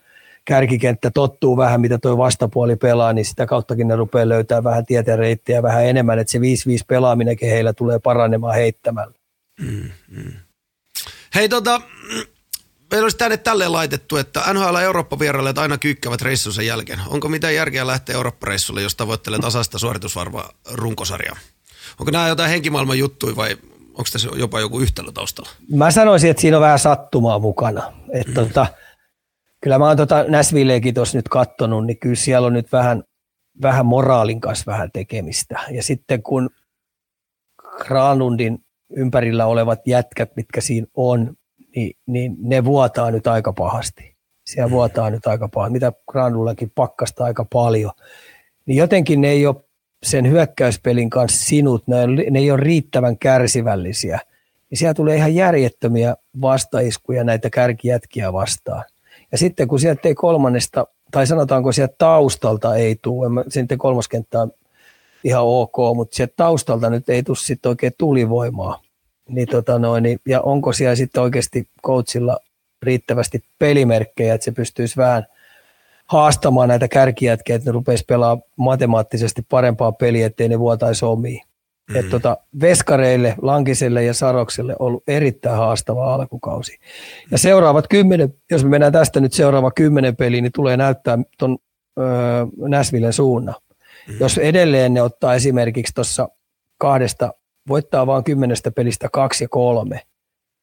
[0.47, 5.19] kärkikenttä tottuu vähän, mitä tuo vastapuoli pelaa, niin sitä kauttakin ne rupeaa löytää vähän tieteen
[5.19, 6.43] reittiä vähän enemmän, että se 5-5
[6.87, 9.15] pelaaminenkin heillä tulee paranemaan heittämällä.
[9.61, 10.33] Mm, mm.
[11.35, 11.81] Hei tota,
[12.91, 16.99] meillä olisi tänne tälleen laitettu, että NHL Eurooppa-vierailijat aina kyykkävät reissunsa jälkeen.
[17.09, 21.37] Onko mitään järkeä lähteä Eurooppa-reissulle, jos tavoittelee tasasta suoritusvarvaa runkosarjaa?
[21.99, 23.57] Onko nämä jotain henkimaailman juttuja vai
[23.89, 25.51] onko tässä jopa joku yhtälö taustalla?
[25.69, 27.93] Mä sanoisin, että siinä on vähän sattumaa mukana.
[28.13, 28.35] Että mm.
[28.35, 28.67] tota,
[29.61, 33.05] kyllä mä oon tota Näsvilleekin tuossa nyt kattonut, niin kyllä siellä on nyt vähän,
[33.63, 35.61] vähän moraalin kanssa vähän tekemistä.
[35.71, 36.51] Ja sitten kun
[37.79, 38.59] Granlundin
[38.97, 41.37] ympärillä olevat jätkät, mitkä siinä on,
[41.77, 44.17] niin, niin ne vuotaa nyt aika pahasti.
[44.47, 44.73] Siellä mm.
[44.73, 47.93] vuotaa nyt aika paljon, mitä Granlullakin pakkasta aika paljon.
[48.67, 49.57] Niin jotenkin ne ei ole
[50.03, 54.21] sen hyökkäyspelin kanssa sinut, ne, ne ei ole riittävän kärsivällisiä.
[54.71, 58.85] Niin siellä tulee ihan järjettömiä vastaiskuja näitä kärkijätkiä vastaan.
[59.33, 64.53] Ja sitten kun sieltä ei kolmannesta, tai sanotaanko sieltä taustalta ei tule, sitten kolmoskenttä on
[65.25, 68.81] ihan ok, mutta sieltä taustalta nyt ei tule sitten oikein tulivoimaa.
[69.29, 72.39] niin tota noin, niin, ja onko siellä sitten oikeasti coachilla
[72.83, 75.27] riittävästi pelimerkkejä, että se pystyisi vähän
[76.07, 81.41] haastamaan näitä kärkijätkiä, että ne rupeisi pelaamaan matemaattisesti parempaa peliä, ettei ne vuotaisi omiin.
[81.89, 82.01] Mm-hmm.
[82.01, 86.79] Että tota, veskareille, Lankiselle ja Sarokselle on ollut erittäin haastava alkukausi.
[87.31, 91.59] Ja seuraavat kymmenen, jos me mennään tästä nyt seuraava kymmenen peliin, niin tulee näyttää tuon
[92.69, 93.55] Näsvillen suunnan.
[93.59, 94.21] Mm-hmm.
[94.21, 96.29] Jos edelleen ne ottaa esimerkiksi tuossa
[96.79, 97.35] kahdesta,
[97.69, 100.01] voittaa vain kymmenestä pelistä kaksi ja kolme,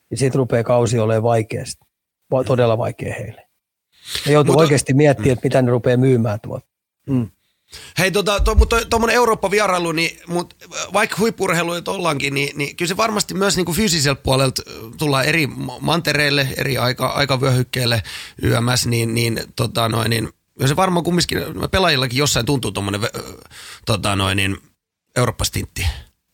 [0.09, 1.63] niin siitä rupeaa kausi olemaan vaikea,
[2.45, 3.47] todella vaikea heille.
[4.25, 5.33] Ne joutuu Mutta, oikeasti miettimään, mm.
[5.33, 6.67] että mitä ne rupeaa myymään tuolta.
[7.09, 7.29] Mm.
[7.97, 10.55] Hei, tota, to, mutta tuommoinen Eurooppa-vierailu, niin, mut,
[10.93, 14.61] vaikka huippurheilu ollaankin, niin, niin kyllä se varmasti myös niin kuin fyysiseltä puolelta
[14.97, 15.47] tullaan eri
[15.79, 18.03] mantereille, eri aika, aikavyöhykkeille
[18.41, 20.29] YMS, niin, niin, tota, noin, niin
[20.59, 21.39] ja se varmaan kumminkin
[21.71, 23.01] pelaajillakin jossain tuntuu tuommoinen
[23.85, 24.57] tota, noin, niin,
[25.15, 25.85] Eurooppa-stintti.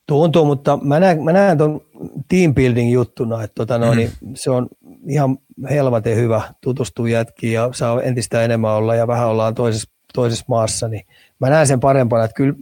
[0.08, 1.82] Tuntuu, mutta mä näen, mä näen tuon
[2.30, 3.98] team building juttuna, että tota noin, mm.
[3.98, 4.68] niin se on
[5.08, 5.38] ihan
[5.70, 10.88] helvaten hyvä tutustua jätkiin ja saa entistä enemmän olla ja vähän ollaan toisessa, toisessa maassa,
[10.88, 11.06] niin
[11.40, 12.56] mä näen sen parempana, että kyllä,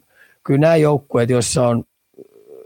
[0.44, 1.84] kyllä nämä joukkueet, joissa on,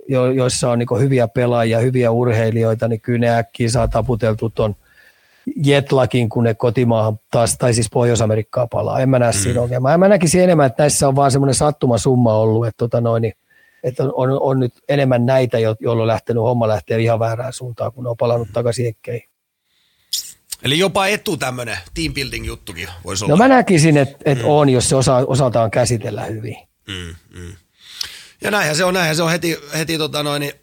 [0.07, 4.75] jo, joissa on niin hyviä pelaajia, hyviä urheilijoita, niin kyllä ne äkkiä saa taputeltua tuon
[5.55, 8.99] jetlakin, kun ne kotimaahan taas, tai siis Pohjois-Amerikkaa palaa.
[8.99, 9.37] En mä näe mm.
[9.37, 9.97] siinä ongelmaa.
[9.97, 13.33] Mä näkisin enemmän, että näissä on vaan semmoinen sattumasumma ollut, että, tota noin, niin
[13.83, 17.91] että on, on, on, nyt enemmän näitä, joilla on lähtenyt homma lähteä ihan väärään suuntaan,
[17.91, 19.30] kun ne on palannut takaisin ekkeihin.
[20.63, 23.35] Eli jopa etu tämmöinen team building juttukin voisi no olla.
[23.35, 24.45] No mä näkisin, että et mm.
[24.47, 26.57] on, jos se osa, osataan käsitellä hyvin.
[26.87, 27.55] Mm, mm.
[28.41, 30.53] Ja näinhän se on, näinhän se on heti, heti tota noin, niin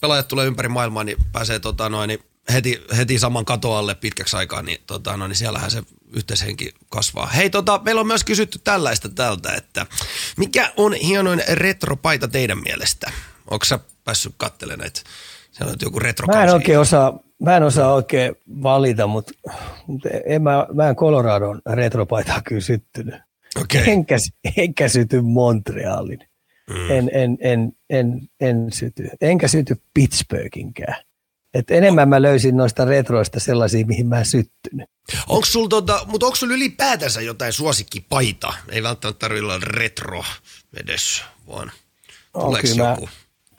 [0.00, 2.20] pelaajat tulee ympäri maailmaa, niin pääsee tota noin, niin
[2.52, 7.26] heti, heti saman katoalle pitkäksi aikaa, niin, tota, no, niin siellähän se yhteishenki kasvaa.
[7.26, 9.86] Hei, tota, meillä on myös kysytty tällaista tältä, että
[10.36, 13.12] mikä on hienoin retropaita teidän mielestä?
[13.50, 15.00] Onko sä päässyt katselemaan näitä?
[15.52, 19.32] Siellä on joku retro Mä en oikein osaa, mä en osaa oikein valita, mutta,
[19.86, 23.14] mutta en mä, mä en Coloradon retropaitaa kyllä syttynyt.
[23.60, 23.82] Okay.
[23.86, 24.16] Enkä,
[24.56, 26.20] enkä syty Montrealin.
[26.70, 26.90] Mm.
[26.90, 29.08] En, en, en, en, en syty.
[29.20, 30.96] Enkä syty Pittsburghinkään.
[31.54, 34.90] Et enemmän mä löysin noista retroista sellaisia, mihin mä syttynyt.
[35.28, 38.54] Onko sulla tota, mutta onko sulla ylipäätänsä jotain suosikkipaita?
[38.68, 40.24] Ei välttämättä tarvitse olla retro
[40.76, 41.72] edes, vaan
[42.60, 43.06] kyllä, joku?
[43.06, 43.12] Mä,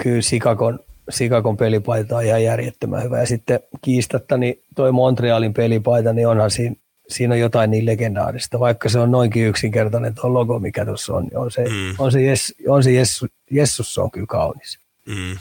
[0.04, 0.80] kyllä Sikakon,
[1.12, 3.20] Sikakon pelipaita on ihan järjettömän hyvä.
[3.20, 6.76] Ja sitten kiistatta niin toi Montrealin pelipaita, niin onhan siinä,
[7.08, 8.60] siinä on jotain niin legendaarista.
[8.60, 11.96] Vaikka se on noinkin yksinkertainen tuo logo, mikä tuossa on, niin on se, mm.
[11.98, 14.80] on se, yes, on se Jessu, Jessus on kyllä kaunis.
[15.06, 15.38] Mm.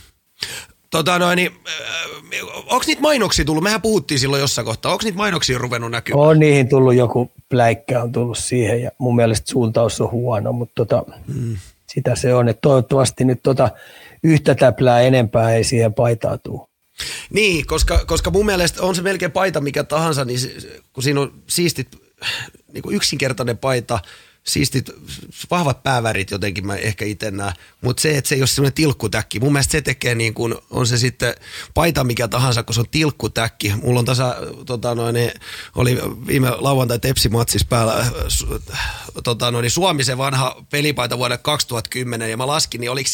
[0.90, 3.62] Tota noin, niin, äh, onko niitä mainoksia tullut?
[3.62, 4.92] Mehän puhuttiin silloin jossain kohtaa.
[4.92, 6.28] Onko niitä mainoksia ruvennut näkymään?
[6.28, 10.72] On niihin tullut joku pläikkä on tullut siihen ja mun mielestä suuntaus on huono, mutta
[10.76, 11.56] tota, hmm.
[11.86, 12.48] sitä se on.
[12.48, 13.70] Että toivottavasti nyt tota,
[14.24, 16.68] yhtä täplää enempää ei siihen paitaa tule.
[17.30, 20.56] Niin, koska, koska mun mielestä on se melkein paita mikä tahansa, niin se,
[20.92, 21.88] kun siinä on siistit,
[22.72, 23.98] niin kuin yksinkertainen paita–
[24.42, 24.90] siistit,
[25.50, 29.40] vahvat päävärit jotenkin mä ehkä itse näen, mutta se, että se ei ole semmoinen tilkkutäkki,
[29.40, 31.34] mun mielestä se tekee niin kuin, on se sitten
[31.74, 33.72] paita mikä tahansa, kun se on tilkkutäkki.
[33.82, 34.36] Mulla on tasa,
[34.66, 35.16] tota noin,
[35.74, 38.06] oli viime lauantai Tepsi-matsissa päällä
[39.24, 43.10] tota noin, Suomi se vanha pelipaita vuonna 2010 ja mä laskin, niin oliko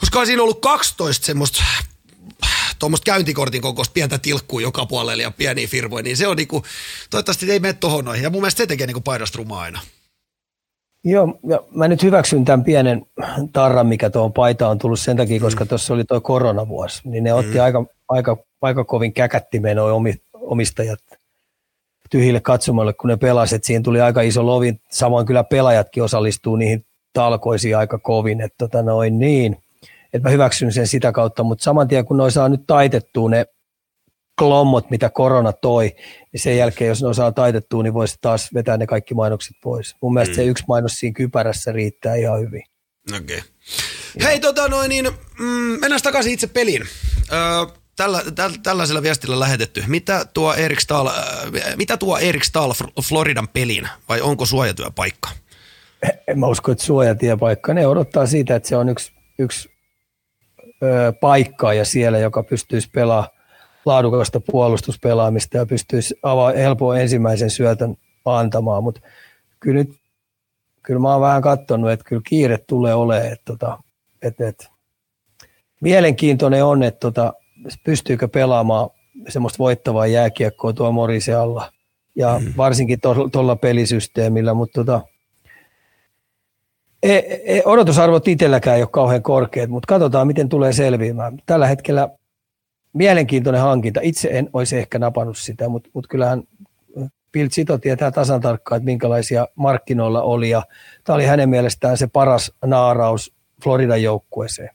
[0.00, 1.62] koska siinä ollut 12 semmoista
[2.78, 6.62] tuommoista käyntikortin kokoista pientä tilkkua joka puolelle ja pieniä firmoja, niin se on niinku,
[7.10, 8.22] toivottavasti ei mene tohon noihin.
[8.22, 9.80] Ja mun mielestä se tekee niinku paidasta rumaa aina.
[11.04, 13.06] Joo, ja mä nyt hyväksyn tämän pienen
[13.52, 15.68] tarran, mikä tuohon paitaan on tullut sen takia, koska mm.
[15.68, 17.60] tuossa oli tuo koronavuosi, niin ne otti mm.
[17.60, 20.02] aika, aika, aika kovin käkättimeen nuo
[20.34, 20.98] omistajat
[22.10, 23.64] tyhjille katsomalle, kun ne pelasivat.
[23.64, 28.82] Siinä tuli aika iso lovi, samoin kyllä pelaajatkin osallistuu niihin talkoisiin aika kovin, että tota
[28.82, 29.56] noin niin,
[30.12, 33.46] että mä hyväksyn sen sitä kautta, mutta saman tien kun noin saa nyt taitettua ne
[34.38, 35.92] klommot, mitä korona toi,
[36.32, 39.96] niin sen jälkeen, jos ne osaa taitettua, niin voisi taas vetää ne kaikki mainokset pois.
[40.02, 40.36] Mun mielestä mm.
[40.36, 42.62] se yksi mainos siinä kypärässä riittää ihan hyvin.
[43.16, 43.38] Okei.
[43.38, 43.50] Okay.
[44.22, 45.08] Hei, tota noin, niin,
[45.38, 46.82] mm, mennään takaisin itse peliin.
[47.32, 47.38] Öö,
[47.96, 49.84] tällä, täl, tällaisella viestillä lähetetty.
[49.86, 51.14] Mitä tuo Erik Stahl, äh,
[51.76, 52.72] mitä tuo Erik Stahl
[53.08, 55.30] Floridan peliin, vai onko suojatyöpaikka?
[56.28, 57.74] En mä usko, että suojatyöpaikka.
[57.74, 59.68] Ne odottaa siitä, että se on yksi, yksi
[60.82, 63.30] ö, paikka ja siellä, joka pystyisi pelaamaan
[63.84, 69.00] laadukasta puolustuspelaamista ja pystyisi avaa helpoa ensimmäisen syötön antamaan, mutta
[69.60, 70.00] kyllä nyt
[70.82, 73.78] kyllä mä oon vähän katsonut, että kyllä kiire tulee olemaan, että, tota,
[74.22, 74.68] että, että
[75.80, 77.32] mielenkiintoinen on, että tota,
[77.84, 78.90] pystyykö pelaamaan
[79.28, 81.72] semmoista voittavaa jääkiekkoa tuo Morisen alla.
[82.16, 82.52] Ja mm.
[82.56, 82.98] varsinkin
[83.32, 85.00] tuolla pelisysteemillä, mutta tota,
[87.64, 91.38] odotusarvot itselläkään ei ole kauhean korkeat, mutta katsotaan, miten tulee selviämään.
[91.46, 92.08] Tällä hetkellä
[92.92, 94.00] mielenkiintoinen hankinta.
[94.02, 96.42] Itse en olisi ehkä napannut sitä, mutta, mutta kyllähän
[97.32, 100.50] Bill Zito tietää tasan tarkkaan, että minkälaisia markkinoilla oli.
[100.50, 100.62] Ja
[101.04, 103.32] tämä oli hänen mielestään se paras naaraus
[103.64, 104.70] Floridan joukkueeseen.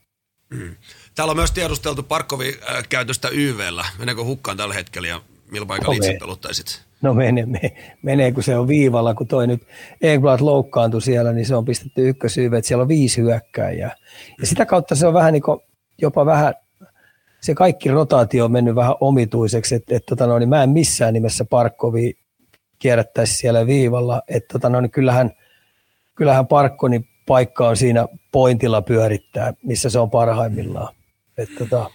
[0.49, 0.75] Mm.
[1.15, 3.85] Täällä on myös tiedusteltu Parkkovin äh, käytöstä YVllä.
[3.99, 5.21] Meneekö hukkaan tällä hetkellä ja
[5.51, 6.81] millä paikalla no, itse peluttaisit?
[7.05, 9.61] No menee, menee, menee, kun se on viivalla, kun toi nyt
[10.01, 13.95] Engblad loukkaantui siellä, niin se on pistetty ykkösyyve, että siellä on viisi hyökkääjää.
[14.39, 15.59] Ja sitä kautta se on vähän niin kuin,
[16.01, 16.53] jopa vähän,
[17.41, 21.13] se kaikki rotaatio on mennyt vähän omituiseksi, että, että tota no, niin mä en missään
[21.13, 22.13] nimessä Parkkovi
[22.79, 25.31] kierrättäisi siellä viivalla, että tota no, niin kyllähän,
[26.15, 30.95] kyllähän Parkkonin paikka on siinä pointilla pyörittää, missä se on parhaimmillaan.
[31.37, 31.89] Että tota,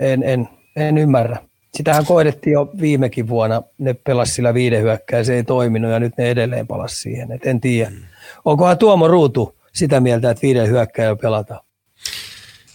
[0.00, 1.38] en, en, en ymmärrä.
[1.76, 6.16] Sitähän koidettiin jo viimekin vuonna, ne pelasi sillä viiden hyökkää, se ei toiminut ja nyt
[6.18, 7.90] ne edelleen palasi siihen, et en tiedä.
[7.90, 8.02] Mm.
[8.44, 11.60] Onkohan Tuomo Ruutu sitä mieltä, että viiden hyökkää jo pelataan?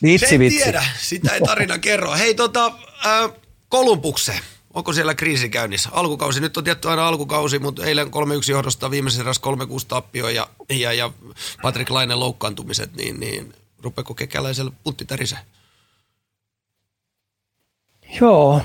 [0.03, 0.63] Vitsi, se vitsi.
[0.63, 2.13] tiedä, sitä ei tarina kerro.
[2.13, 2.65] Hei tota,
[3.05, 3.31] äh,
[3.69, 4.33] Kolumbukse,
[4.73, 5.89] onko siellä kriisi käynnissä?
[5.91, 8.09] Alkukausi, nyt on tietty aina alkukausi, mutta eilen 3-1
[8.51, 9.41] johdosta viimeisen eräs
[9.83, 11.11] 3-6 tappio ja, ja, ja
[11.61, 13.53] Patrick Lainen loukkaantumiset, niin, niin
[13.83, 15.39] rupeeko kekäläisellä putti tärisee?
[18.21, 18.61] Joo,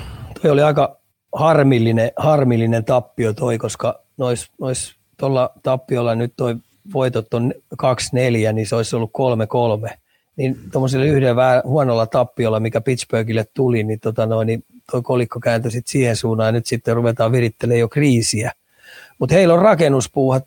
[0.47, 0.97] toi oli aika
[1.35, 6.57] harmillinen, harmillinen tappio toi, koska nois, nois tuolla tappiolla nyt toi
[6.93, 9.11] voitot on 2-4, niin se olisi ollut
[9.89, 9.91] 3-3.
[10.37, 15.41] Niin tuommoisella yhden vähän huonolla tappiolla, mikä Pittsburghille tuli, niin, tota noin, niin toi kolikko
[15.41, 18.53] kääntyi sit siihen suuntaan ja nyt sitten ruvetaan virittelemään jo kriisiä.
[19.19, 20.45] Mutta heillä on rakennuspuuhat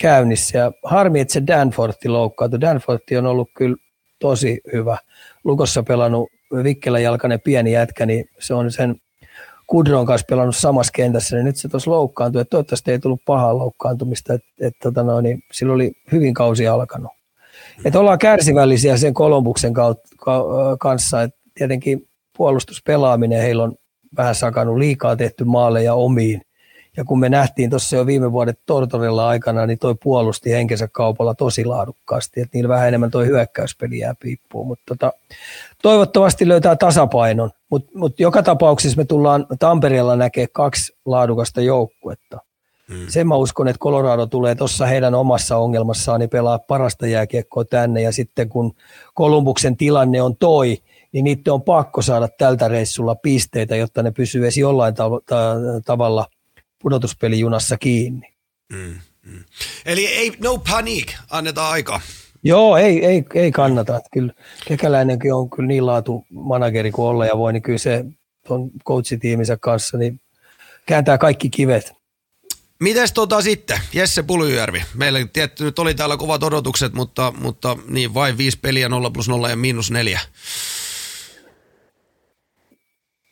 [0.00, 2.60] käynnissä ja harmi, että se Danfortti loukkaantui.
[2.60, 3.76] Danfortti on ollut kyllä
[4.18, 4.98] tosi hyvä.
[5.44, 6.28] Lukossa pelannut
[6.64, 9.00] vikkeläjalkainen pieni jätkä, niin se on sen
[9.74, 13.58] Kudron kanssa pelannut samassa kentässä, niin nyt se tuossa loukkaantui, että toivottavasti ei tullut pahaa
[13.58, 17.12] loukkaantumista, että, että tota no, niin sillä oli hyvin kausi alkanut.
[17.84, 19.72] Että ollaan kärsivällisiä sen Kolumbuksen
[20.78, 23.74] kanssa, että tietenkin puolustuspelaaminen heillä on
[24.16, 26.40] vähän sakannut liikaa tehty maaleja omiin,
[26.96, 31.34] ja kun me nähtiin tuossa jo viime vuodet Tortorella aikana, niin toi puolusti henkensä kaupalla
[31.34, 35.12] tosi laadukkaasti, että niillä vähän enemmän toi hyökkäyspeli jää piippuun, mutta tota,
[35.82, 42.40] toivottavasti löytää tasapainon, mutta mut joka tapauksessa me tullaan Tampereella näkee kaksi laadukasta joukkuetta.
[42.88, 43.06] Hmm.
[43.08, 48.02] Sen mä uskon, että Colorado tulee tuossa heidän omassa ongelmassaan niin pelaa parasta jääkiekkoa tänne
[48.02, 48.74] ja sitten kun
[49.14, 50.78] Kolumbuksen tilanne on toi,
[51.12, 55.54] niin niiden on pakko saada tältä reissulla pisteitä, jotta ne pysyy edes jollain tav- ta-
[55.84, 56.26] tavalla
[56.84, 58.28] pudotuspelijunassa kiinni.
[58.72, 59.44] Mm, mm.
[59.86, 62.00] Eli ei, no panic, annetaan aika.
[62.42, 63.96] Joo, ei, ei, ei kannata.
[63.96, 64.32] Että kyllä
[64.68, 68.04] Kekäläinenkin on kyllä niin laatu manageri kuin olla ja voi, niin kyllä se
[68.46, 70.20] tuon coachitiiminsä kanssa niin
[70.86, 71.92] kääntää kaikki kivet.
[72.80, 74.82] Mites tota sitten, Jesse Pulyjärvi?
[74.94, 79.28] Meillä tietty nyt oli täällä kovat odotukset, mutta, mutta niin vain viisi peliä, 0 plus
[79.28, 80.20] 0 ja miinus neljä.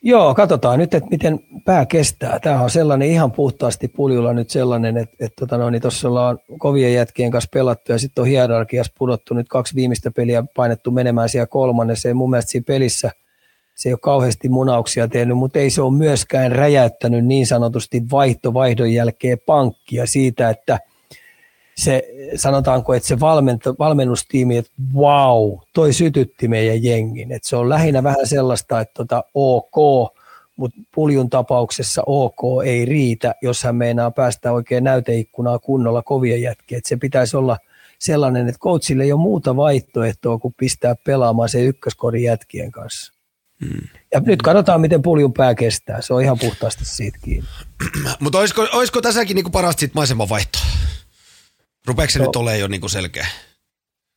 [0.05, 2.39] Joo, katsotaan nyt, että miten pää kestää.
[2.39, 6.39] Tämä on sellainen ihan puhtaasti puljulla nyt sellainen, että, että tota no, niin tuossa ollaan
[6.57, 11.29] kovien jätkien kanssa pelattu ja sitten on hierarkiassa pudottu nyt kaksi viimeistä peliä painettu menemään
[11.29, 12.13] siellä kolmannessa.
[12.13, 13.11] mun mielestä siinä pelissä
[13.75, 18.53] se ei ole kauheasti munauksia tehnyt, mutta ei se ole myöskään räjäyttänyt niin sanotusti vaihto
[18.53, 20.79] vaihdon jälkeen pankkia siitä, että–
[21.83, 22.03] se,
[22.35, 27.31] sanotaanko, että se valmento, valmennustiimi, että wow, toi sytytti meidän jengin.
[27.31, 29.75] Että se on lähinnä vähän sellaista, että tota, ok,
[30.55, 36.77] mutta puljun tapauksessa ok ei riitä, jos hän meinaa päästä oikein näyteikkunaa kunnolla kovia jätkiä.
[36.77, 37.57] Et se pitäisi olla
[37.99, 43.13] sellainen, että coachille ei ole muuta vaihtoehtoa kuin pistää pelaamaan se ykköskorin jätkien kanssa.
[43.65, 43.87] Hmm.
[44.13, 46.01] Ja nyt katsotaan, miten puljun pää kestää.
[46.01, 47.49] Se on ihan puhtaasti siitä kiinni.
[48.19, 50.61] Mutta olisiko, olisiko tässäkin niinku parasta sit maiseman vaihtoa?
[51.87, 53.27] Rupeeko se no, nyt olemaan jo niin kuin selkeä?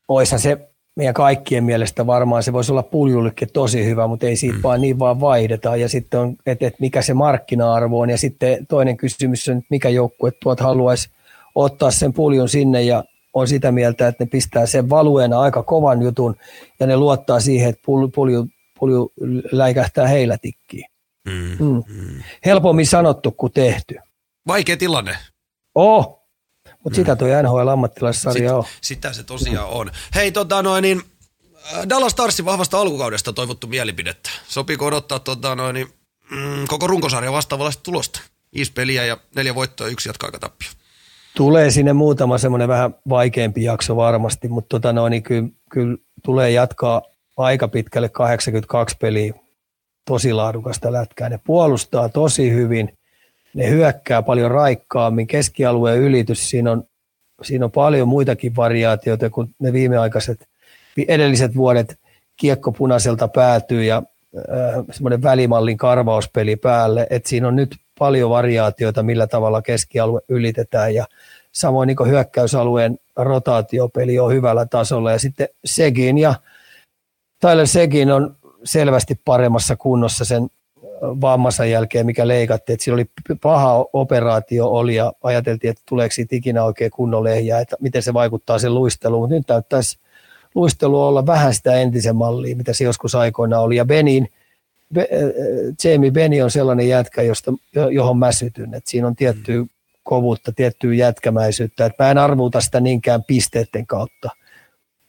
[0.08, 4.56] Oishan se meidän kaikkien mielestä varmaan se voisi olla puljullekin tosi hyvä, mutta ei siitä
[4.56, 4.62] mm.
[4.62, 5.76] vaan niin vaan vaihdeta.
[5.76, 8.10] Ja sitten on, että et mikä se markkina-arvo on.
[8.10, 11.10] Ja sitten toinen kysymys on, että mikä joukkue tuot haluaisi
[11.54, 16.02] ottaa sen puljun sinne ja on sitä mieltä, että ne pistää sen valueena aika kovan
[16.02, 16.36] jutun
[16.80, 18.46] ja ne luottaa siihen, että pulju, pulju,
[18.78, 19.12] pulju
[19.52, 20.84] läikähtää heillä tikkiin.
[21.28, 21.82] Mm, mm.
[21.88, 22.22] Mm.
[22.44, 23.94] Helpommin sanottu kuin tehty.
[24.46, 25.16] Vaikea tilanne.
[25.74, 26.25] Oh,
[26.86, 28.64] mutta sitä tuo NHL-ammattilaissarja on.
[28.80, 29.90] Sitä se tosiaan on.
[30.14, 31.02] Hei, tota noin, niin
[31.74, 34.30] äh, Dallas Starsin vahvasta alkukaudesta toivottu mielipidettä.
[34.48, 35.86] Sopiiko odottaa tota noin, niin,
[36.30, 38.20] mm, koko runkosarja vastaavalla tulosta?
[38.54, 40.68] Viisi peliä ja neljä voittoa ja yksi jatkoaikatappio.
[41.36, 46.50] Tulee sinne muutama semmoinen vähän vaikeampi jakso varmasti, mutta tota noin, niin kyllä, kyllä tulee
[46.50, 47.02] jatkaa
[47.36, 49.34] aika pitkälle 82 peliä
[50.04, 51.28] tosi laadukasta lätkää.
[51.28, 52.92] Ne puolustaa tosi hyvin–
[53.56, 56.84] ne hyökkää paljon raikkaammin, keskialueen ylitys, siinä on,
[57.42, 60.48] siinä on paljon muitakin variaatioita kuin ne viimeaikaiset,
[61.08, 61.98] edelliset vuodet.
[62.36, 64.02] Kiekko punaiselta päätyy ja
[64.90, 70.94] semmoinen välimallin karvauspeli päälle, että siinä on nyt paljon variaatioita, millä tavalla keskialue ylitetään.
[70.94, 71.06] Ja
[71.52, 75.12] samoin niin hyökkäysalueen rotaatiopeli on hyvällä tasolla.
[75.12, 76.34] Ja sitten Segin ja
[77.40, 80.50] Tyler Segin on selvästi paremmassa kunnossa sen
[81.02, 83.06] vammansa jälkeen, mikä leikattiin, että siinä oli
[83.42, 88.14] paha operaatio oli ja ajateltiin, että tuleeko siitä ikinä oikein kunnon lehjää, että miten se
[88.14, 89.98] vaikuttaa sen luisteluun, mutta nyt näyttäisi
[90.54, 93.76] luistelu olla vähän sitä entisen mallia, mitä se joskus aikoina oli.
[93.76, 94.28] Ja Benin,
[94.94, 95.08] Be, äh,
[95.84, 97.52] Jamie Beni on sellainen jätkä, josta,
[97.90, 98.74] johon mä sytyn.
[98.74, 99.64] että siinä on tiettyä
[100.02, 101.86] kovuutta, tiettyä jätkämäisyyttä.
[101.86, 104.30] että mä en arvuta sitä niinkään pisteiden kautta.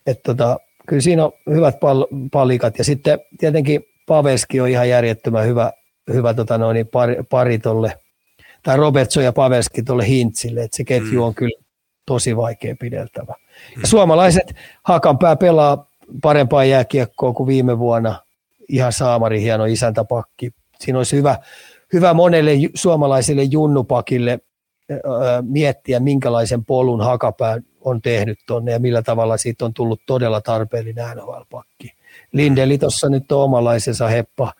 [0.07, 2.77] että tota, kyllä siinä on hyvät pal- palikat.
[2.77, 5.71] Ja sitten tietenkin Paveski on ihan järjettömän hyvä,
[6.13, 7.99] hyvä tota noin, pari, pari tolle,
[8.63, 11.27] tai Robertson ja Paveski tuolle Hintsille, että se ketju mm.
[11.27, 11.59] on kyllä
[12.05, 13.35] tosi vaikea pideltävä.
[13.71, 13.85] Ja mm.
[13.85, 18.21] suomalaiset Hakanpää pelaa parempaa jääkiekkoa kuin viime vuonna.
[18.69, 20.51] Ihan saamari hieno isäntäpakki.
[20.79, 21.37] Siinä olisi hyvä,
[21.93, 24.39] hyvä monelle suomalaiselle junnupakille
[24.91, 24.97] öö,
[25.41, 31.17] miettiä, minkälaisen polun Hakapää on tehnyt tuonne ja millä tavalla siitä on tullut todella tarpeellinen
[31.17, 31.91] NHL-pakki.
[32.31, 34.53] Lindeli tuossa nyt on omalaisensa heppa,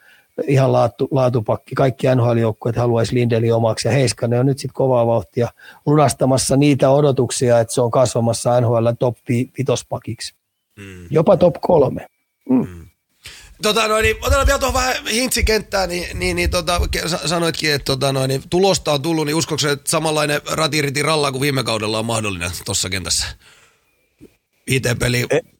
[0.47, 1.75] ihan laatu, laatupakki.
[1.75, 5.47] Kaikki NHL-joukkueet haluaisi Lindeli omaksi ja Heiskanen on nyt sitten kovaa vauhtia
[5.85, 9.17] lunastamassa niitä odotuksia, että se on kasvamassa NHL top
[9.57, 10.35] vitospakiksi.
[10.79, 11.07] Mm.
[11.09, 12.07] Jopa top kolme.
[12.49, 12.67] Mm.
[12.67, 12.87] Mm.
[13.61, 16.81] Tota, no, niin, otetaan vielä tuohon vähän hintsikenttää, niin, niin, niin tota,
[17.25, 21.41] sanoitkin, että tota, no, niin, tulosta on tullut, niin uskoksi, että samanlainen ratiriti ralla kuin
[21.41, 23.27] viime kaudella on mahdollinen tuossa kentässä?
[24.67, 25.56] IT-peli, e-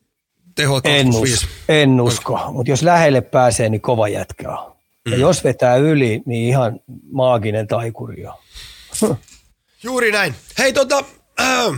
[0.58, 4.76] teho en, us, en usko, mutta jos lähelle pääsee, niin kova jätkä on.
[5.06, 5.12] Mm.
[5.12, 6.80] Ja jos vetää yli, niin ihan
[7.12, 8.36] maaginen taikuri on.
[9.84, 10.36] Juuri näin.
[10.58, 11.04] Hei tota,
[11.40, 11.74] äh, äh,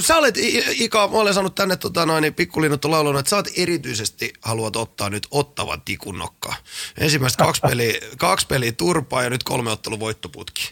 [0.00, 0.34] sä olet,
[0.70, 5.10] Ika, mä olen saanut tänne tota, noin, pikkulinnuttu laulun, että sä oot erityisesti haluat ottaa
[5.10, 6.54] nyt ottavan tikun nokkaa.
[6.98, 10.70] Ensimmäistä kaksi peliä, kaksi peliä turpaa ja nyt kolme ottelu voittoputki.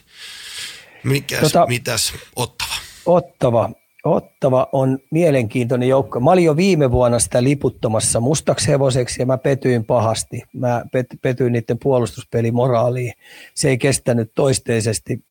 [1.03, 2.73] Mikäs, tota, mitäs ottava?
[3.05, 3.69] Ottava.
[4.03, 6.19] Ottava on mielenkiintoinen joukko.
[6.19, 10.43] Mä olin jo viime vuonna sitä liputtomassa mustaksi hevoseksi ja mä petyin pahasti.
[10.53, 10.85] Mä
[11.21, 13.13] petyin niiden puolustuspelimoraalia.
[13.53, 15.23] Se ei kestänyt toisteisesti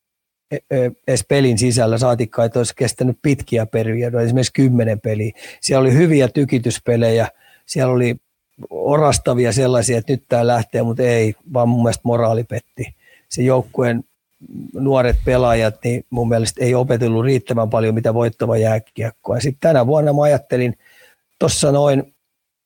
[0.51, 5.31] e, e, edes pelin sisällä, saatikka, että olisi kestänyt pitkiä periodeja, esimerkiksi kymmenen peliä.
[5.61, 7.27] Siellä oli hyviä tykityspelejä,
[7.65, 8.15] siellä oli
[8.69, 12.95] orastavia sellaisia, että nyt tämä lähtee, mutta ei, vaan mun mielestä moraali petti.
[13.29, 14.03] Se joukkueen
[14.73, 19.39] nuoret pelaajat, niin mun mielestä ei opetellut riittävän paljon mitä voittava jääkiekkoa.
[19.39, 20.77] Sitten tänä vuonna mä ajattelin
[21.39, 22.13] tuossa noin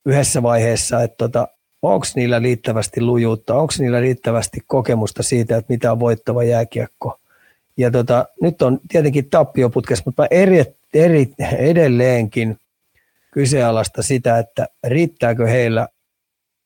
[0.05, 1.47] yhdessä vaiheessa, että tota,
[1.81, 7.19] onko niillä riittävästi lujuutta, onko niillä riittävästi kokemusta siitä, että mitä on voittava jääkiekko.
[7.77, 12.57] Ja tota, nyt on tietenkin tappioputkessa, mutta mä eri, eri, edelleenkin
[13.31, 15.87] kyseenalaista sitä, että riittääkö heillä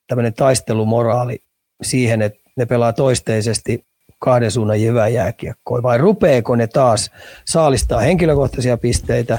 [0.07, 1.41] tämmöinen taistelumoraali
[1.81, 3.85] siihen, että ne pelaa toisteisesti
[4.19, 7.11] kahden suunnan jyvää jääkiekkoa, vai rupeeko ne taas
[7.45, 9.37] saalistaa henkilökohtaisia pisteitä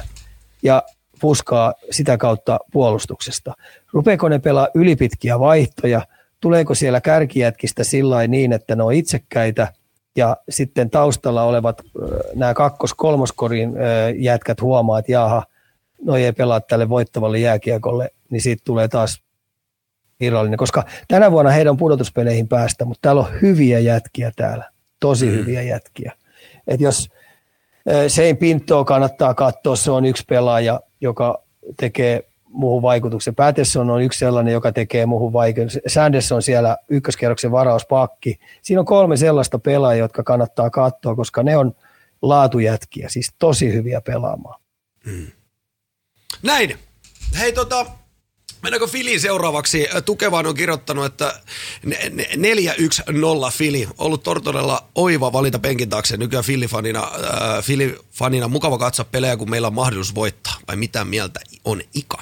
[0.63, 0.83] ja
[1.21, 3.53] puskaa sitä kautta puolustuksesta?
[3.93, 6.03] Rupeeko ne pelaa ylipitkiä vaihtoja?
[6.41, 9.73] Tuleeko siellä kärkijätkistä sillä niin, että ne on itsekkäitä
[10.17, 11.83] ja sitten taustalla olevat
[12.35, 13.75] nämä kakkos-kolmoskorin
[14.19, 15.43] jätkät huomaa, että jaha,
[16.05, 19.23] no ei pelaa tälle voittavalle jääkiekolle, niin siitä tulee taas
[20.21, 24.71] irrallinen, koska tänä vuonna heidän pudotuspeleihin päästä, mutta täällä on hyviä jätkiä täällä,
[25.01, 25.33] tosi mm.
[25.33, 26.13] hyviä jätkiä.
[26.67, 27.09] Et jos
[28.09, 31.43] Sein Pintoa kannattaa katsoa, se on yksi pelaaja, joka
[31.77, 33.35] tekee muuhun vaikutuksen.
[33.35, 35.83] Patterson on yksi sellainen, joka tekee muuhun vaikutuksen.
[35.87, 38.39] Sanders on siellä ykköskerroksen varauspakki.
[38.63, 41.73] Siinä on kolme sellaista pelaajaa, jotka kannattaa katsoa, koska ne on
[42.23, 44.61] laatujätkiä, siis tosi hyviä pelaamaan.
[45.07, 45.27] Mm.
[46.43, 46.79] Näin.
[47.39, 47.87] Hei tota,
[48.63, 49.89] Mennäänkö Fili seuraavaksi?
[50.05, 51.35] Tukevaan on kirjoittanut, että
[51.87, 51.91] 4-1-0
[53.53, 53.89] Fili.
[53.99, 56.17] Ollut Tortorella oiva valinta penkin taakse.
[56.17, 60.55] Nykyään Fili-fanina, äh, Fili-fanina mukava katsoa pelejä, kun meillä on mahdollisuus voittaa.
[60.69, 62.19] Vai mitä mieltä on Ika?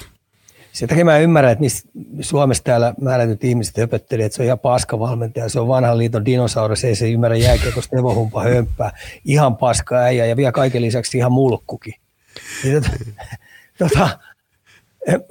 [0.71, 1.87] Sen takia mä ymmärrän, että missä
[2.21, 5.49] Suomessa täällä määrätyt ihmiset höpöttelee, että se on ihan paska valmentaja.
[5.49, 8.97] Se on vanhan liiton dinosaurus, ei se ymmärrä jääkiekosta evohumpa hömppää.
[9.25, 11.93] Ihan paska äijä ja vielä kaiken lisäksi ihan mulkkukin.
[12.63, 12.89] Niin, tota,
[13.79, 14.19] tota,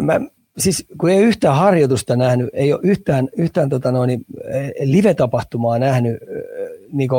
[0.02, 0.20] mä,
[0.58, 6.14] siis kun ei yhtään harjoitusta nähnyt, ei ole yhtään, yhtään tota noin, eh, live-tapahtumaa nähnyt,
[6.14, 7.10] eh, niin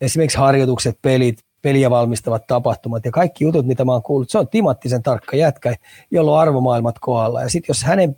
[0.00, 4.48] esimerkiksi harjoitukset, pelit, peliä valmistavat tapahtumat ja kaikki jutut, mitä mä oon kuullut, se on
[4.48, 5.74] timattisen tarkka jätkä,
[6.10, 7.42] jolla on arvomaailmat kohdalla.
[7.42, 8.16] Ja sitten jos hänen,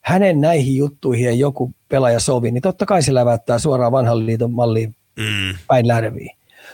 [0.00, 4.52] hänen näihin juttuihin ei joku pelaaja sovi, niin totta kai se läväyttää suoraan vanhan liiton
[4.52, 5.58] malliin mm.
[5.66, 6.30] päin lärviin.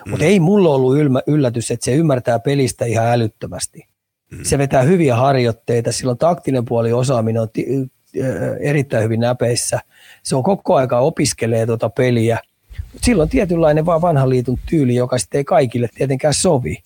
[0.06, 0.10] Mm.
[0.10, 0.96] Mutta ei mulla ollut
[1.26, 3.89] yllätys, että se ymmärtää pelistä ihan älyttömästi.
[4.30, 4.38] Mm.
[4.42, 7.48] Se vetää hyviä harjoitteita, silloin taktinen puoli osaaminen on
[8.60, 9.80] erittäin hyvin näpeissä.
[10.22, 12.38] Se on koko aika opiskelee tuota peliä.
[13.02, 16.76] Silloin tietynlainen vaan vanhan liitun tyyli, joka sitten ei kaikille tietenkään sovi.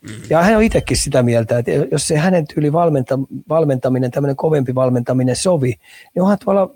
[0.00, 0.14] Mm.
[0.30, 3.18] Ja hän on itsekin sitä mieltä, että jos se hänen tyyli valmenta,
[3.48, 5.74] valmentaminen, tämmöinen kovempi valmentaminen sovi,
[6.14, 6.70] niin onhan tuolla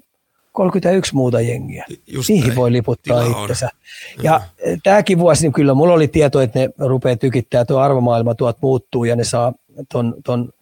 [0.53, 1.85] 31 muuta jengiä.
[2.07, 2.57] Just Niihin näin.
[2.57, 3.71] voi liputtaa Tila itsensä.
[4.19, 4.25] On.
[4.25, 4.81] Ja mm.
[4.83, 9.05] tämäkin vuosi, niin kyllä mulla oli tieto, että ne rupeaa tykittää, tuo arvomaailma tuot muuttuu
[9.05, 9.53] ja ne saa
[9.93, 10.53] ton, ton,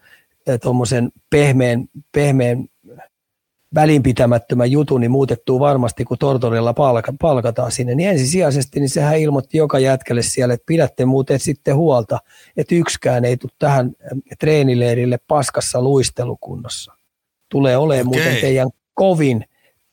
[0.63, 2.69] tuommoisen pehmeän, pehmeän
[3.75, 7.95] välinpitämättömän jutun niin muutettuu varmasti, kun Tortorella palka, palkataan sinne.
[7.95, 12.19] Niin ensisijaisesti niin sehän ilmoitti joka jätkälle siellä, että pidätte muuten sitten huolta,
[12.57, 13.93] että yksikään ei tule tähän
[14.39, 16.93] treenileirille paskassa luistelukunnossa.
[17.49, 18.23] Tulee olemaan okay.
[18.23, 19.45] muuten teidän kovin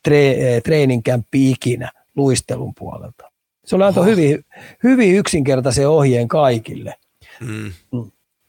[0.03, 3.31] tre, treeninkämppi ikinä luistelun puolelta.
[3.65, 4.45] Se oli antoi hyvin,
[4.83, 6.95] hyvin yksinkertaisen ohjeen kaikille.
[7.39, 7.71] Mm.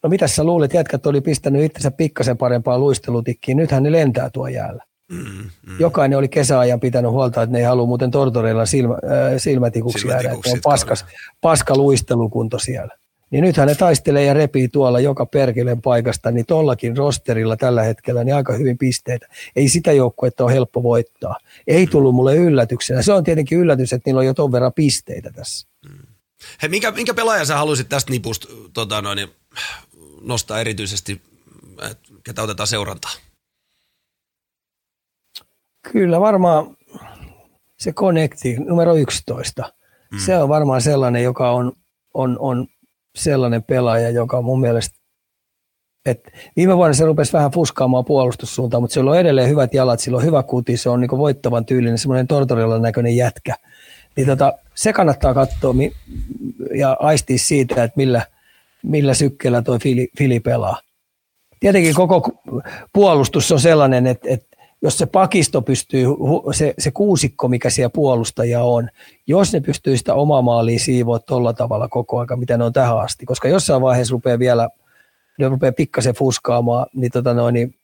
[0.04, 0.08] Mm.
[0.08, 4.48] No mitä sä luulet, jätkät oli pistänyt itsensä pikkasen parempaa luistelutikkiin, nythän ne lentää tuo
[4.48, 4.84] jäällä.
[5.12, 5.76] Mm, mm.
[5.78, 9.00] Jokainen oli kesäajan pitänyt huolta, että ne ei halua muuten tortoreilla silmä, äh,
[9.36, 11.04] silmätikuksi jäädä, että on paskas,
[11.40, 12.96] paska luistelukunto siellä.
[13.30, 18.24] Niin nythän ne taistelee ja repii tuolla joka perkeleen paikasta, niin tollakin rosterilla tällä hetkellä
[18.24, 19.26] niin aika hyvin pisteitä.
[19.56, 21.36] Ei sitä joukkuetta ole helppo voittaa.
[21.66, 23.02] Ei tullut mulle yllätyksenä.
[23.02, 25.68] Se on tietenkin yllätys, että niillä on jo ton verran pisteitä tässä.
[25.88, 26.06] Mm.
[26.62, 29.18] Hei, minkä, minkä pelaaja sä haluaisit tästä nipusta tota noin,
[30.24, 31.22] nostaa erityisesti,
[32.24, 33.10] ketä otetaan seurantaa?
[35.92, 36.76] Kyllä varmaan
[37.78, 39.72] se Connecti numero 11.
[40.12, 40.18] Mm.
[40.18, 41.72] Se on varmaan sellainen, joka on,
[42.14, 42.66] on, on
[43.16, 45.04] sellainen pelaaja, joka mun mielestä
[46.06, 50.18] et viime vuonna se rupesi vähän fuskaamaan puolustussuuntaan, mutta sillä on edelleen hyvät jalat, sillä
[50.18, 53.54] on hyvä kuti, se on niin voittavan tyylinen, semmoinen tortorilla näköinen jätkä.
[54.16, 55.74] Niin tota, se kannattaa katsoa
[56.74, 58.26] ja aistia siitä, että millä,
[58.84, 60.80] millä sykkeellä tuo Fili, Fili pelaa.
[61.60, 62.30] Tietenkin koko
[62.92, 66.06] puolustus on sellainen, että, että jos se pakisto pystyy,
[66.52, 68.88] se, se kuusikko, mikä siellä puolustaja on,
[69.26, 73.00] jos ne pystyy sitä omaa maaliin siivoa tuolla tavalla koko ajan, mitä ne on tähän
[73.00, 74.68] asti, koska jossain vaiheessa rupeaa vielä,
[75.38, 77.74] ne rupeaa pikkasen fuskaamaan, niin, tota noin, niin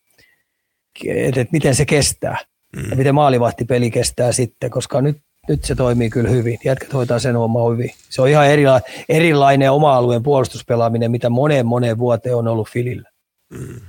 [1.07, 2.39] että, että miten se kestää
[2.77, 2.91] mm.
[2.91, 5.19] ja miten maalivahtipeli kestää sitten, koska nyt,
[5.51, 6.59] nyt se toimii kyllä hyvin.
[6.65, 7.91] Jätkät hoitaa sen hommaa hyvin.
[8.09, 13.11] Se on ihan erila, erilainen oma-alueen puolustuspelaaminen, mitä moneen moneen vuoteen on ollut Filillä.
[13.51, 13.81] Mm.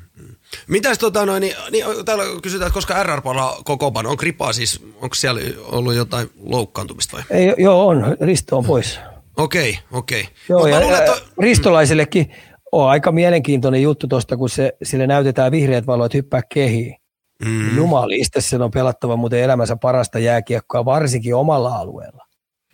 [0.68, 4.82] Mitäs tota noin, niin, niin, täällä kysytään, että koska RR palaa koko On kripaa siis,
[5.02, 7.24] onko siellä ollut jotain loukkaantumista vai?
[7.30, 9.00] Ei, joo on, Risto on pois.
[9.38, 10.22] Okei, okay, okei.
[10.22, 10.34] Okay.
[10.50, 11.22] Joo, ja, luulen, että...
[11.42, 12.32] Ristolaisellekin
[12.72, 17.01] on aika mielenkiintoinen juttu tuosta, kun se, sille näytetään vihreät valot hyppää kehiin.
[17.46, 17.78] Mm.
[17.78, 22.28] Jumalista sen on pelattava muuten elämänsä parasta jääkiekkoa, varsinkin omalla alueella.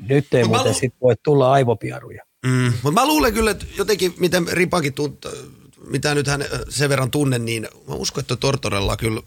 [0.09, 2.23] Nyt ei no, muuten lu- sit voi tulla aivopiaruja.
[2.45, 2.73] Mm.
[2.83, 5.31] Mutta mä luulen kyllä, että jotenkin miten Ripakin tuntuu,
[5.89, 9.21] mitä nyt hän sen verran tunnen, niin mä uskon, että Tortorella kyllä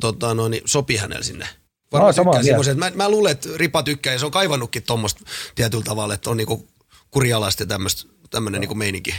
[0.00, 1.48] tota, no, niin sopii hänelle sinne.
[1.92, 2.32] no, sama
[2.74, 6.36] mä, mä, luulen, että Ripa tykkää ja se on kaivannutkin tuommoista tietyllä tavalla, että on
[6.36, 6.68] niinku
[7.10, 7.66] kurialaista ja
[8.30, 9.14] tämmöinen niinku meininki.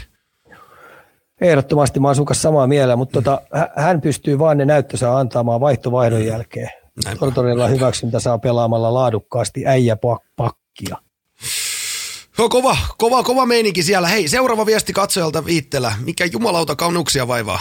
[1.41, 3.41] Ehdottomasti mä asun samaa mieltä, mutta tota,
[3.75, 6.69] hän pystyy vaan ne näyttönsä antamaan vaihtovaihdon jälkeen.
[7.19, 10.97] Tortorella hyväksyntä saa pelaamalla laadukkaasti äijäpakkia.
[12.37, 14.07] Joo, kova, kova, kova meininki siellä.
[14.07, 15.93] Hei, seuraava viesti katsojalta viittelä.
[16.05, 17.59] Mikä jumalauta kaunuksia vaivaa?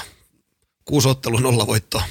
[0.84, 2.02] Kuusi ottelu, nolla voittoa.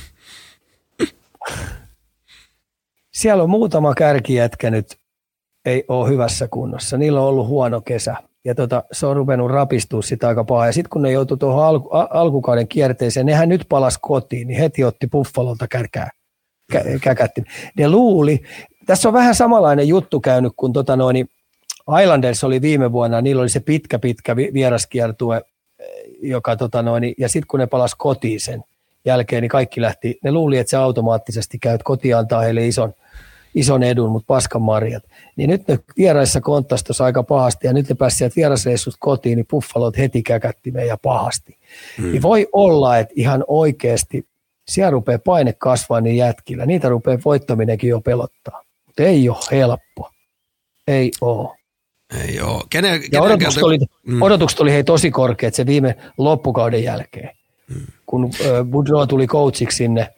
[3.14, 4.98] Siellä on muutama kärkijätkä nyt
[5.66, 6.98] ei ole hyvässä kunnossa.
[6.98, 8.16] Niillä on ollut huono kesä.
[8.46, 10.66] Ja tota, se on ruvennut rapistua sitä aika pahaa.
[10.66, 14.84] Ja sitten kun ne joutui tuohon alku, alkukauden kierteeseen, nehän nyt palas kotiin, niin heti
[14.84, 16.10] otti Buffalolta kärkää.
[16.72, 17.44] Kä, käkätti.
[17.78, 18.44] Ne luuli,
[18.86, 21.30] tässä on vähän samanlainen juttu käynyt, kun tota noin,
[22.02, 25.42] Islanders oli viime vuonna, niillä oli se pitkä, pitkä vieraskiertue,
[26.22, 28.64] joka tota noin, ja sitten kun ne palas kotiin sen
[29.06, 32.94] jälkeen, niin kaikki lähti, ne luuli, että se automaattisesti käy, että koti antaa heille ison,
[33.56, 35.04] ison edun, mutta paskan marjat.
[35.36, 39.48] Niin nyt ne vieraissa kontastos aika pahasti, ja nyt ne pääsivät sieltä vierasreissut kotiin, niin
[39.50, 41.58] Buffalot heti käkätti meidän pahasti.
[41.98, 42.12] Hmm.
[42.12, 44.26] Niin voi olla, että ihan oikeasti
[44.68, 46.66] siellä rupeaa paine kasvaa niin jätkillä.
[46.66, 48.64] Niitä rupeaa voittaminenkin jo pelottaa.
[48.86, 50.10] Mutta ei ole helppo.
[50.88, 51.50] Ei ole.
[52.22, 52.64] Ei oo.
[52.70, 54.22] Kenen, ja odotukset, oli, mm.
[54.22, 57.30] odotukset oli hei tosi korkeat se viime loppukauden jälkeen.
[57.70, 57.86] Mm.
[58.06, 58.30] Kun
[58.70, 60.14] Boudreau tuli coachiksi sinne,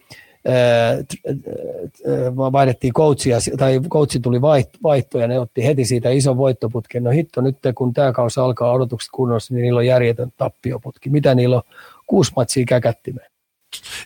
[2.35, 4.41] vaihdettiin coachia, tai coachi tuli
[4.83, 7.03] vaihto, ja ne otti heti siitä ison voittoputken.
[7.03, 11.09] No hitto, nyt kun tämä kausi alkaa odotukset kunnossa, niin niillä on järjetön tappioputki.
[11.09, 11.61] Mitä niillä on?
[12.07, 13.31] Kuusi matsia käkättimeen.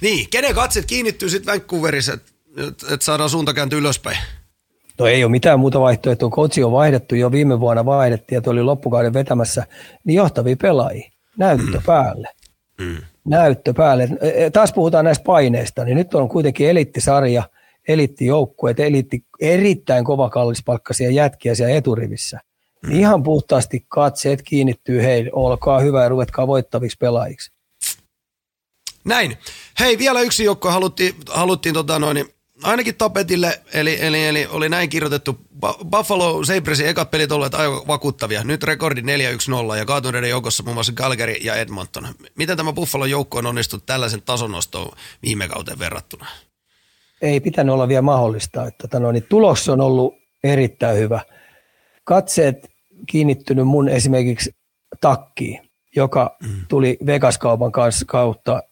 [0.01, 2.31] Niin, kenen katset kiinnittyy sitten Vancouverissa, että
[2.93, 4.17] et saadaan suunta kääntyä ylöspäin?
[4.99, 6.29] No ei ole mitään muuta vaihtoehtoa.
[6.29, 9.65] Kotsi on vaihdettu jo viime vuonna vaihdettiin ja oli loppukauden vetämässä
[10.03, 11.11] niin johtavia pelaajia.
[11.37, 11.83] Näyttö mm.
[11.85, 12.29] päälle.
[12.79, 12.97] Mm.
[13.25, 14.09] Näyttö päälle.
[14.21, 17.43] E, e, taas puhutaan näistä paineista, niin nyt on kuitenkin elittisarja
[17.87, 22.39] eliittijoukkueet, eliitti, erittäin kovakallispalkkaisia jätkiä siellä eturivissä.
[22.85, 22.91] Mm.
[22.91, 27.51] Ihan puhtaasti katseet kiinnittyy heille, olkaa hyvä ja ruvetkaa voittaviksi pelaajiksi.
[29.05, 29.37] Näin.
[29.79, 32.25] Hei, vielä yksi joukko haluttiin, haluttiin tota noin,
[32.63, 35.39] ainakin tapetille, eli, eli, eli oli näin kirjoitettu.
[35.91, 38.43] Buffalo Sabresin ekat pelit olleet aivan vakuuttavia.
[38.43, 42.07] Nyt rekordi 4-1-0 ja kaatuneiden joukossa muun muassa Calgary ja Edmonton.
[42.35, 44.91] Miten tämä Buffalo joukko on onnistunut tällaisen tasonostoon
[45.23, 46.25] viime kauteen verrattuna?
[47.21, 48.65] Ei pitänyt olla vielä mahdollista.
[48.65, 51.21] Että, no, niin tulos on ollut erittäin hyvä.
[52.03, 52.69] Katseet
[53.07, 54.55] kiinnittynyt mun esimerkiksi
[55.01, 56.37] takkiin joka
[56.67, 57.71] tuli Vegas-kaupan
[58.07, 58.63] kautta,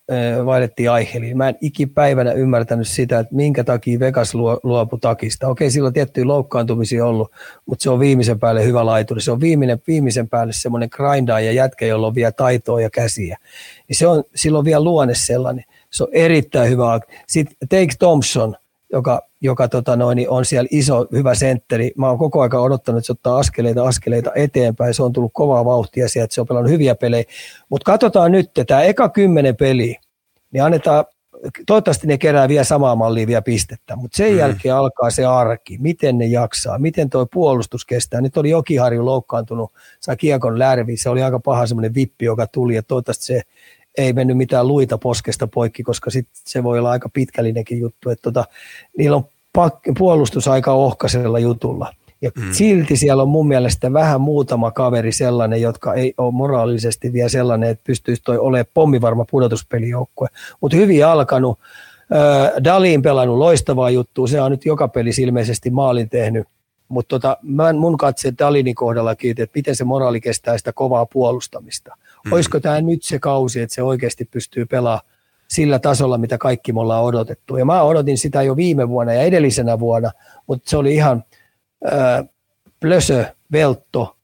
[0.45, 1.37] vaihdettiin Aiheliin.
[1.37, 4.33] Mä en ikipäivänä ymmärtänyt sitä, että minkä takia Vegas
[4.63, 5.47] luopui takista.
[5.47, 7.31] Okei, silloin on tiettyjä loukkaantumisia ollut,
[7.65, 9.21] mutta se on viimeisen päälle hyvä laituri.
[9.21, 13.37] Se on viimeinen, viimeisen päälle semmoinen grindaa ja jätkä, jolla on vielä taitoa ja käsiä.
[13.89, 15.63] Ja se on, silloin vielä luonne sellainen.
[15.89, 16.99] Se on erittäin hyvä.
[17.27, 18.55] Sitten Take Thompson–
[18.91, 21.91] joka, joka tota noin, on siellä iso, hyvä sentteri.
[21.97, 24.93] Mä oon koko ajan odottanut, että se ottaa askeleita, askeleita eteenpäin.
[24.93, 27.23] Se on tullut kovaa vauhtia sieltä, se on pelannut hyviä pelejä.
[27.69, 30.01] Mutta katsotaan nyt, tämä eka kymmenen peliä,
[30.51, 31.05] niin annetaan,
[31.67, 34.37] toivottavasti ne kerää vielä samaa mallia vielä pistettä, mutta sen mm.
[34.37, 38.21] jälkeen alkaa se arki, miten ne jaksaa, miten tuo puolustus kestää.
[38.21, 42.75] Nyt oli Jokiharju loukkaantunut, sai kiekon lärvi, se oli aika paha semmoinen vippi, joka tuli,
[42.75, 43.41] ja toivottavasti se
[43.97, 48.09] ei mennyt mitään luita poskesta poikki, koska sit se voi olla aika pitkällinenkin juttu.
[48.09, 48.45] Että tota,
[48.97, 51.93] niillä on pak- puolustus aika ohkaisella jutulla.
[52.21, 52.51] Ja mm.
[52.51, 57.69] silti siellä on mun mielestä vähän muutama kaveri sellainen, jotka ei ole moraalisesti vielä sellainen,
[57.69, 60.27] että pystyisi toi olemaan pommivarma pudotuspelijoukkue.
[60.61, 61.59] Mutta hyvin alkanut.
[62.15, 66.47] Äh, Dalin pelannut loistavaa juttua, se on nyt joka peli ilmeisesti maalin tehnyt.
[66.87, 67.37] Mutta tota,
[67.79, 71.97] mun katse Dalinin kohdalla kiinni, että miten se moraali kestää sitä kovaa puolustamista.
[72.27, 72.33] Mm.
[72.33, 75.05] Olisiko tämä nyt se kausi, että se oikeasti pystyy pelaamaan
[75.47, 77.57] sillä tasolla, mitä kaikki me ollaan odotettu.
[77.57, 80.11] Ja mä odotin sitä jo viime vuonna ja edellisenä vuonna,
[80.47, 81.23] mutta se oli ihan
[81.93, 82.29] äh,
[82.79, 84.17] plösö, veltto,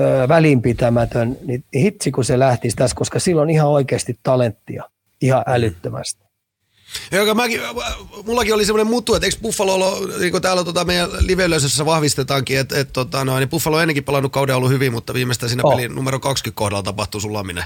[0.00, 1.36] äh, välinpitämätön.
[1.46, 4.84] Niin hitsi, kun se lähtisi tässä, koska silloin ihan oikeasti talenttia,
[5.20, 6.23] ihan älyttömästi.
[7.12, 7.60] Joka mäkin,
[8.26, 11.44] mullakin oli semmoinen mutu, että eikö Buffalo niin kuin täällä tota meidän live
[11.84, 15.50] vahvistetaankin, että, että tota, no, niin Buffalo on ennenkin pelannut kauden ollut hyvin, mutta viimeistään
[15.50, 15.76] siinä oh.
[15.76, 17.64] pelin numero 20 kohdalla tapahtuu sulaminen.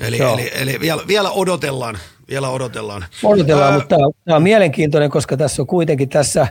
[0.00, 1.98] Eli, eli, eli vielä, vielä, odotellaan.
[2.28, 3.04] Vielä odotellaan.
[3.22, 3.78] Odotellaan, Ää...
[3.78, 6.46] mutta tämä on, tämä on mielenkiintoinen, koska tässä on kuitenkin tässä,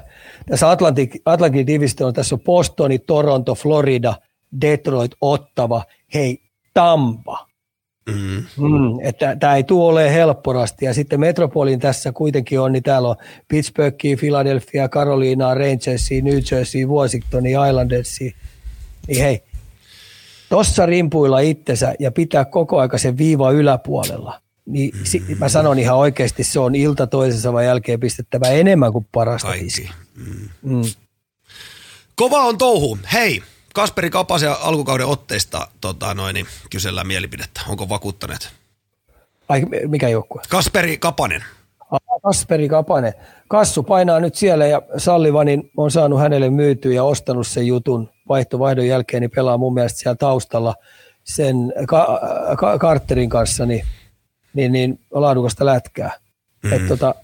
[0.50, 4.16] tässä Atlantic, Atlantic Division, tässä on Bostoni, Toronto, Florida,
[4.62, 6.42] Detroit, Ottava, hei,
[6.74, 7.48] Tampa.
[8.08, 8.46] Mm.
[8.58, 10.86] Mm, että tämä ei tule ole helpporasti.
[10.86, 13.16] Ja sitten Metropolin tässä kuitenkin on, niin täällä on
[13.48, 18.32] Pittsburghia, Philadelphia, Carolina, Rangersia, New Jersey, Washingtonia, Islandersia.
[19.08, 19.44] Niin hei,
[20.50, 24.42] tossa rimpuilla itsensä ja pitää koko aika sen viiva yläpuolella.
[24.66, 24.92] Niin
[25.28, 25.38] mm.
[25.38, 29.90] mä sanon ihan oikeasti, se on ilta toisensa vai jälkeen pistettävä enemmän kuin parasta Kaikki.
[30.16, 30.50] Mm.
[30.62, 30.82] Mm.
[32.16, 32.98] Kova on touhu.
[33.14, 33.44] Hei,
[33.78, 37.62] Kasperi Kapasen alkukauden otteista tota, noin, niin kysellään mielipidettä.
[37.68, 38.50] Onko vakuuttaneet?
[39.50, 40.42] Ai, mikä joukkue?
[40.50, 41.44] Kasperi Kapanen.
[42.24, 43.14] Kasperi Kapanen.
[43.48, 48.88] Kassu painaa nyt siellä ja Sallivanin on saanut hänelle myytyä ja ostanut sen jutun vaihtovaihdon
[48.88, 50.76] jälkeen, niin pelaa mun mielestä siellä taustalla
[51.24, 51.56] sen
[51.88, 52.20] ka-
[52.58, 53.86] ka- Carterin kanssa niin,
[54.54, 56.12] niin, niin laadukasta lätkää.
[56.64, 56.74] Mm.
[56.74, 57.16] Et tota,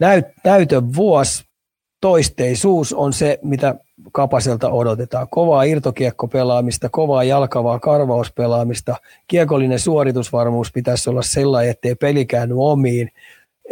[0.00, 1.44] näyt, näytön vuosi,
[2.00, 3.74] toisteisuus on se, mitä
[4.12, 5.26] Kapaselta odotetaan.
[5.30, 8.96] Kovaa irtokiekkopelaamista, kovaa jalkavaa karvauspelaamista.
[9.28, 13.10] Kiekollinen suoritusvarmuus pitäisi olla sellainen, ettei peli käänny omiin.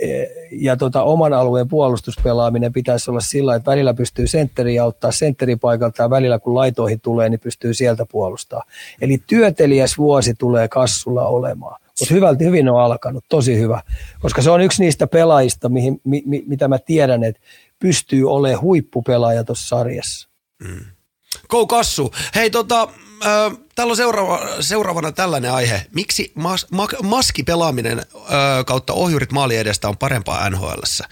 [0.03, 5.59] E, ja tota, oman alueen puolustuspelaaminen pitäisi olla sillä, että välillä pystyy sentteri auttaa sentterin
[5.59, 8.63] paikalta ja välillä kun laitoihin tulee, niin pystyy sieltä puolustaa.
[9.01, 11.81] Eli työtelijäs vuosi tulee kassulla olemaan.
[12.01, 13.83] Mutta hyvältä, hyvin on alkanut, tosi hyvä,
[14.21, 17.41] koska se on yksi niistä pelaajista, mihin, mi, mi, mitä mä tiedän, että
[17.79, 20.29] pystyy olemaan huippupelaaja tuossa sarjassa.
[20.63, 20.85] Mm.
[21.49, 22.13] Kou Kassu.
[22.35, 22.89] Hei tota,
[23.27, 25.87] äh, täällä on seuraava, seuraavana tällainen aihe.
[25.95, 30.67] Miksi mas, ma, maskipelaaminen äh, kautta ohjurit maali edestä on parempaa nhl
[31.01, 31.09] äh,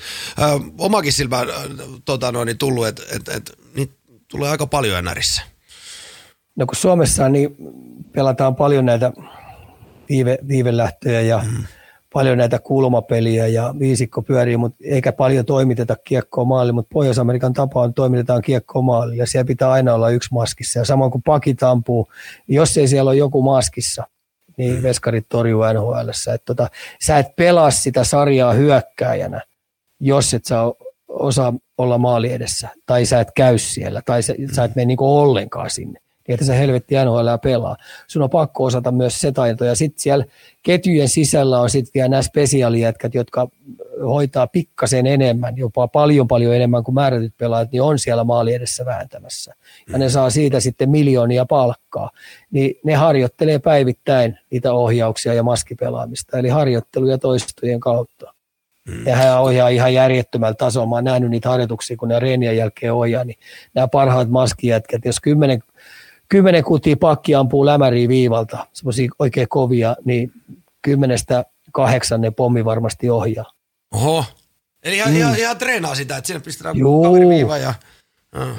[0.79, 1.57] Omakin silmään äh,
[2.05, 3.95] tota, noin, niin tullut, että et, et, niin
[4.29, 5.43] tulee aika paljon NRissä.
[6.57, 7.57] No kun Suomessa niin
[8.13, 9.13] pelataan paljon näitä
[10.09, 11.65] viive, viivelähtöjä ja mm
[12.13, 17.83] paljon näitä kulmapeliä ja viisikko pyörii, mutta eikä paljon toimiteta kiekkoa maaliin, mutta Pohjois-Amerikan tapa
[17.83, 20.79] on toimitetaan kiekkoa maaliin ja siellä pitää aina olla yksi maskissa.
[20.79, 22.09] Ja samoin kuin pakit ampuu,
[22.47, 24.07] niin jos ei siellä ole joku maskissa,
[24.57, 24.83] niin mm.
[24.83, 26.69] veskarit torjuu nhl että tota,
[27.03, 29.43] sä et pelaa sitä sarjaa hyökkääjänä,
[30.01, 30.73] jos et saa
[31.09, 35.19] osaa olla maali edessä, tai sä et käy siellä, tai sä, sä et mene niinku
[35.19, 36.02] ollenkaan sinne.
[36.29, 37.77] Niin että se helvetti NHL pelaa.
[38.07, 39.65] Sun on pakko osata myös se taito.
[39.65, 40.25] Ja sitten siellä
[40.63, 43.49] ketjujen sisällä on sitten vielä nämä spesiaalijätkät, jotka
[44.05, 48.85] hoitaa pikkasen enemmän, jopa paljon paljon enemmän kuin määrätyt pelaajat, niin on siellä maali edessä
[48.85, 49.55] vääntämässä.
[49.93, 52.11] Ja ne saa siitä sitten miljoonia palkkaa.
[52.51, 58.35] Niin ne harjoittelee päivittäin niitä ohjauksia ja maskipelaamista, eli harjoitteluja toistojen kautta.
[58.89, 59.07] Mm.
[59.07, 60.87] Ja hän ohjaa ihan järjettömällä tasolla.
[60.87, 63.39] Mä oon nähnyt niitä harjoituksia, kun ne reenien jälkeen ohjaa, niin
[63.75, 65.63] nämä parhaat maskijätkät, jos kymmenen,
[66.33, 70.33] kymmenen kutia pakki ampuu lämäriä viivalta, semmoisia oikein kovia, niin
[70.83, 73.53] kymmenestä kahdeksan ne pommi varmasti ohjaa.
[73.95, 74.25] Oho.
[74.83, 75.17] Eli ihan, mm.
[75.17, 77.75] ihan, ihan treenaa sitä, että sinne pistetään kaveri viiva ja...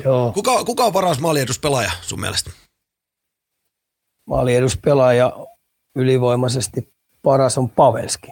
[0.03, 0.31] Joo.
[0.31, 2.51] Kuka, kuka on paras maalieduspelaaja sun mielestä?
[4.25, 5.33] Maalieduspelaaja
[5.95, 8.27] ylivoimaisesti paras on Pavelski,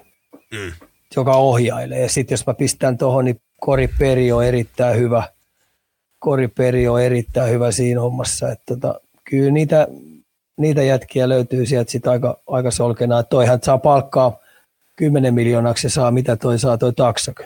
[0.52, 0.72] mm.
[1.16, 2.02] joka ohjailee.
[2.02, 5.24] Ja sitten jos mä pistän tuohon, niin Kori Peri on erittäin hyvä.
[6.20, 8.52] Kori Peri on erittäin hyvä siinä hommassa.
[8.52, 9.00] Että tota,
[9.32, 9.88] kyllä niitä,
[10.58, 13.24] niitä jätkiä löytyy sieltä sit aika, aika solkena.
[13.24, 14.40] Toihan saa palkkaa
[14.96, 17.44] 10 miljoonaksi saa, mitä toi saa toi taksakö.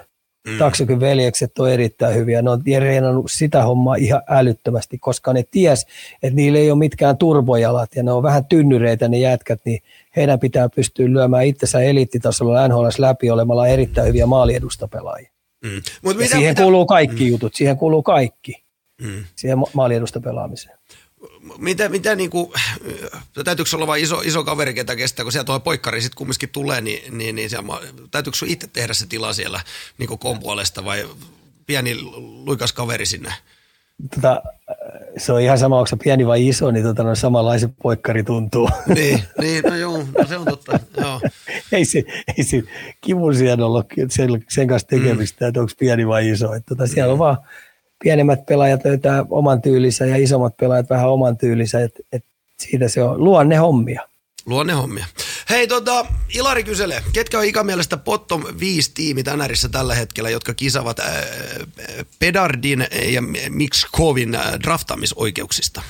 [0.48, 0.58] Mm.
[0.58, 2.42] Taksakön veljekset on erittäin hyviä.
[2.42, 5.86] Ne on reenannut sitä hommaa ihan älyttömästi, koska ne ties,
[6.24, 9.80] että niillä ei ole mitkään turbojalat ja ne on vähän tynnyreitä ne jätkät, niin
[10.16, 15.30] heidän pitää pystyä lyömään itsensä eliittitasolla NHL läpi olemalla erittäin hyviä maaliedustapelaajia.
[15.64, 15.82] Mm.
[16.02, 16.62] Mut mitä, siihen mitä?
[16.62, 17.30] kuuluu kaikki mm.
[17.30, 18.64] jutut, siihen kuuluu kaikki,
[19.02, 19.24] mm.
[19.36, 20.78] siihen maaliedustapelaamiseen.
[21.58, 22.52] Mitä, mitä niin kuin,
[23.44, 26.82] täytyykö olla vain iso, iso kaveri, ketä kestää, kun sieltä tuo poikkari sitten kumminkin tulee,
[26.82, 27.80] niin, niin, niin siellä,
[28.12, 29.62] täytyykö sun itse tehdä se tila siellä
[29.98, 31.10] niin kuin puolesta vai
[31.66, 32.02] pieni
[32.46, 33.34] luikas kaveri sinne?
[34.16, 34.42] Tota,
[35.18, 38.70] se on ihan sama, onko se pieni vai iso, niin tota, no, samanlaisen poikkari tuntuu.
[38.96, 40.80] Niin, niin no joo, no se on totta.
[40.98, 41.22] Joo.
[41.72, 42.04] ei se,
[42.38, 42.64] ei se
[43.02, 45.50] kivun siellä ollut sen, sen kanssa tekemistä, mm.
[45.50, 46.54] että onko pieni vai iso.
[46.54, 47.38] Että, tota, siellä on vaan
[48.04, 52.26] pienemmät pelaajat löytää oman tyylinsä ja isommat pelaajat vähän oman tyylinsä, että et
[52.60, 54.02] siitä se on luonne hommia.
[54.46, 55.06] Luonne hommia.
[55.50, 56.06] Hei, tota,
[56.36, 61.08] Ilari kyselee, ketkä on ikämielestä bottom 5 tiimi tänärissä tällä hetkellä, jotka kisavat äh,
[62.20, 65.82] Pedardin ja Mixkovin äh, draftamisoikeuksista?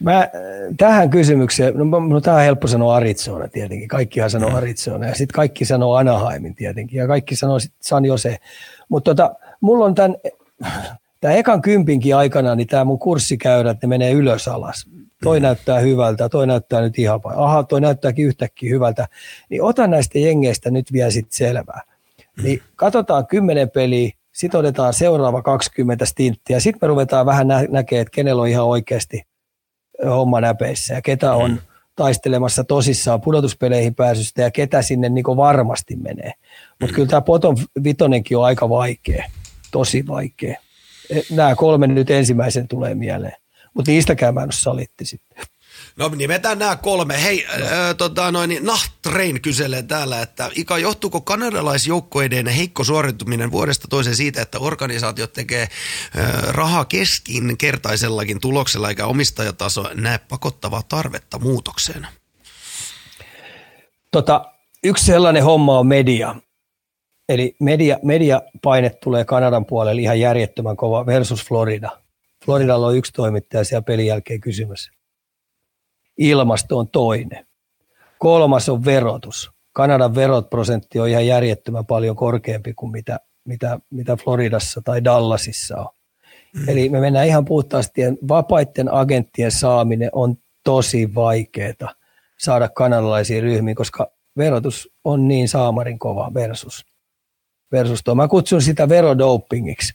[0.00, 0.28] Mä,
[0.76, 4.56] tähän kysymykseen, no, no tämä on helppo sanoa Arizona tietenkin, kaikkihan sanoo mm.
[4.56, 8.38] Arizona ja sitten kaikki sanoo Anaheimin tietenkin ja kaikki sanoo sitten San Jose.
[8.88, 10.16] Mutta tota, mulla on tämän
[11.20, 14.86] tämä ekan kympinkin aikana, niin tämä mun kurssikäyrät, ne menee ylös alas.
[15.22, 15.42] Toi mm.
[15.42, 17.44] näyttää hyvältä, toi näyttää nyt ihan paljon.
[17.44, 19.08] Aha, toi näyttääkin yhtäkkiä hyvältä.
[19.50, 21.82] Niin ota näistä jengeistä nyt vielä sitten selvää.
[22.42, 28.02] Niin katsotaan kymmenen peliä, sitten otetaan seuraava 20 stinttiä, sitten me ruvetaan vähän nä- näkemään,
[28.02, 29.22] että kenellä on ihan oikeasti
[30.04, 31.58] homma näpeissä ja ketä on mm.
[31.96, 36.32] taistelemassa tosissaan pudotuspeleihin pääsystä ja ketä sinne niin varmasti menee.
[36.80, 36.94] Mutta mm.
[36.94, 39.24] kyllä tämä potom vitonenkin on aika vaikea,
[39.70, 40.56] tosi vaikea
[41.30, 43.36] nämä kolme nyt ensimmäisen tulee mieleen.
[43.74, 45.44] Mutta niistäkään mä en ole salitti sitten.
[45.96, 47.22] No nimetään nämä kolme.
[47.22, 47.64] Hei, no.
[47.64, 54.16] äh, tota, noin, niin Nahtrein kyselee täällä, että Ika, johtuuko kanadalaisjoukkoiden heikko suorituminen vuodesta toiseen
[54.16, 62.06] siitä, että organisaatiot tekee äh, rahaa keskinkertaisellakin tuloksella, eikä omistajataso näe pakottavaa tarvetta muutokseen?
[64.10, 64.44] Tota,
[64.84, 66.36] yksi sellainen homma on media.
[67.28, 71.90] Eli media, mediapaine tulee Kanadan puolelle ihan järjettömän kova versus Florida.
[72.44, 74.90] Floridalla on yksi toimittaja siellä pelin jälkeen kysymys.
[76.18, 77.46] Ilmasto on toinen.
[78.18, 79.50] Kolmas on verotus.
[79.72, 85.88] Kanadan verot-prosentti on ihan järjettömän paljon korkeampi kuin mitä, mitä, mitä Floridassa tai Dallasissa on.
[86.54, 86.68] Mm.
[86.68, 91.94] Eli me mennään ihan puhtaasti, vapaiden agenttien saaminen on tosi vaikeaa
[92.38, 96.86] saada kanadalaisiin ryhmiin, koska verotus on niin saamarin kova versus
[97.72, 98.14] versus tuo.
[98.14, 99.94] Mä kutsun sitä verodopingiksi.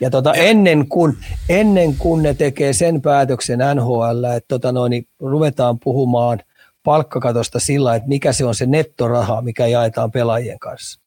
[0.00, 1.16] Ja tota, ennen, kuin,
[1.48, 6.40] ennen kuin ne tekee sen päätöksen NHL, että tota noin, niin ruvetaan puhumaan
[6.82, 11.00] palkkakatosta sillä, että mikä se on se nettoraha, mikä jaetaan pelaajien kanssa.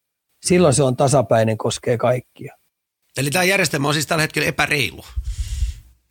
[0.46, 2.58] Silloin se on tasapäinen, koskee kaikkia.
[3.18, 5.04] Eli tämä järjestelmä on siis tällä hetkellä epäreilu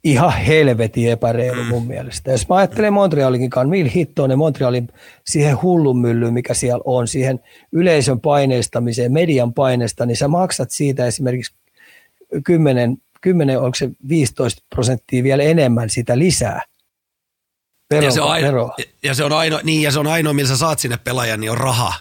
[0.07, 1.69] ihan helvetin epäreilu mm.
[1.69, 2.31] mun mielestä.
[2.31, 4.89] Jos mä ajattelen Montrealinkin kanssa, millä hittoon ne Montrealin
[5.27, 7.41] siihen hullun myllyyn, mikä siellä on, siihen
[7.73, 11.55] yleisön paineistamiseen, median paineesta, niin sä maksat siitä esimerkiksi
[12.45, 16.63] 10, 10 onko se 15 prosenttia vielä enemmän sitä lisää.
[17.95, 18.71] Vero, ja, se on aino,
[19.03, 21.51] ja se on ainoa, niin, ja se on ainoa, millä sä saat sinne pelaajan, niin
[21.51, 21.95] on raha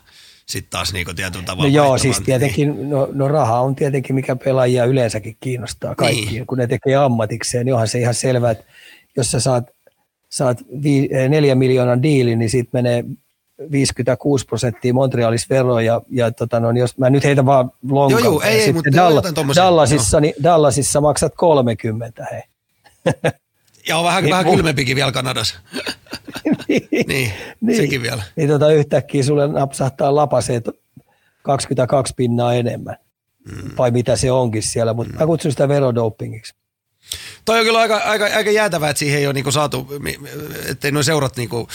[0.48, 1.70] sitten taas niin kuin tietyllä tavalla.
[1.70, 6.48] No joo, siis tietenkin, no, no, raha on tietenkin mikä pelaajia yleensäkin kiinnostaa kaikki, niin.
[6.48, 8.64] kun ne tekee ammatikseen, niin onhan se ihan selvää, että
[9.18, 9.70] jos sä saat,
[10.30, 13.04] saat vi, eh, neljä miljoonan diilin, niin siitä menee
[13.72, 18.24] 56 prosenttia Montrealissa veroa ja, ja tota, no, jos mä nyt heitä vaan lonkan.
[18.24, 19.22] Joo, joo, ei, ei mutta Dalla,
[19.56, 22.42] Dallasissa, niin, Dallasissa maksat 30, hei.
[23.88, 25.56] Ja on vähän, Niin, vähän mun- kylmempikin vielä Kanadassa.
[27.08, 27.34] niin,
[27.76, 28.24] sekin vielä.
[28.36, 30.70] Niin tota yhtäkkiä sulle napsahtaa lapaseet
[31.44, 32.98] 22 pinnaa enemmän.
[33.52, 33.76] Mm.
[33.76, 35.20] Tai mitä se onkin siellä, mutta mm.
[35.20, 36.54] mä kutsun sitä verodopingiksi.
[37.46, 39.88] Toi on kyllä aika, aika, aika jäätävää, että siihen ei ole niinku saatu,
[40.70, 41.68] ettei nuo seurat niinku,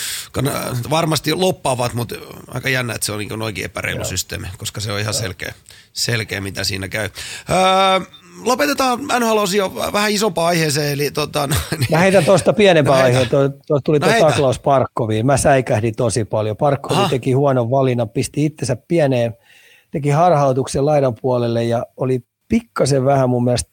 [0.90, 2.14] varmasti loppaavat, mutta
[2.48, 4.08] aika jännä, että se on niinku noinkin epäreilu Joo.
[4.08, 5.54] systeemi, koska se on ihan selkeä,
[5.92, 7.08] selkeä, mitä siinä käy.
[7.50, 8.06] Öö,
[8.44, 13.28] lopetetaan NHL-osio vähän isompaan aiheeseen, eli tota, no, niin, Mä heitän tuosta pienempää No aiheen.
[13.66, 15.26] Tuo tuli No tuo taklaus Parkkoviin.
[15.26, 16.56] Mä säikähdin tosi paljon.
[16.56, 17.08] Parkkovi Aha.
[17.08, 19.34] teki huonon valinnan, pisti itsensä pieneen,
[19.90, 23.70] teki harhautuksen laidan puolelle ja oli pikkasen vähän mun mielestä,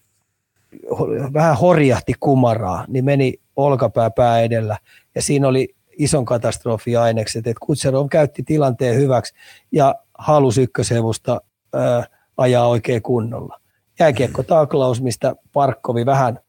[1.34, 4.78] vähän horjahti kumaraa, niin meni olkapää pää edellä.
[5.16, 9.34] Ja siinä oli ison katastrofi ainekset, että Kutserov käytti tilanteen hyväksi
[9.72, 11.42] ja halusi ykköshevusta
[11.74, 12.06] ää,
[12.38, 13.60] ajaa oikein kunnolla.
[14.00, 16.40] Jääkiekko taklaus, mistä Parkkovi vähän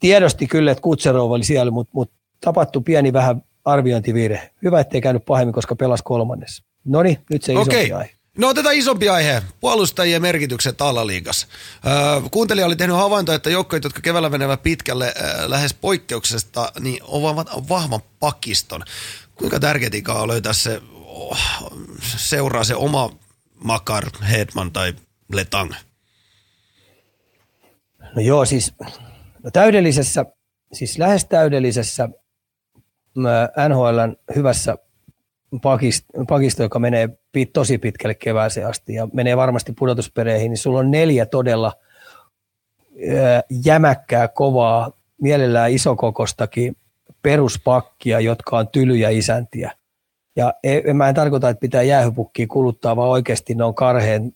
[0.00, 4.50] tiedosti kyllä, että Kutserov oli siellä, mutta, mutta tapahtu pieni vähän arviointivirhe.
[4.62, 6.64] Hyvä, ettei käynyt pahemmin, koska pelasi kolmannessa.
[6.84, 7.92] No niin, nyt se isompi Okei.
[7.92, 8.10] aihe.
[8.38, 9.42] No otetaan isompi aihe.
[9.60, 11.46] Puolustajien merkitykset alaliigassa.
[11.86, 11.92] Öö,
[12.30, 17.48] kuuntelija oli tehnyt havaintoa, että joukkoit, jotka keväällä menevät pitkälle öö, lähes poikkeuksesta, niin ovat
[17.68, 18.82] vahvan pakiston.
[19.34, 21.38] Kuinka tärkeää on löytää se, oh,
[22.16, 23.10] seuraa se oma
[23.64, 24.94] Makar, Hedman tai
[25.32, 25.72] Letang?
[28.18, 28.74] No joo, siis
[29.42, 30.26] no täydellisessä,
[30.72, 32.08] siis lähes täydellisessä
[33.68, 34.76] NHLn hyvässä
[35.56, 37.08] pakist- pakisto, joka menee
[37.52, 41.72] tosi pitkälle kevääseen asti ja menee varmasti pudotuspereihin, niin sulla on neljä todella
[43.64, 44.92] jämäkkää, kovaa,
[45.22, 46.76] mielellään isokokostakin
[47.22, 49.72] peruspakkia, jotka on tylyjä isäntiä.
[50.36, 54.32] Ja e- mä en tarkoita, että pitää jäähypukkia kuluttaa, vaan oikeasti ne on karheen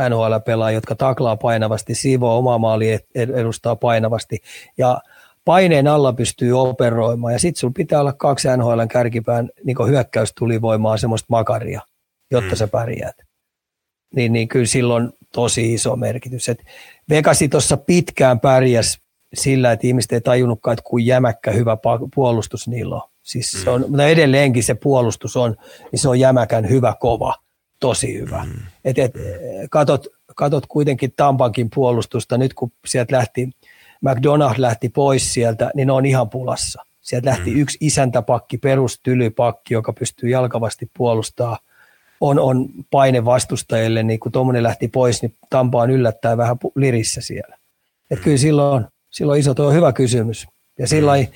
[0.00, 4.42] NHL-pelaajia, jotka taklaa painavasti, siivoo omaa maalia edustaa painavasti
[4.78, 5.00] ja
[5.44, 7.32] paineen alla pystyy operoimaan.
[7.32, 11.80] Ja sitten sulla pitää olla kaksi NHLn kärkipään niin hyökkäystulivoimaa, semmoista makaria,
[12.30, 12.56] jotta mm.
[12.56, 13.16] sä pärjäät.
[14.14, 16.48] Niin, niin kyllä silloin tosi iso merkitys.
[16.48, 16.62] Et
[17.08, 18.98] Vegasi tuossa pitkään pärjäs
[19.34, 21.76] sillä, että ihmiset ei tajunnutkaan, että kuin jämäkkä hyvä
[22.14, 23.02] puolustus niillä on.
[23.22, 25.56] Siis se on, mutta edelleenkin se puolustus on,
[25.92, 27.34] niin se on jämäkän hyvä, kova,
[27.80, 28.44] tosi hyvä.
[28.44, 28.52] Mm.
[28.84, 29.12] Et, et,
[29.70, 33.50] katot, katot kuitenkin Tampankin puolustusta, nyt kun sieltä lähti,
[34.00, 36.82] McDonald lähti pois sieltä, niin ne on ihan pulassa.
[37.00, 37.60] Sieltä lähti mm.
[37.60, 41.58] yksi isäntäpakki, perustylypakki, joka pystyy jalkavasti puolustaa.
[42.20, 47.20] On, on paine vastustajille, niin kun tuommoinen lähti pois, niin Tampa on yllättäen vähän lirissä
[47.20, 47.56] siellä.
[48.10, 50.46] Et kyllä silloin, silloin iso, tuo on hyvä kysymys.
[50.78, 51.26] Ja sillä mm.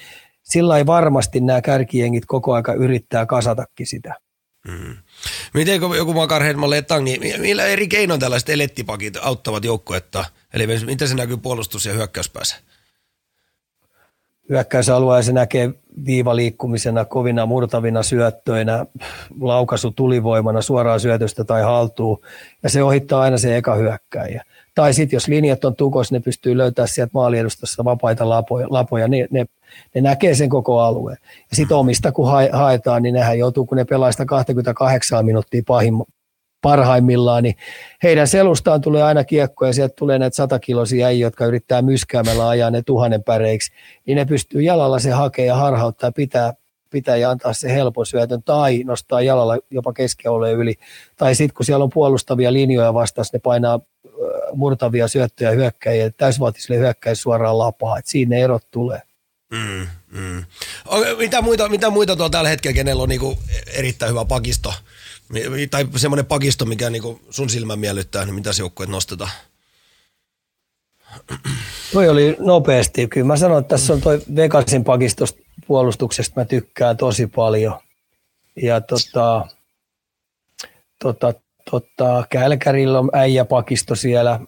[0.43, 4.15] sillä ei varmasti nämä kärkijengit koko aika yrittää kasatakin sitä.
[4.69, 4.97] Mm.
[5.55, 10.25] Miten kun joku Makar Hedman Letang, niin millä eri keinoin tällaiset elettipakit auttavat joukkuetta?
[10.55, 12.57] Eli miten se näkyy puolustus- ja hyökkäyspäässä?
[14.49, 15.71] Hyökkäysalueen se näkee
[16.07, 18.87] viivaliikkumisena, kovina murtavina syöttöinä,
[19.41, 22.21] laukaisu tulivoimana suoraan syötöstä tai haltuun,
[22.63, 24.45] ja se ohittaa aina se eka hyökkäjä.
[24.75, 29.27] Tai sitten jos linjat on tukos, ne pystyy löytämään sieltä maaliedustassa vapaita lapoja, lapoja ne,
[29.31, 29.47] ne,
[29.95, 31.19] ne näkee sen koko alueen.
[31.51, 35.63] Ja sitten omista kun hae, haetaan, niin nehän joutuu, kun ne pelaa sitä 28 minuuttia
[35.67, 35.95] pahim,
[36.63, 37.55] parhaimmillaan, niin
[38.03, 42.71] heidän selustaan tulee aina kiekko ja sieltä tulee näitä satakiloisia äijä, jotka yrittää myskäämällä ajaa
[42.71, 43.73] ne tuhannen päreiksi,
[44.07, 46.53] niin ne pystyy jalalla se hakea ja harhauttaa pitää,
[46.91, 50.75] pitää ja antaa se helpon syötön tai nostaa jalalla jopa keskialueen yli.
[51.17, 53.81] Tai sitten kun siellä on puolustavia linjoja vastaan, ne painaa
[54.55, 59.03] murtavia syöttöjä hyökkäjiä, täysvaatisille hyökkäjille suoraan lapaa, että siinä erot tulee.
[59.51, 60.45] Mm, mm.
[61.19, 64.75] Mitä muita, mitä muita tuolla tällä hetkellä, kenellä on niinku erittäin hyvä pakisto?
[65.71, 69.31] Tai semmoinen pakisto, mikä niinku sun silmän miellyttää, niin mitä se joukkueet nostetaan?
[71.93, 73.09] Toi oli nopeasti.
[73.09, 77.81] Kyllä mä sanon, että tässä on toi Vegasin pakistosta puolustuksesta mä tykkään tosi paljon.
[78.63, 79.47] Ja tota,
[81.03, 81.35] tota,
[81.71, 84.41] tota, Kälkärillä on äijäpakisto siellä,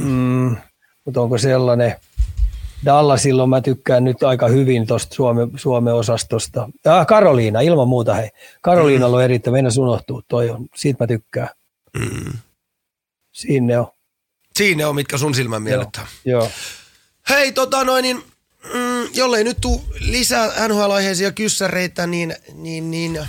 [0.00, 0.56] mm,
[1.04, 1.96] mutta onko sellainen,
[2.84, 6.68] Dallasilla mä tykkään nyt aika hyvin tuosta Suomen, Suomen osastosta.
[6.86, 8.30] Ah, Karoliina, ilman muuta hei.
[8.62, 11.48] Karoliinalla on erittäin, meidän unohtuu, toi on, siitä mä tykkään.
[11.98, 12.32] Mm.
[13.32, 13.86] Siinä on.
[14.56, 16.06] Siinä on, mitkä sun silmän miellyttää.
[16.24, 16.50] Joo.
[17.28, 18.16] Hei, tota noin, niin,
[18.74, 23.20] mm, jollei nyt tuu lisää NHL-aiheisia kyssäreitä, niin, niin, niin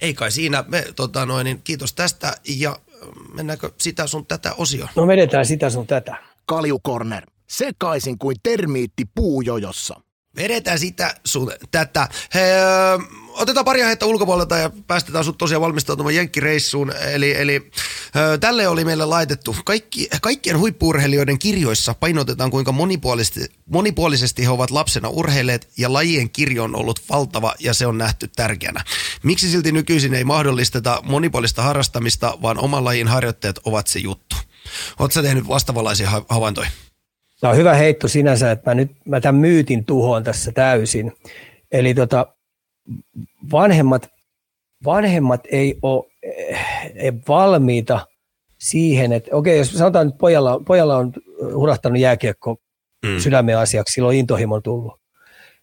[0.00, 0.64] ei kai siinä.
[0.68, 2.78] Me, tota noin, niin, kiitos tästä ja
[3.34, 4.88] mennäänkö sitä sun tätä osioon?
[4.96, 6.16] No vedetään sitä sun tätä.
[6.46, 7.26] Kaljukorner.
[7.52, 10.00] Sekaisin kuin termiitti puujojossa.
[10.36, 12.08] Vedetään sitä sun tätä.
[12.34, 12.40] He,
[13.28, 16.92] otetaan pari aihetta ulkopuolelta ja päästetään sut tosiaan valmistautumaan jenkkireissuun.
[16.96, 17.70] Eli, eli
[18.40, 19.56] tälle oli meille laitettu.
[19.64, 26.64] Kaikki, kaikkien huippuurheilijoiden kirjoissa painotetaan, kuinka monipuolisesti, monipuolisesti he ovat lapsena urheilleet ja lajien kirjo
[26.64, 28.84] on ollut valtava ja se on nähty tärkeänä.
[29.22, 34.36] Miksi silti nykyisin ei mahdollisteta monipuolista harrastamista, vaan oman lajin harjoitteet ovat se juttu?
[34.98, 36.70] Oletko tehnyt vastaavanlaisia havaintoja?
[37.42, 41.12] Tämä on hyvä heitto sinänsä, että mä nyt mä tämän myytin tuhoon tässä täysin.
[41.72, 42.26] Eli tota,
[43.52, 44.08] vanhemmat,
[44.84, 46.04] vanhemmat ei ole
[46.94, 48.06] ei valmiita
[48.58, 51.12] siihen, että okei, jos sanotaan, että pojalla, pojalla on
[51.54, 52.56] hurahtanut jääkiekko
[53.06, 53.18] mm.
[53.18, 55.00] sydämen asiaksi, silloin intohimo tullut.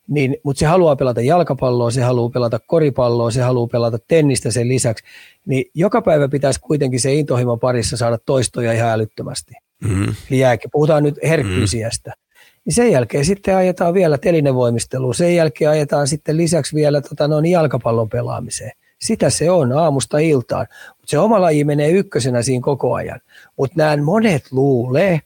[0.08, 4.68] Niin, mutta se haluaa pelata jalkapalloa, se haluaa pelata koripalloa, se haluaa pelata tennistä sen
[4.68, 5.04] lisäksi.
[5.46, 9.54] Niin joka päivä pitäisi kuitenkin se intohimo parissa saada toistoja ihan älyttömästi.
[9.84, 10.16] Mm-hmm.
[10.32, 10.72] Eli jääkin.
[10.72, 12.10] Puhutaan nyt herkkyysiästä.
[12.10, 12.62] Mm-hmm.
[12.66, 15.16] Niin sen jälkeen sitten ajetaan vielä telinevoimisteluun.
[15.16, 18.72] Sen jälkeen ajetaan sitten lisäksi vielä tota, noin jalkapallon pelaamiseen.
[19.02, 20.68] Sitä se on aamusta iltaan.
[20.88, 23.20] Mutta se oma laji menee ykkösenä siinä koko ajan.
[23.58, 25.20] Mutta nämä monet luulee,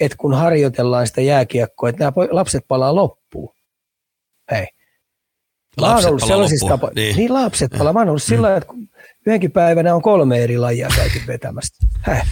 [0.00, 3.54] että kun harjoitellaan sitä jääkiekkoa, että nämä lapset palaa loppuun.
[4.52, 4.66] Ei.
[5.80, 7.16] Mä oon ollut sellaisissa tapa- niin.
[7.16, 7.34] niin.
[7.34, 7.92] lapset palaa.
[7.92, 8.28] Mä oon ollut mm.
[8.28, 8.72] sillä että
[9.26, 11.86] yhdenkin päivänä on kolme eri lajia käyty vetämästä.
[12.00, 12.26] Häh?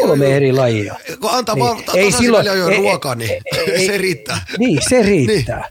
[0.00, 0.94] Kolme eri lajia.
[1.20, 1.64] Kun antaa niin.
[1.64, 3.30] vaan ei silloin, ei, ruokaa, niin
[3.72, 4.40] ei, se riittää.
[4.58, 5.70] Niin, se riittää.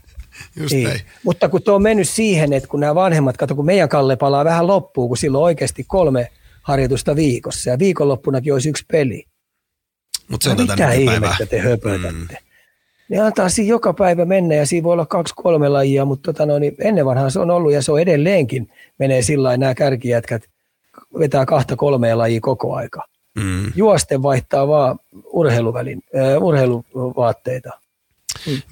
[0.56, 0.62] niin.
[0.62, 1.00] Just niin.
[1.22, 4.44] Mutta kun tuo on mennyt siihen, että kun nämä vanhemmat, kato kun meidän Kalle palaa
[4.44, 6.30] vähän loppuun, kun silloin oikeasti kolme
[6.62, 9.24] harjoitusta viikossa ja viikonloppunakin olisi yksi peli.
[10.28, 12.08] Mutta se on no, mitä ihmettä te höpötätte?
[12.10, 12.28] Mm.
[13.08, 16.46] Ne antaa siinä joka päivä mennä ja siinä voi olla kaksi kolme lajia, mutta tota
[16.46, 20.42] no, niin ennen vanhaa se on ollut ja se on edelleenkin menee sillä nämä kärkijätkät
[21.18, 23.02] vetää kahta kolmea lajia koko aika.
[23.34, 23.72] Mm.
[23.74, 27.70] Juosten vaihtaa vaan urheiluvälin, äh, urheiluvaatteita.
[28.46, 28.62] Mm.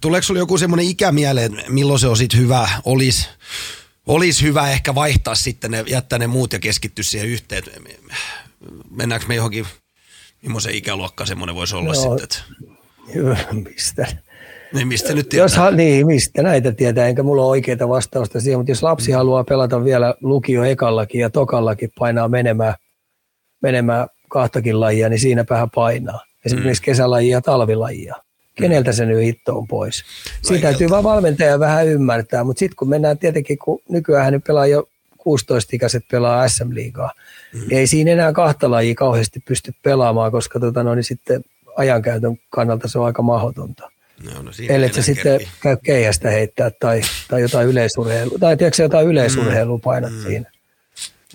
[0.00, 3.28] Tuleeko sinulle joku semmoinen ikä mieleen, milloin se on sitten hyvä, olisi
[4.06, 7.62] olis hyvä ehkä vaihtaa sitten, ne, jättää ne muut ja keskittyä siihen yhteen.
[8.90, 9.66] Mennäänkö me johonkin,
[10.42, 12.24] millaisen ikäluokka semmoinen voisi olla no, sitten?
[12.24, 12.38] Että...
[13.14, 13.36] Hyvä,
[13.68, 14.06] mistä?
[14.72, 15.44] Niin mistä nyt tietää?
[15.44, 19.44] Jos, niin, mistä näitä tietää, enkä mulla ole oikeita vastausta siihen, mutta jos lapsi haluaa
[19.44, 22.74] pelata vielä lukio ekallakin ja tokallakin painaa menemään–
[23.60, 26.24] menemään kahtakin lajia, niin siinäpähän painaa.
[26.44, 26.84] Esimerkiksi mm.
[26.84, 28.14] kesälajia ja talvilajia.
[28.54, 30.04] Keneltä se nyt hitto on pois?
[30.42, 34.66] Siitä täytyy vaan valmentaja vähän ymmärtää, mutta sitten kun mennään tietenkin, kun nykyään nyt pelaa
[34.66, 34.88] jo
[35.20, 37.10] 16-ikäiset pelaa SM-liigaa,
[37.52, 37.60] mm.
[37.60, 41.44] niin ei siinä enää kahta lajia kauheasti pysty pelaamaan, koska tota, no, niin sitten
[41.76, 43.90] ajankäytön kannalta se on aika mahdotonta.
[44.24, 49.06] No, no Ellei se sitten käy keihästä heittää tai, tai jotain yleisurheilua, tai tiedätkö jotain
[49.06, 50.22] yleisurheilua painat mm.
[50.22, 50.50] siinä.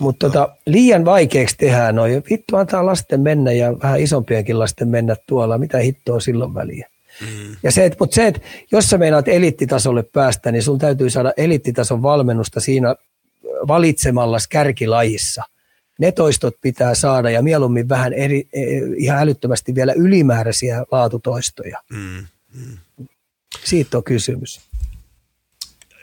[0.00, 2.22] Mutta tota, liian vaikeaksi tehdään noin.
[2.30, 5.58] Vittu antaa lasten mennä ja vähän isompienkin lasten mennä tuolla.
[5.58, 6.88] Mitä hittoa silloin väliä?
[7.20, 7.56] Mm.
[7.62, 8.40] Ja se, että, mutta se, että
[8.72, 12.94] jos sä meinaat eliittitasolle päästä, niin sun täytyy saada eliittitason valmennusta siinä
[13.68, 15.44] valitsemalla kärkilajissa.
[15.98, 18.60] Ne toistot pitää saada ja mieluummin vähän eri, e,
[18.96, 21.82] ihan älyttömästi vielä ylimääräisiä laatutoistoja.
[21.90, 22.26] Mm.
[22.54, 23.06] Mm.
[23.64, 24.60] Siitä on kysymys.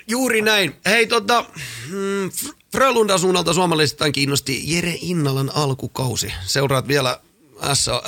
[0.07, 0.75] Juuri näin.
[0.85, 1.45] Hei tota,
[1.89, 2.31] mm,
[2.73, 6.33] Frölundan suunnalta suomalaisistaan kiinnosti Jere Innalan alkukausi.
[6.45, 7.19] Seuraat vielä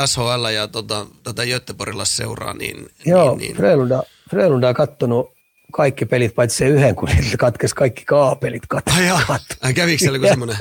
[0.06, 2.54] SHL ja tota, tätä Göteborgilla seuraa.
[2.54, 3.56] Niin, Joo, niin, niin.
[3.56, 5.30] Frölunda, Frölunda on kattonut
[5.74, 8.64] kaikki pelit, paitsi se yhden, kun niiltä katkesi kaikki kaapelit.
[8.76, 8.94] Kat-
[9.62, 10.58] Ai kävikö siellä joku semmoinen?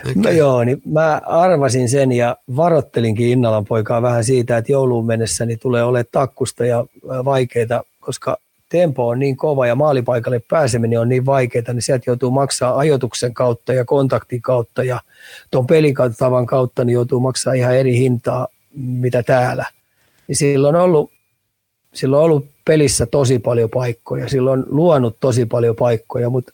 [0.00, 0.12] okay.
[0.14, 5.46] No joo, niin mä arvasin sen ja varottelinkin Innalan poikaa vähän siitä, että jouluun mennessä
[5.46, 6.84] niin tulee olemaan takkusta ja
[7.24, 8.36] vaikeita, koska
[8.70, 13.34] tempo on niin kova ja maalipaikalle pääseminen on niin vaikeaa, niin sieltä joutuu maksaa ajoituksen
[13.34, 15.00] kautta ja kontaktin kautta ja
[15.50, 19.64] tuon pelikautavan kautta niin joutuu maksaa ihan eri hintaa, mitä täällä.
[20.28, 21.10] Niin silloin on ollut,
[21.94, 26.52] silloin on ollut pelissä tosi paljon paikkoja, silloin on luonut tosi paljon paikkoja, mutta,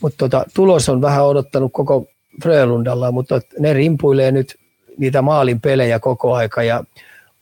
[0.00, 2.06] mutta tota, tulos on vähän odottanut koko
[2.42, 4.54] Frölundalla, mutta ne rimpuilee nyt
[4.98, 6.84] niitä maalin pelejä koko aika ja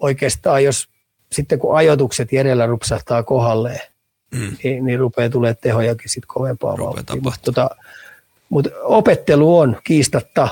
[0.01, 0.89] oikeastaan jos
[1.32, 3.81] sitten kun ajoitukset järjellä rupsahtaa kohdalleen,
[4.35, 4.57] mm.
[4.65, 7.17] niin, niin rupeaa tulee tehojakin sitten kovempaa vauhtia.
[7.23, 7.71] Mutta tota,
[8.49, 10.49] mut opettelu on kiistatta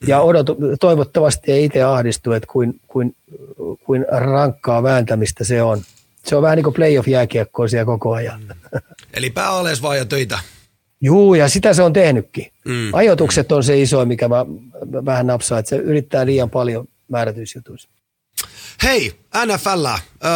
[0.00, 0.08] mm.
[0.08, 3.16] ja odotu, toivottavasti ei itse ahdistu, että kuin, kuin,
[3.84, 5.82] kuin rankkaa vääntämistä se on.
[6.24, 8.40] Se on vähän niin kuin playoff-jääkiekkoa siellä koko ajan.
[8.40, 8.80] Mm.
[9.14, 9.50] Eli pää
[9.82, 10.38] vaan ja töitä.
[11.00, 12.52] Juu, ja sitä se on tehnytkin.
[12.64, 12.94] Mm.
[12.94, 14.46] Ajoitukset on se iso, mikä mä,
[14.90, 17.88] mä vähän napsaan, että se yrittää liian paljon määrätyissä jutuissa.
[18.82, 19.12] Hei,
[19.46, 19.86] NFL.
[19.86, 20.30] Öö,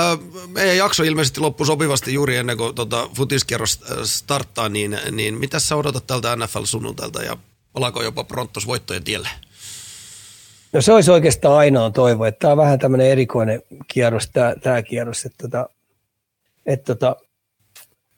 [0.47, 5.77] meidän jakso ilmeisesti loppui sopivasti juuri ennen kuin tota, futiskierros starttaa, niin, niin mitä sä
[5.77, 7.37] odotat tältä NFL-sunnuntailta ja
[7.73, 9.29] palaako jopa Prontos voittojen tielle?
[10.73, 14.83] No se olisi oikeastaan ainoa toivo, että tämä on vähän tämmöinen erikoinen kierros, tämä, tämä
[14.83, 15.69] kierros, että, tota,
[16.67, 17.17] että tota,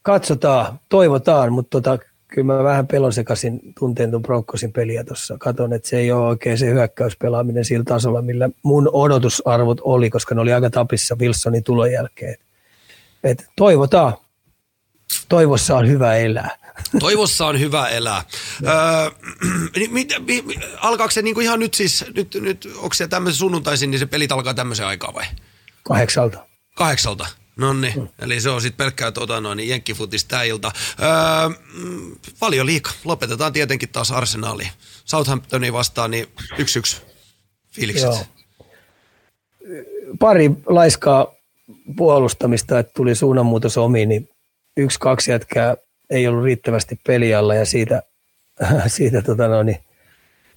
[0.02, 5.36] katsotaan, toivotaan, mutta tota, kyllä mä vähän pelon sekaisin tunteen tuon Broncosin peliä tuossa.
[5.38, 10.34] Katon, että se ei ole oikein se hyökkäyspelaaminen sillä tasolla, millä mun odotusarvot oli, koska
[10.34, 12.36] ne oli aika tapissa Wilsonin tulon jälkeen.
[13.24, 14.14] Et toivotaan.
[15.28, 16.50] Toivossa on hyvä elää.
[17.00, 18.24] Toivossa on hyvä elää.
[18.66, 19.10] öö,
[19.76, 20.44] niin mit, mit,
[20.76, 24.32] alkaako se niinku ihan nyt siis, nyt, nyt onko se tämmöisen sunnuntaisin, niin se pelit
[24.32, 25.24] alkaa tämmöisen aikaa vai?
[25.82, 26.46] Kahdeksalta.
[26.74, 27.26] Kahdeksalta.
[27.56, 30.72] No niin, eli se on sitten pelkkää tota, noin, niin jenkkifutis tää ilta.
[31.02, 31.08] Öö,
[31.74, 32.90] mm, paljon liika.
[33.04, 34.70] Lopetetaan tietenkin taas Arsenaaliin.
[35.04, 36.26] Southamptoniin vastaan, niin
[36.58, 37.02] yksi yksi
[37.72, 38.04] fiilikset.
[38.04, 38.26] Joo.
[40.18, 41.34] Pari laiskaa
[41.96, 44.28] puolustamista, että tuli suunnanmuutos omiin, niin
[44.76, 45.76] yksi, kaksi jätkää
[46.10, 48.02] ei ollut riittävästi pelialla ja siitä,
[48.86, 49.78] siitä tota noin, niin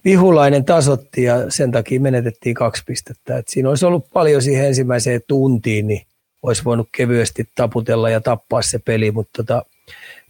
[0.04, 3.38] vihulainen tasotti ja sen takia menetettiin kaksi pistettä.
[3.38, 6.06] Et siinä olisi ollut paljon siihen ensimmäiseen tuntiin, niin
[6.42, 9.62] olisi voinut kevyesti taputella ja tappaa se peli, mutta tota,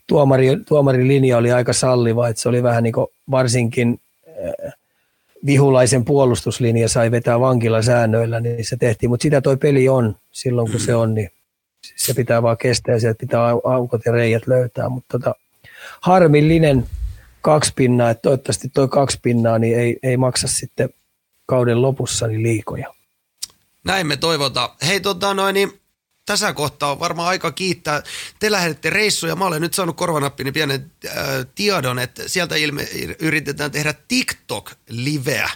[0.07, 4.73] tuomari, tuomarin linja oli aika salliva, että se oli vähän niin kuin varsinkin äh,
[5.47, 10.81] vihulaisen puolustuslinja sai vetää vankilasäännöillä, niin se tehtiin, mutta sitä toi peli on silloin kun
[10.81, 11.31] se on, niin
[11.97, 15.35] se pitää vaan kestää ja pitää aukot ja reijät löytää, mutta tota,
[16.01, 16.87] harmillinen
[17.41, 20.91] kaksi pinnaa, että toivottavasti toi kaksi pinnaa niin ei, ei maksa sitten
[21.47, 22.95] kauden lopussa niin liikoja.
[23.85, 24.71] Näin me toivotaan.
[24.87, 25.80] Hei tota noin, niin
[26.27, 28.03] tässä kohtaa on varmaan aika kiittää.
[28.39, 29.37] Te lähdette reissuja.
[29.37, 31.15] Mä olen nyt saanut korvanappini pienen äh,
[31.55, 32.89] tiedon, että sieltä ilme,
[33.19, 35.51] yritetään tehdä TikTok-liveä.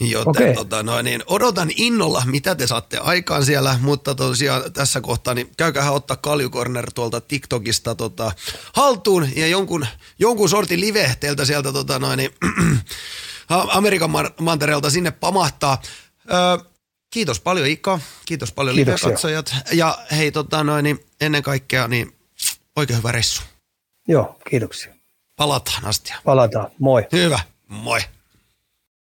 [0.00, 0.54] Joten okay.
[0.54, 5.50] tota, no, niin odotan innolla, mitä te saatte aikaan siellä, mutta tosiaan tässä kohtaa niin
[5.56, 8.32] käykää ottaa Kaljukorner tuolta TikTokista tota,
[8.72, 9.86] haltuun ja jonkun,
[10.18, 12.30] jonkun sortin live teiltä sieltä tota, no, niin,
[13.48, 14.10] Amerikan
[14.40, 15.82] mantereelta sinne pamahtaa.
[16.32, 16.75] Öö,
[17.16, 22.16] Kiitos paljon Ika, kiitos paljon live-katsojat ja hei tota noin, niin ennen kaikkea niin
[22.76, 23.42] oikein hyvä reissu.
[24.08, 24.94] Joo, kiitoksia.
[25.36, 26.16] Palataan Astia.
[26.24, 27.06] Palataan, moi.
[27.12, 28.00] Hyvä, moi.